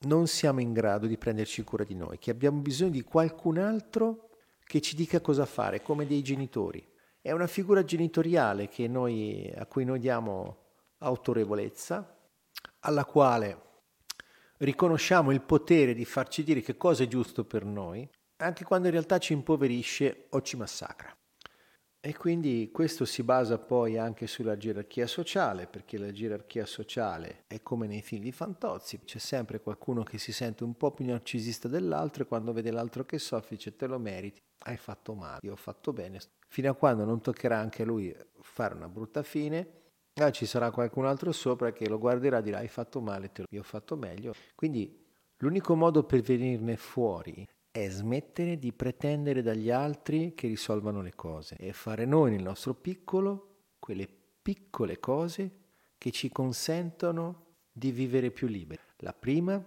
non 0.00 0.26
siamo 0.26 0.60
in 0.60 0.72
grado 0.72 1.06
di 1.06 1.16
prenderci 1.16 1.64
cura 1.64 1.84
di 1.84 1.94
noi, 1.94 2.18
che 2.18 2.30
abbiamo 2.30 2.60
bisogno 2.60 2.90
di 2.90 3.02
qualcun 3.02 3.58
altro 3.58 4.28
che 4.64 4.80
ci 4.80 4.94
dica 4.96 5.20
cosa 5.20 5.46
fare, 5.46 5.82
come 5.82 6.06
dei 6.06 6.22
genitori. 6.22 6.86
È 7.20 7.32
una 7.32 7.46
figura 7.46 7.84
genitoriale 7.84 8.68
noi, 8.88 9.50
a 9.54 9.66
cui 9.66 9.84
noi 9.84 9.98
diamo 9.98 10.62
autorevolezza, 10.98 12.16
alla 12.80 13.04
quale 13.04 13.62
riconosciamo 14.58 15.32
il 15.32 15.42
potere 15.42 15.94
di 15.94 16.04
farci 16.04 16.44
dire 16.44 16.60
che 16.60 16.76
cosa 16.76 17.02
è 17.02 17.08
giusto 17.08 17.44
per 17.44 17.64
noi, 17.64 18.08
anche 18.36 18.64
quando 18.64 18.88
in 18.88 18.92
realtà 18.92 19.18
ci 19.18 19.32
impoverisce 19.32 20.26
o 20.30 20.42
ci 20.42 20.56
massacra. 20.56 21.14
E 22.06 22.14
quindi 22.14 22.68
questo 22.70 23.06
si 23.06 23.22
basa 23.22 23.56
poi 23.56 23.96
anche 23.96 24.26
sulla 24.26 24.58
gerarchia 24.58 25.06
sociale, 25.06 25.66
perché 25.66 25.96
la 25.96 26.12
gerarchia 26.12 26.66
sociale 26.66 27.44
è 27.46 27.62
come 27.62 27.86
nei 27.86 28.02
film 28.02 28.20
di 28.20 28.30
Fantozzi, 28.30 29.00
c'è 29.04 29.18
sempre 29.18 29.62
qualcuno 29.62 30.02
che 30.02 30.18
si 30.18 30.30
sente 30.30 30.64
un 30.64 30.76
po' 30.76 30.92
più 30.92 31.06
narcisista 31.06 31.66
dell'altro 31.66 32.22
e 32.22 32.26
quando 32.26 32.52
vede 32.52 32.70
l'altro 32.70 33.06
che 33.06 33.18
soffre 33.18 33.56
dice 33.56 33.74
te 33.74 33.86
lo 33.86 33.98
meriti, 33.98 34.38
hai 34.66 34.76
fatto 34.76 35.14
male, 35.14 35.38
io 35.44 35.52
ho 35.52 35.56
fatto 35.56 35.94
bene, 35.94 36.20
fino 36.46 36.70
a 36.70 36.74
quando 36.74 37.06
non 37.06 37.22
toccherà 37.22 37.58
anche 37.58 37.84
a 37.84 37.86
lui 37.86 38.14
fare 38.42 38.74
una 38.74 38.88
brutta 38.90 39.22
fine, 39.22 39.66
ah, 40.20 40.30
ci 40.30 40.44
sarà 40.44 40.70
qualcun 40.70 41.06
altro 41.06 41.32
sopra 41.32 41.72
che 41.72 41.88
lo 41.88 41.98
guarderà 41.98 42.40
e 42.40 42.42
dirà 42.42 42.58
hai 42.58 42.68
fatto 42.68 43.00
male, 43.00 43.32
te 43.32 43.40
lo, 43.40 43.46
io 43.48 43.60
ho 43.60 43.64
fatto 43.64 43.96
meglio. 43.96 44.34
Quindi 44.54 45.02
l'unico 45.38 45.74
modo 45.74 46.04
per 46.04 46.20
venirne 46.20 46.76
fuori 46.76 47.48
è 47.76 47.88
smettere 47.88 48.56
di 48.56 48.72
pretendere 48.72 49.42
dagli 49.42 49.68
altri 49.68 50.32
che 50.36 50.46
risolvano 50.46 51.02
le 51.02 51.12
cose 51.16 51.56
e 51.56 51.72
fare 51.72 52.04
noi 52.04 52.30
nel 52.30 52.44
nostro 52.44 52.72
piccolo 52.72 53.72
quelle 53.80 54.08
piccole 54.40 55.00
cose 55.00 55.50
che 55.98 56.12
ci 56.12 56.30
consentono 56.30 57.46
di 57.72 57.90
vivere 57.90 58.30
più 58.30 58.46
liberi. 58.46 58.80
La 58.98 59.12
prima 59.12 59.60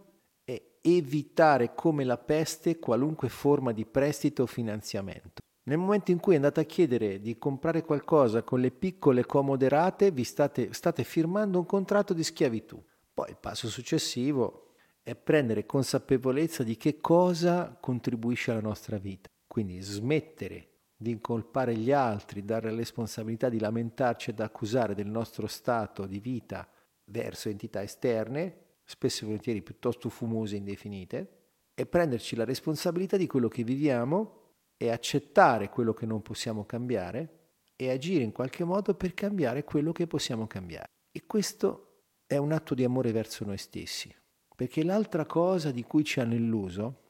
è 0.46 0.62
evitare 0.80 1.76
come 1.76 2.06
la 2.06 2.18
peste 2.18 2.80
qualunque 2.80 3.28
forma 3.28 3.74
di 3.74 3.86
prestito 3.86 4.44
o 4.44 4.48
finanziamento. 4.48 5.42
Nel 5.64 5.78
momento 5.78 6.12
in 6.12 6.22
cui 6.22 6.36
andate 6.36 6.62
a 6.62 6.64
chiedere 6.64 7.20
di 7.20 7.38
comprare 7.38 7.84
qualcosa 7.84 8.42
con 8.42 8.62
le 8.62 8.72
piccole 8.72 9.26
comode 9.26 9.68
rate, 9.68 10.12
vi 10.12 10.24
state, 10.24 10.72
state 10.72 11.04
firmando 11.04 11.60
un 11.60 11.66
contratto 11.66 12.14
di 12.14 12.24
schiavitù. 12.24 12.82
Poi 13.14 13.32
il 13.32 13.38
passo 13.38 13.68
successivo 13.68 14.67
è 15.08 15.16
prendere 15.16 15.66
consapevolezza 15.66 16.64
di 16.64 16.76
che 16.76 17.00
cosa 17.00 17.78
contribuisce 17.80 18.52
alla 18.52 18.60
nostra 18.60 18.98
vita. 18.98 19.30
Quindi 19.48 19.80
smettere 19.80 20.72
di 20.98 21.12
incolpare 21.12 21.78
gli 21.78 21.94
altri, 21.94 22.44
dare 22.44 22.70
la 22.70 22.76
responsabilità 22.76 23.48
di 23.48 23.58
lamentarci 23.58 24.32
ed 24.32 24.42
accusare 24.42 24.96
del 24.96 25.08
nostro 25.08 25.48
stato 25.48 26.06
di 26.06 26.20
vita 26.20 26.70
verso 27.06 27.48
entità 27.48 27.82
esterne, 27.82 28.80
spesso 28.84 29.24
e 29.24 29.28
volentieri 29.28 29.62
piuttosto 29.62 30.10
fumose 30.10 30.56
e 30.56 30.58
indefinite, 30.58 31.32
e 31.74 31.86
prenderci 31.86 32.36
la 32.36 32.44
responsabilità 32.44 33.16
di 33.16 33.28
quello 33.28 33.48
che 33.48 33.64
viviamo 33.64 34.56
e 34.76 34.90
accettare 34.90 35.70
quello 35.70 35.94
che 35.94 36.06
non 36.06 36.22
possiamo 36.22 36.66
cambiare 36.66 37.52
e 37.78 37.92
agire 37.92 38.26
in 38.26 38.34
qualche 38.34 38.66
modo 38.66 38.94
per 38.94 39.14
cambiare 39.14 39.64
quello 39.64 39.94
che 39.94 40.06
possiamo 40.06 40.48
cambiare. 40.48 40.90
E 41.14 41.26
questo 41.26 42.02
è 42.28 42.36
un 42.36 42.52
atto 42.52 42.74
di 42.74 42.84
amore 42.84 43.14
verso 43.14 43.46
noi 43.46 43.58
stessi. 43.58 44.14
Perché 44.58 44.84
l'altra 44.84 45.28
cosa 45.28 45.70
di 45.70 45.84
cui 45.84 46.04
ci 46.04 46.20
hanno 46.20 46.34
illuso 46.34 47.02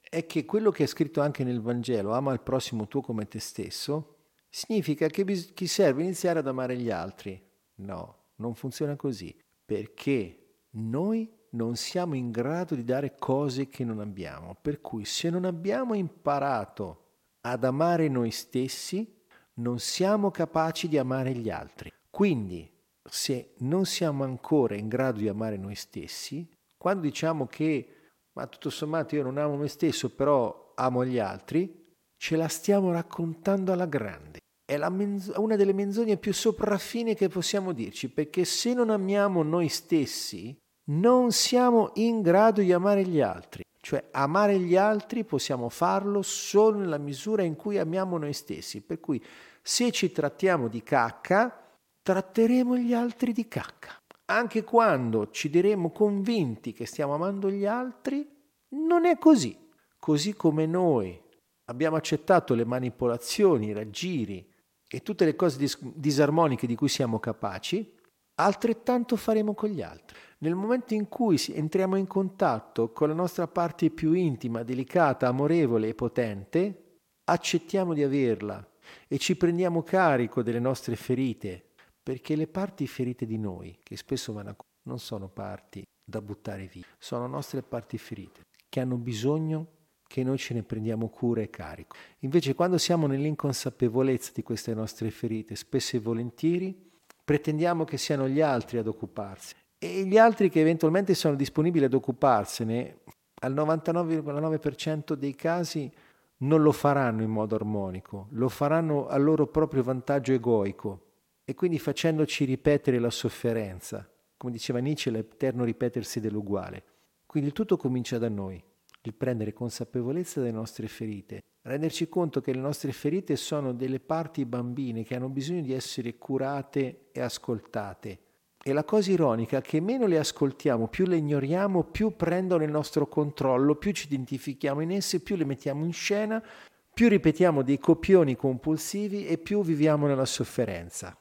è 0.00 0.26
che 0.26 0.44
quello 0.44 0.72
che 0.72 0.82
è 0.82 0.86
scritto 0.88 1.20
anche 1.20 1.44
nel 1.44 1.60
Vangelo, 1.60 2.14
ama 2.14 2.32
il 2.32 2.40
prossimo 2.40 2.88
tuo 2.88 3.00
come 3.00 3.28
te 3.28 3.38
stesso, 3.38 4.16
significa 4.48 5.06
che 5.06 5.22
bis- 5.22 5.52
chi 5.54 5.68
serve 5.68 6.02
iniziare 6.02 6.40
ad 6.40 6.48
amare 6.48 6.76
gli 6.76 6.90
altri. 6.90 7.40
No, 7.76 8.16
non 8.38 8.56
funziona 8.56 8.96
così, 8.96 9.32
perché 9.64 10.64
noi 10.70 11.32
non 11.50 11.76
siamo 11.76 12.16
in 12.16 12.32
grado 12.32 12.74
di 12.74 12.82
dare 12.82 13.14
cose 13.16 13.68
che 13.68 13.84
non 13.84 14.00
abbiamo. 14.00 14.56
Per 14.60 14.80
cui 14.80 15.04
se 15.04 15.30
non 15.30 15.44
abbiamo 15.44 15.94
imparato 15.94 17.04
ad 17.42 17.62
amare 17.62 18.08
noi 18.08 18.32
stessi, 18.32 19.22
non 19.54 19.78
siamo 19.78 20.32
capaci 20.32 20.88
di 20.88 20.98
amare 20.98 21.34
gli 21.34 21.50
altri. 21.50 21.92
Quindi 22.10 22.68
se 23.10 23.54
non 23.58 23.84
siamo 23.84 24.24
ancora 24.24 24.74
in 24.74 24.88
grado 24.88 25.18
di 25.18 25.28
amare 25.28 25.56
noi 25.56 25.74
stessi, 25.74 26.48
quando 26.76 27.02
diciamo 27.02 27.46
che 27.46 27.98
ma 28.38 28.46
tutto 28.46 28.70
sommato 28.70 29.16
io 29.16 29.24
non 29.24 29.36
amo 29.36 29.56
me 29.56 29.66
stesso, 29.66 30.10
però 30.10 30.72
amo 30.76 31.04
gli 31.04 31.18
altri, 31.18 31.86
ce 32.16 32.36
la 32.36 32.46
stiamo 32.46 32.92
raccontando 32.92 33.72
alla 33.72 33.86
grande. 33.86 34.38
È 34.64 34.78
menz- 34.88 35.32
una 35.36 35.56
delle 35.56 35.72
menzogne 35.72 36.18
più 36.18 36.32
sopraffine 36.32 37.16
che 37.16 37.28
possiamo 37.28 37.72
dirci, 37.72 38.08
perché 38.08 38.44
se 38.44 38.74
non 38.74 38.90
amiamo 38.90 39.42
noi 39.42 39.68
stessi, 39.68 40.56
non 40.90 41.32
siamo 41.32 41.90
in 41.94 42.22
grado 42.22 42.60
di 42.60 42.72
amare 42.72 43.04
gli 43.04 43.20
altri. 43.20 43.64
Cioè 43.80 44.08
amare 44.12 44.58
gli 44.60 44.76
altri 44.76 45.24
possiamo 45.24 45.68
farlo 45.68 46.22
solo 46.22 46.78
nella 46.78 46.98
misura 46.98 47.42
in 47.42 47.56
cui 47.56 47.78
amiamo 47.78 48.18
noi 48.18 48.34
stessi. 48.34 48.82
Per 48.82 49.00
cui 49.00 49.20
se 49.62 49.90
ci 49.90 50.12
trattiamo 50.12 50.68
di 50.68 50.82
cacca, 50.84 51.67
tratteremo 52.08 52.78
gli 52.78 52.94
altri 52.94 53.34
di 53.34 53.46
cacca. 53.48 54.00
Anche 54.30 54.64
quando 54.64 55.28
ci 55.30 55.50
diremo 55.50 55.90
convinti 55.90 56.72
che 56.72 56.86
stiamo 56.86 57.12
amando 57.12 57.50
gli 57.50 57.66
altri, 57.66 58.26
non 58.70 59.04
è 59.04 59.18
così. 59.18 59.54
Così 59.98 60.32
come 60.32 60.64
noi 60.64 61.20
abbiamo 61.66 61.96
accettato 61.96 62.54
le 62.54 62.64
manipolazioni, 62.64 63.66
i 63.66 63.72
raggiri 63.74 64.50
e 64.88 65.02
tutte 65.02 65.26
le 65.26 65.36
cose 65.36 65.58
dis- 65.58 65.78
disarmoniche 65.82 66.66
di 66.66 66.76
cui 66.76 66.88
siamo 66.88 67.18
capaci, 67.18 67.94
altrettanto 68.36 69.16
faremo 69.16 69.52
con 69.52 69.68
gli 69.68 69.82
altri. 69.82 70.16
Nel 70.38 70.54
momento 70.54 70.94
in 70.94 71.10
cui 71.10 71.38
entriamo 71.46 71.96
in 71.96 72.06
contatto 72.06 72.90
con 72.90 73.08
la 73.08 73.14
nostra 73.14 73.46
parte 73.48 73.90
più 73.90 74.14
intima, 74.14 74.62
delicata, 74.62 75.28
amorevole 75.28 75.88
e 75.88 75.94
potente, 75.94 77.00
accettiamo 77.24 77.92
di 77.92 78.02
averla 78.02 78.66
e 79.06 79.18
ci 79.18 79.36
prendiamo 79.36 79.82
carico 79.82 80.42
delle 80.42 80.58
nostre 80.58 80.96
ferite, 80.96 81.64
perché 82.08 82.36
le 82.36 82.46
parti 82.46 82.86
ferite 82.86 83.26
di 83.26 83.36
noi, 83.36 83.80
che 83.82 83.94
spesso 83.98 84.32
vanno 84.32 84.48
a 84.48 84.56
non 84.84 84.98
sono 84.98 85.28
parti 85.28 85.84
da 86.02 86.22
buttare 86.22 86.64
via, 86.64 86.86
sono 86.96 87.26
nostre 87.26 87.60
parti 87.60 87.98
ferite, 87.98 88.46
che 88.66 88.80
hanno 88.80 88.96
bisogno 88.96 89.66
che 90.06 90.24
noi 90.24 90.38
ce 90.38 90.54
ne 90.54 90.62
prendiamo 90.62 91.10
cura 91.10 91.42
e 91.42 91.50
carico. 91.50 91.96
Invece 92.20 92.54
quando 92.54 92.78
siamo 92.78 93.06
nell'inconsapevolezza 93.06 94.30
di 94.34 94.42
queste 94.42 94.72
nostre 94.72 95.10
ferite, 95.10 95.54
spesso 95.54 95.96
e 95.96 95.98
volentieri 95.98 96.90
pretendiamo 97.22 97.84
che 97.84 97.98
siano 97.98 98.26
gli 98.26 98.40
altri 98.40 98.78
ad 98.78 98.86
occuparsi 98.86 99.54
e 99.78 100.06
gli 100.06 100.16
altri 100.16 100.48
che 100.48 100.60
eventualmente 100.60 101.12
sono 101.12 101.34
disponibili 101.34 101.84
ad 101.84 101.92
occuparsene, 101.92 103.00
al 103.42 103.52
99,9% 103.52 105.12
dei 105.12 105.34
casi 105.34 105.92
non 106.38 106.62
lo 106.62 106.72
faranno 106.72 107.22
in 107.22 107.30
modo 107.30 107.54
armonico, 107.54 108.28
lo 108.30 108.48
faranno 108.48 109.08
a 109.08 109.18
loro 109.18 109.46
proprio 109.46 109.82
vantaggio 109.82 110.32
egoico 110.32 111.02
e 111.48 111.54
quindi 111.54 111.78
facendoci 111.78 112.44
ripetere 112.44 112.98
la 112.98 113.08
sofferenza, 113.08 114.06
come 114.36 114.52
diceva 114.52 114.80
Nietzsche, 114.80 115.10
l'eterno 115.10 115.64
ripetersi 115.64 116.20
dell'uguale. 116.20 116.82
Quindi 117.24 117.52
tutto 117.52 117.78
comincia 117.78 118.18
da 118.18 118.28
noi, 118.28 118.62
il 119.00 119.14
prendere 119.14 119.54
consapevolezza 119.54 120.40
delle 120.40 120.52
nostre 120.52 120.88
ferite, 120.88 121.42
renderci 121.62 122.06
conto 122.10 122.42
che 122.42 122.52
le 122.52 122.60
nostre 122.60 122.92
ferite 122.92 123.34
sono 123.36 123.72
delle 123.72 123.98
parti 123.98 124.44
bambine 124.44 125.04
che 125.04 125.14
hanno 125.16 125.30
bisogno 125.30 125.62
di 125.62 125.72
essere 125.72 126.18
curate 126.18 127.06
e 127.12 127.20
ascoltate 127.22 128.18
e 128.62 128.74
la 128.74 128.84
cosa 128.84 129.10
ironica 129.10 129.56
è 129.56 129.62
che 129.62 129.80
meno 129.80 130.06
le 130.06 130.18
ascoltiamo, 130.18 130.88
più 130.88 131.06
le 131.06 131.16
ignoriamo, 131.16 131.84
più 131.84 132.14
prendono 132.14 132.64
il 132.64 132.70
nostro 132.70 133.06
controllo, 133.06 133.76
più 133.76 133.92
ci 133.92 134.04
identifichiamo 134.06 134.82
in 134.82 134.90
esse, 134.90 135.20
più 135.20 135.36
le 135.36 135.46
mettiamo 135.46 135.86
in 135.86 135.94
scena, 135.94 136.44
più 136.92 137.08
ripetiamo 137.08 137.62
dei 137.62 137.78
copioni 137.78 138.36
compulsivi 138.36 139.26
e 139.26 139.38
più 139.38 139.62
viviamo 139.62 140.06
nella 140.06 140.26
sofferenza. 140.26 141.16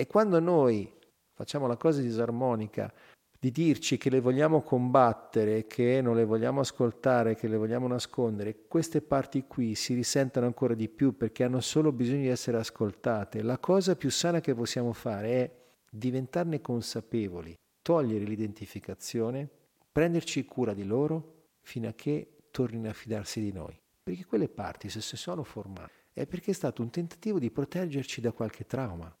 E 0.00 0.06
quando 0.06 0.40
noi 0.40 0.90
facciamo 1.34 1.66
la 1.66 1.76
cosa 1.76 2.00
disarmonica 2.00 2.90
di 3.38 3.50
dirci 3.50 3.98
che 3.98 4.08
le 4.08 4.20
vogliamo 4.20 4.62
combattere, 4.62 5.66
che 5.66 6.00
non 6.00 6.16
le 6.16 6.24
vogliamo 6.24 6.60
ascoltare, 6.60 7.34
che 7.34 7.48
le 7.48 7.58
vogliamo 7.58 7.86
nascondere, 7.86 8.64
queste 8.66 9.02
parti 9.02 9.44
qui 9.46 9.74
si 9.74 9.92
risentono 9.92 10.46
ancora 10.46 10.72
di 10.72 10.88
più 10.88 11.18
perché 11.18 11.44
hanno 11.44 11.60
solo 11.60 11.92
bisogno 11.92 12.22
di 12.22 12.28
essere 12.28 12.56
ascoltate. 12.56 13.42
La 13.42 13.58
cosa 13.58 13.94
più 13.94 14.10
sana 14.10 14.40
che 14.40 14.54
possiamo 14.54 14.94
fare 14.94 15.28
è 15.28 15.50
diventarne 15.90 16.62
consapevoli, 16.62 17.54
togliere 17.82 18.24
l'identificazione, 18.24 19.46
prenderci 19.92 20.46
cura 20.46 20.72
di 20.72 20.86
loro 20.86 21.48
fino 21.60 21.88
a 21.88 21.92
che 21.92 22.38
tornino 22.50 22.88
a 22.88 22.94
fidarsi 22.94 23.42
di 23.42 23.52
noi. 23.52 23.78
Perché 24.02 24.24
quelle 24.24 24.48
parti, 24.48 24.88
se 24.88 25.02
si 25.02 25.18
sono 25.18 25.42
formate, 25.42 25.92
è 26.14 26.24
perché 26.26 26.52
è 26.52 26.54
stato 26.54 26.80
un 26.80 26.88
tentativo 26.88 27.38
di 27.38 27.50
proteggerci 27.50 28.22
da 28.22 28.32
qualche 28.32 28.64
trauma. 28.64 29.14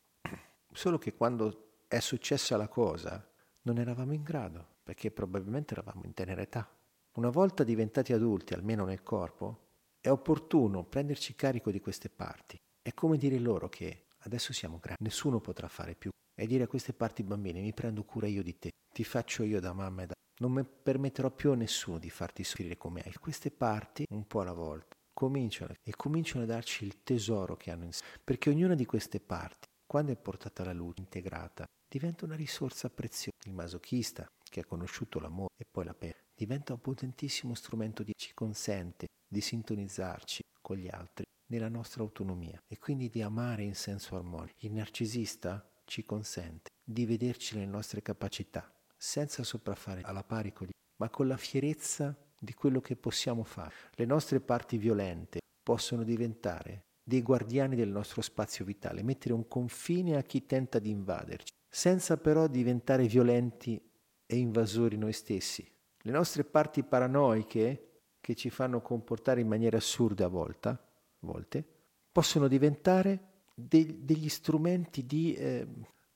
Solo 0.72 0.98
che 0.98 1.14
quando 1.14 1.82
è 1.88 1.98
successa 1.98 2.56
la 2.56 2.68
cosa 2.68 3.28
non 3.62 3.78
eravamo 3.78 4.12
in 4.12 4.22
grado, 4.22 4.66
perché 4.82 5.10
probabilmente 5.10 5.74
eravamo 5.74 6.02
in 6.04 6.14
tenera 6.14 6.40
età. 6.40 6.68
Una 7.14 7.30
volta 7.30 7.64
diventati 7.64 8.12
adulti, 8.12 8.54
almeno 8.54 8.84
nel 8.84 9.02
corpo, 9.02 9.68
è 10.00 10.08
opportuno 10.08 10.84
prenderci 10.84 11.34
carico 11.34 11.70
di 11.70 11.80
queste 11.80 12.08
parti. 12.08 12.56
È 12.80 12.94
come 12.94 13.18
dire 13.18 13.38
loro 13.38 13.68
che 13.68 14.06
adesso 14.18 14.52
siamo 14.52 14.78
grandi, 14.78 15.02
nessuno 15.02 15.40
potrà 15.40 15.68
fare 15.68 15.94
più 15.94 16.10
e 16.34 16.46
dire 16.46 16.64
a 16.64 16.68
queste 16.68 16.92
parti 16.92 17.22
bambine 17.22 17.60
mi 17.60 17.74
prendo 17.74 18.04
cura 18.04 18.26
io 18.26 18.42
di 18.42 18.58
te, 18.58 18.70
ti 18.92 19.04
faccio 19.04 19.42
io 19.42 19.60
da 19.60 19.72
mamma 19.72 20.02
e 20.02 20.06
da... 20.06 20.14
Non 20.38 20.66
permetterò 20.82 21.30
più 21.30 21.50
a 21.50 21.54
nessuno 21.54 21.98
di 21.98 22.08
farti 22.08 22.44
soffrire 22.44 22.78
come 22.78 23.02
hai. 23.04 23.12
Queste 23.14 23.50
parti, 23.50 24.06
un 24.08 24.26
po' 24.26 24.40
alla 24.40 24.54
volta, 24.54 24.96
cominciano 25.12 25.74
e 25.82 25.94
cominciano 25.94 26.44
a 26.44 26.46
darci 26.46 26.84
il 26.84 27.02
tesoro 27.02 27.56
che 27.56 27.70
hanno 27.70 27.84
in 27.84 27.92
sé, 27.92 28.02
perché 28.24 28.48
ognuna 28.48 28.74
di 28.74 28.86
queste 28.86 29.20
parti, 29.20 29.68
quando 29.90 30.12
è 30.12 30.16
portata 30.16 30.62
alla 30.62 30.72
luce, 30.72 31.00
integrata, 31.00 31.68
diventa 31.88 32.24
una 32.24 32.36
risorsa 32.36 32.88
preziosa. 32.88 33.36
Il 33.44 33.54
masochista, 33.54 34.30
che 34.48 34.60
ha 34.60 34.64
conosciuto 34.64 35.18
l'amore 35.18 35.54
e 35.56 35.66
poi 35.68 35.84
la 35.84 35.94
pena, 35.94 36.14
diventa 36.32 36.74
un 36.74 36.80
potentissimo 36.80 37.56
strumento 37.56 38.04
che 38.04 38.12
ci 38.16 38.32
consente 38.32 39.08
di 39.26 39.40
sintonizzarci 39.40 40.42
con 40.62 40.76
gli 40.76 40.86
altri 40.88 41.24
nella 41.46 41.68
nostra 41.68 42.04
autonomia 42.04 42.62
e 42.68 42.78
quindi 42.78 43.08
di 43.08 43.20
amare 43.20 43.64
in 43.64 43.74
senso 43.74 44.14
armonico. 44.14 44.54
Il 44.58 44.74
narcisista 44.74 45.68
ci 45.82 46.04
consente 46.04 46.70
di 46.84 47.04
vederci 47.04 47.56
nelle 47.56 47.66
nostre 47.66 48.00
capacità, 48.00 48.72
senza 48.96 49.42
sopraffare 49.42 50.02
alla 50.02 50.22
pari 50.22 50.52
con 50.52 50.68
gli 50.68 50.70
ma 50.98 51.10
con 51.10 51.26
la 51.26 51.36
fierezza 51.36 52.16
di 52.38 52.54
quello 52.54 52.80
che 52.80 52.94
possiamo 52.94 53.42
fare. 53.42 53.74
Le 53.94 54.04
nostre 54.04 54.38
parti 54.38 54.78
violente 54.78 55.40
possono 55.64 56.04
diventare 56.04 56.89
dei 57.02 57.22
guardiani 57.22 57.76
del 57.76 57.88
nostro 57.88 58.22
spazio 58.22 58.64
vitale, 58.64 59.02
mettere 59.02 59.34
un 59.34 59.48
confine 59.48 60.16
a 60.16 60.22
chi 60.22 60.46
tenta 60.46 60.78
di 60.78 60.90
invaderci, 60.90 61.52
senza 61.68 62.16
però 62.16 62.46
diventare 62.46 63.06
violenti 63.06 63.80
e 64.26 64.36
invasori 64.36 64.96
noi 64.96 65.12
stessi. 65.12 65.68
Le 66.02 66.12
nostre 66.12 66.44
parti 66.44 66.82
paranoiche, 66.82 67.86
che 68.20 68.34
ci 68.34 68.50
fanno 68.50 68.80
comportare 68.80 69.40
in 69.40 69.48
maniera 69.48 69.78
assurda 69.78 70.26
a, 70.26 70.28
volta, 70.28 70.70
a 70.70 70.78
volte, 71.20 71.64
possono 72.12 72.48
diventare 72.48 73.28
de- 73.54 74.04
degli 74.04 74.28
strumenti 74.28 75.06
di 75.06 75.34
eh, 75.34 75.66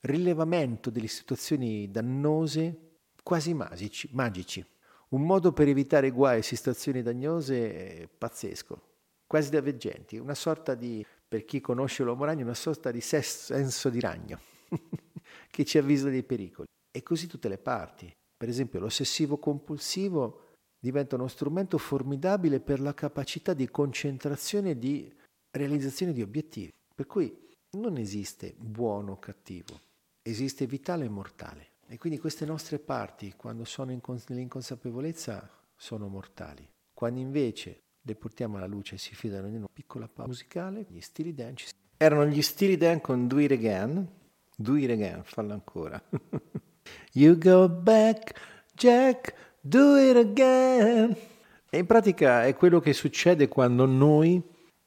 rilevamento 0.00 0.90
delle 0.90 1.06
situazioni 1.06 1.90
dannose 1.90 2.98
quasi 3.22 3.54
magici, 3.54 4.08
magici. 4.12 4.64
Un 5.08 5.22
modo 5.22 5.52
per 5.52 5.68
evitare 5.68 6.10
guai 6.10 6.38
e 6.38 6.42
situazioni 6.42 7.02
dannose 7.02 8.08
pazzesco, 8.16 8.93
quasi 9.26 9.50
da 9.50 9.60
veggenti, 9.60 10.16
una 10.16 10.34
sorta 10.34 10.74
di, 10.74 11.04
per 11.26 11.44
chi 11.44 11.60
conosce 11.60 12.02
l'uomo 12.02 12.24
ragno, 12.24 12.44
una 12.44 12.54
sorta 12.54 12.90
di 12.90 13.00
senso 13.00 13.90
di 13.90 14.00
ragno 14.00 14.40
che 15.50 15.64
ci 15.64 15.78
avvisa 15.78 16.08
dei 16.08 16.22
pericoli. 16.22 16.66
E 16.90 17.02
così 17.02 17.26
tutte 17.26 17.48
le 17.48 17.58
parti. 17.58 18.12
Per 18.36 18.48
esempio 18.48 18.80
l'ossessivo 18.80 19.38
compulsivo 19.38 20.52
diventa 20.78 21.16
uno 21.16 21.28
strumento 21.28 21.78
formidabile 21.78 22.60
per 22.60 22.80
la 22.80 22.94
capacità 22.94 23.54
di 23.54 23.70
concentrazione 23.70 24.70
e 24.70 24.78
di 24.78 25.12
realizzazione 25.50 26.12
di 26.12 26.22
obiettivi. 26.22 26.70
Per 26.94 27.06
cui 27.06 27.34
non 27.78 27.96
esiste 27.96 28.54
buono 28.56 29.12
o 29.12 29.18
cattivo, 29.18 29.80
esiste 30.22 30.66
vitale 30.66 31.06
e 31.06 31.08
mortale. 31.08 31.72
E 31.86 31.98
quindi 31.98 32.18
queste 32.18 32.44
nostre 32.44 32.78
parti, 32.78 33.34
quando 33.36 33.64
sono 33.64 33.92
in 33.92 34.00
cons- 34.00 34.28
nell'inconsapevolezza, 34.28 35.50
sono 35.74 36.08
mortali. 36.08 36.68
Quando 36.92 37.20
invece 37.20 37.83
le 38.06 38.14
portiamo 38.14 38.56
alla 38.56 38.66
luce 38.66 38.96
e 38.96 38.98
si 38.98 39.14
fidano 39.14 39.48
di 39.48 39.56
una 39.56 39.68
piccola 39.72 40.06
pausa 40.06 40.28
musicale, 40.28 40.86
gli 40.88 41.00
stili 41.00 41.34
dance. 41.34 41.72
Erano 41.96 42.26
gli 42.26 42.42
stili 42.42 42.76
dance 42.76 43.00
con 43.00 43.26
Do 43.26 43.38
It 43.38 43.52
Again. 43.52 44.08
Do 44.56 44.76
It 44.76 44.90
Again, 44.90 45.22
fallo 45.24 45.52
ancora. 45.52 46.02
you 47.12 47.38
go 47.38 47.68
back, 47.68 48.34
Jack, 48.74 49.34
do 49.60 49.96
it 49.96 50.16
again. 50.16 51.16
E 51.70 51.78
in 51.78 51.86
pratica 51.86 52.44
è 52.44 52.54
quello 52.54 52.80
che 52.80 52.92
succede 52.92 53.48
quando 53.48 53.86
noi 53.86 54.42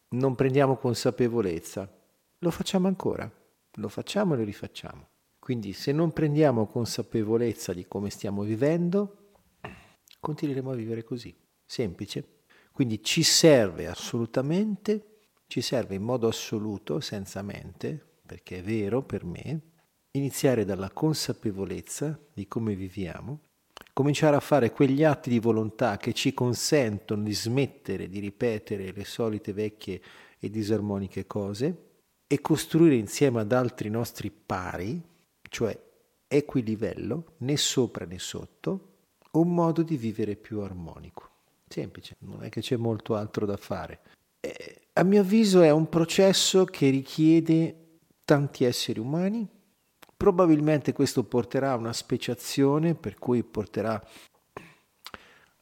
non 0.09 0.35
prendiamo 0.35 0.77
consapevolezza 0.77 1.91
lo 2.39 2.51
facciamo 2.51 2.87
ancora, 2.87 3.29
lo 3.73 3.87
facciamo 3.87 4.33
e 4.33 4.37
lo 4.37 4.43
rifacciamo. 4.43 5.09
Quindi 5.39 5.73
se 5.73 5.91
non 5.91 6.11
prendiamo 6.11 6.67
consapevolezza 6.67 7.73
di 7.73 7.87
come 7.87 8.09
stiamo 8.09 8.43
vivendo, 8.43 9.33
continueremo 10.19 10.71
a 10.71 10.75
vivere 10.75 11.03
così, 11.03 11.35
semplice. 11.65 12.36
Quindi 12.77 13.03
ci 13.03 13.23
serve 13.23 13.87
assolutamente, 13.87 15.21
ci 15.47 15.61
serve 15.61 15.95
in 15.95 16.03
modo 16.03 16.27
assoluto, 16.27 16.99
senza 16.99 17.41
mente, 17.41 17.99
perché 18.23 18.59
è 18.59 18.61
vero 18.61 19.01
per 19.01 19.25
me, 19.25 19.61
iniziare 20.11 20.63
dalla 20.63 20.91
consapevolezza 20.91 22.19
di 22.31 22.47
come 22.47 22.75
viviamo, 22.75 23.39
cominciare 23.93 24.35
a 24.35 24.41
fare 24.41 24.71
quegli 24.71 25.03
atti 25.03 25.31
di 25.31 25.39
volontà 25.39 25.97
che 25.97 26.13
ci 26.13 26.35
consentono 26.35 27.23
di 27.23 27.33
smettere 27.33 28.07
di 28.09 28.19
ripetere 28.19 28.91
le 28.91 29.05
solite 29.05 29.53
vecchie 29.53 29.99
e 30.37 30.47
disarmoniche 30.51 31.25
cose, 31.25 31.85
e 32.27 32.41
costruire 32.41 32.93
insieme 32.93 33.39
ad 33.39 33.53
altri 33.53 33.89
nostri 33.89 34.29
pari, 34.29 35.01
cioè 35.49 35.75
equilivello, 36.27 37.37
né 37.37 37.57
sopra 37.57 38.05
né 38.05 38.19
sotto, 38.19 38.97
un 39.31 39.51
modo 39.51 39.81
di 39.81 39.97
vivere 39.97 40.35
più 40.35 40.59
armonico. 40.59 41.26
Semplice, 41.67 42.15
non 42.19 42.43
è 42.43 42.49
che 42.49 42.61
c'è 42.61 42.77
molto 42.77 43.15
altro 43.15 43.45
da 43.45 43.57
fare. 43.57 43.99
Eh, 44.39 44.87
a 44.93 45.03
mio 45.03 45.21
avviso 45.21 45.61
è 45.61 45.69
un 45.69 45.89
processo 45.89 46.65
che 46.65 46.89
richiede 46.89 47.99
tanti 48.25 48.63
esseri 48.63 48.99
umani. 48.99 49.47
Probabilmente 50.15 50.93
questo 50.93 51.23
porterà 51.23 51.71
a 51.71 51.75
una 51.75 51.93
speciazione, 51.93 52.95
per 52.95 53.19
cui 53.19 53.43
porterà 53.43 54.01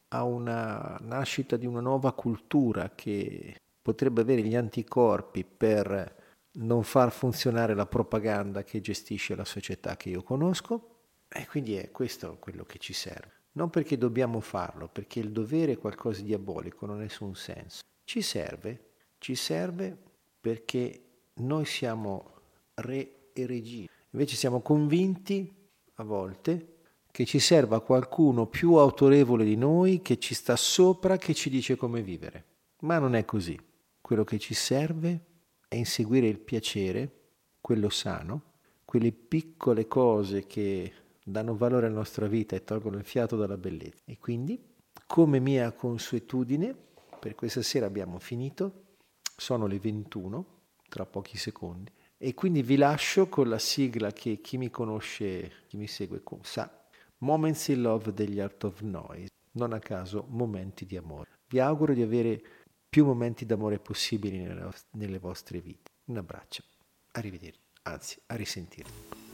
a 0.10 0.23
una 0.23 0.98
nascita 1.02 1.57
di 1.57 1.65
una 1.65 1.82
nuova 1.82 2.14
cultura 2.14 2.91
che 2.95 3.56
potrebbe 3.82 4.22
avere 4.22 4.41
gli 4.41 4.56
anticorpi 4.56 5.44
per 5.44 6.23
non 6.53 6.84
far 6.84 7.11
funzionare 7.11 7.73
la 7.73 7.86
propaganda 7.86 8.64
che 8.64 8.80
gestisce 8.80 9.36
la 9.36 9.44
società 9.44 9.98
che 9.98 10.10
io 10.10 10.23
conosco. 10.23 10.91
E 11.27 11.45
quindi 11.48 11.76
è 11.76 11.91
questo 11.91 12.38
quello 12.40 12.64
che 12.64 12.77
ci 12.77 12.94
serve. 12.94 13.44
Non 13.56 13.69
perché 13.69 13.98
dobbiamo 13.98 14.41
farlo, 14.41 14.88
perché 14.88 15.19
il 15.19 15.32
dovere 15.32 15.73
è 15.73 15.77
qualcosa 15.77 16.19
di 16.19 16.27
diabolico, 16.27 16.86
non 16.86 16.98
ha 16.98 17.02
nessun 17.02 17.36
senso. 17.36 17.84
Ci 18.03 18.22
serve, 18.22 18.91
ci 19.18 19.36
serve 19.36 19.98
perché 20.41 21.02
noi 21.36 21.65
siamo 21.65 22.34
re 22.76 23.30
e 23.34 23.45
regine. 23.45 23.88
Invece 24.11 24.36
siamo 24.36 24.61
convinti, 24.61 25.53
a 25.95 26.03
volte, 26.03 26.76
che 27.11 27.26
ci 27.26 27.40
serva 27.40 27.80
qualcuno 27.80 28.45
più 28.45 28.73
autorevole 28.73 29.45
di 29.45 29.56
noi, 29.56 30.02
che 30.02 30.19
ci 30.19 30.34
sta 30.34 30.57
sopra, 30.57 31.18
che 31.18 31.34
ci 31.34 31.49
dice 31.49 31.77
come 31.77 32.02
vivere. 32.02 32.44
Ma 32.82 32.99
non 32.99 33.15
è 33.15 33.23
così. 33.23 33.57
Quello 34.02 34.26
che 34.26 34.38
ci 34.38 34.53
serve 34.53 35.19
è 35.69 35.76
inseguire 35.76 36.27
il 36.27 36.40
piacere, 36.40 37.10
quello 37.61 37.90
sano, 37.90 38.53
quelle 38.84 39.14
piccole 39.14 39.88
cose 39.88 40.45
che 40.45 40.91
danno 41.27 41.56
valore 41.57 41.88
alla 41.88 41.95
nostra 41.95 42.27
vita 42.27 42.56
e 42.56 42.64
tolgono 42.64 42.97
il 42.97 43.03
fiato 43.03 43.35
dalla 43.35 43.57
bellezza. 43.57 44.03
E 44.06 44.19
quindi, 44.19 44.64
come 45.07 45.39
mia 45.39 45.72
consuetudine, 45.72 46.76
per 47.19 47.34
questa 47.34 47.64
sera 47.64 47.88
abbiamo 47.88 48.19
finito, 48.19 48.84
sono 49.35 49.65
le 49.65 49.80
21, 49.80 50.45
tra 50.88 51.06
pochi 51.06 51.38
secondi, 51.38 51.91
e 52.18 52.34
quindi 52.35 52.61
vi 52.61 52.76
lascio 52.77 53.27
con 53.27 53.49
la 53.49 53.60
sigla 53.60 54.11
che 54.11 54.39
chi 54.39 54.57
mi 54.57 54.69
conosce, 54.69 55.64
chi 55.68 55.77
mi 55.77 55.88
segue 55.88 56.22
sa, 56.43 56.72
Moments 57.19 57.68
in 57.69 57.81
Love 57.81 58.14
degli 58.14 58.39
Art 58.39 58.64
of 58.65 58.81
Noise, 58.81 59.30
non 59.53 59.73
a 59.73 59.80
caso 59.80 60.26
momenti 60.30 60.85
di 60.85 60.95
amore. 60.95 61.30
Vi 61.47 61.60
auguro 61.60 61.93
di 61.93 62.02
avere 62.02 62.41
più 62.88 63.03
momenti 63.06 63.45
d'amore 63.45 63.80
possibili 63.80 64.38
nelle 64.91 65.19
vostre 65.19 65.60
vite. 65.60 65.91
Un 66.06 66.18
abbraccio, 66.18 66.64
arrivederci, 67.14 67.60
anzi 67.84 68.22
a 68.27 68.35
risentirvi. 68.35 69.24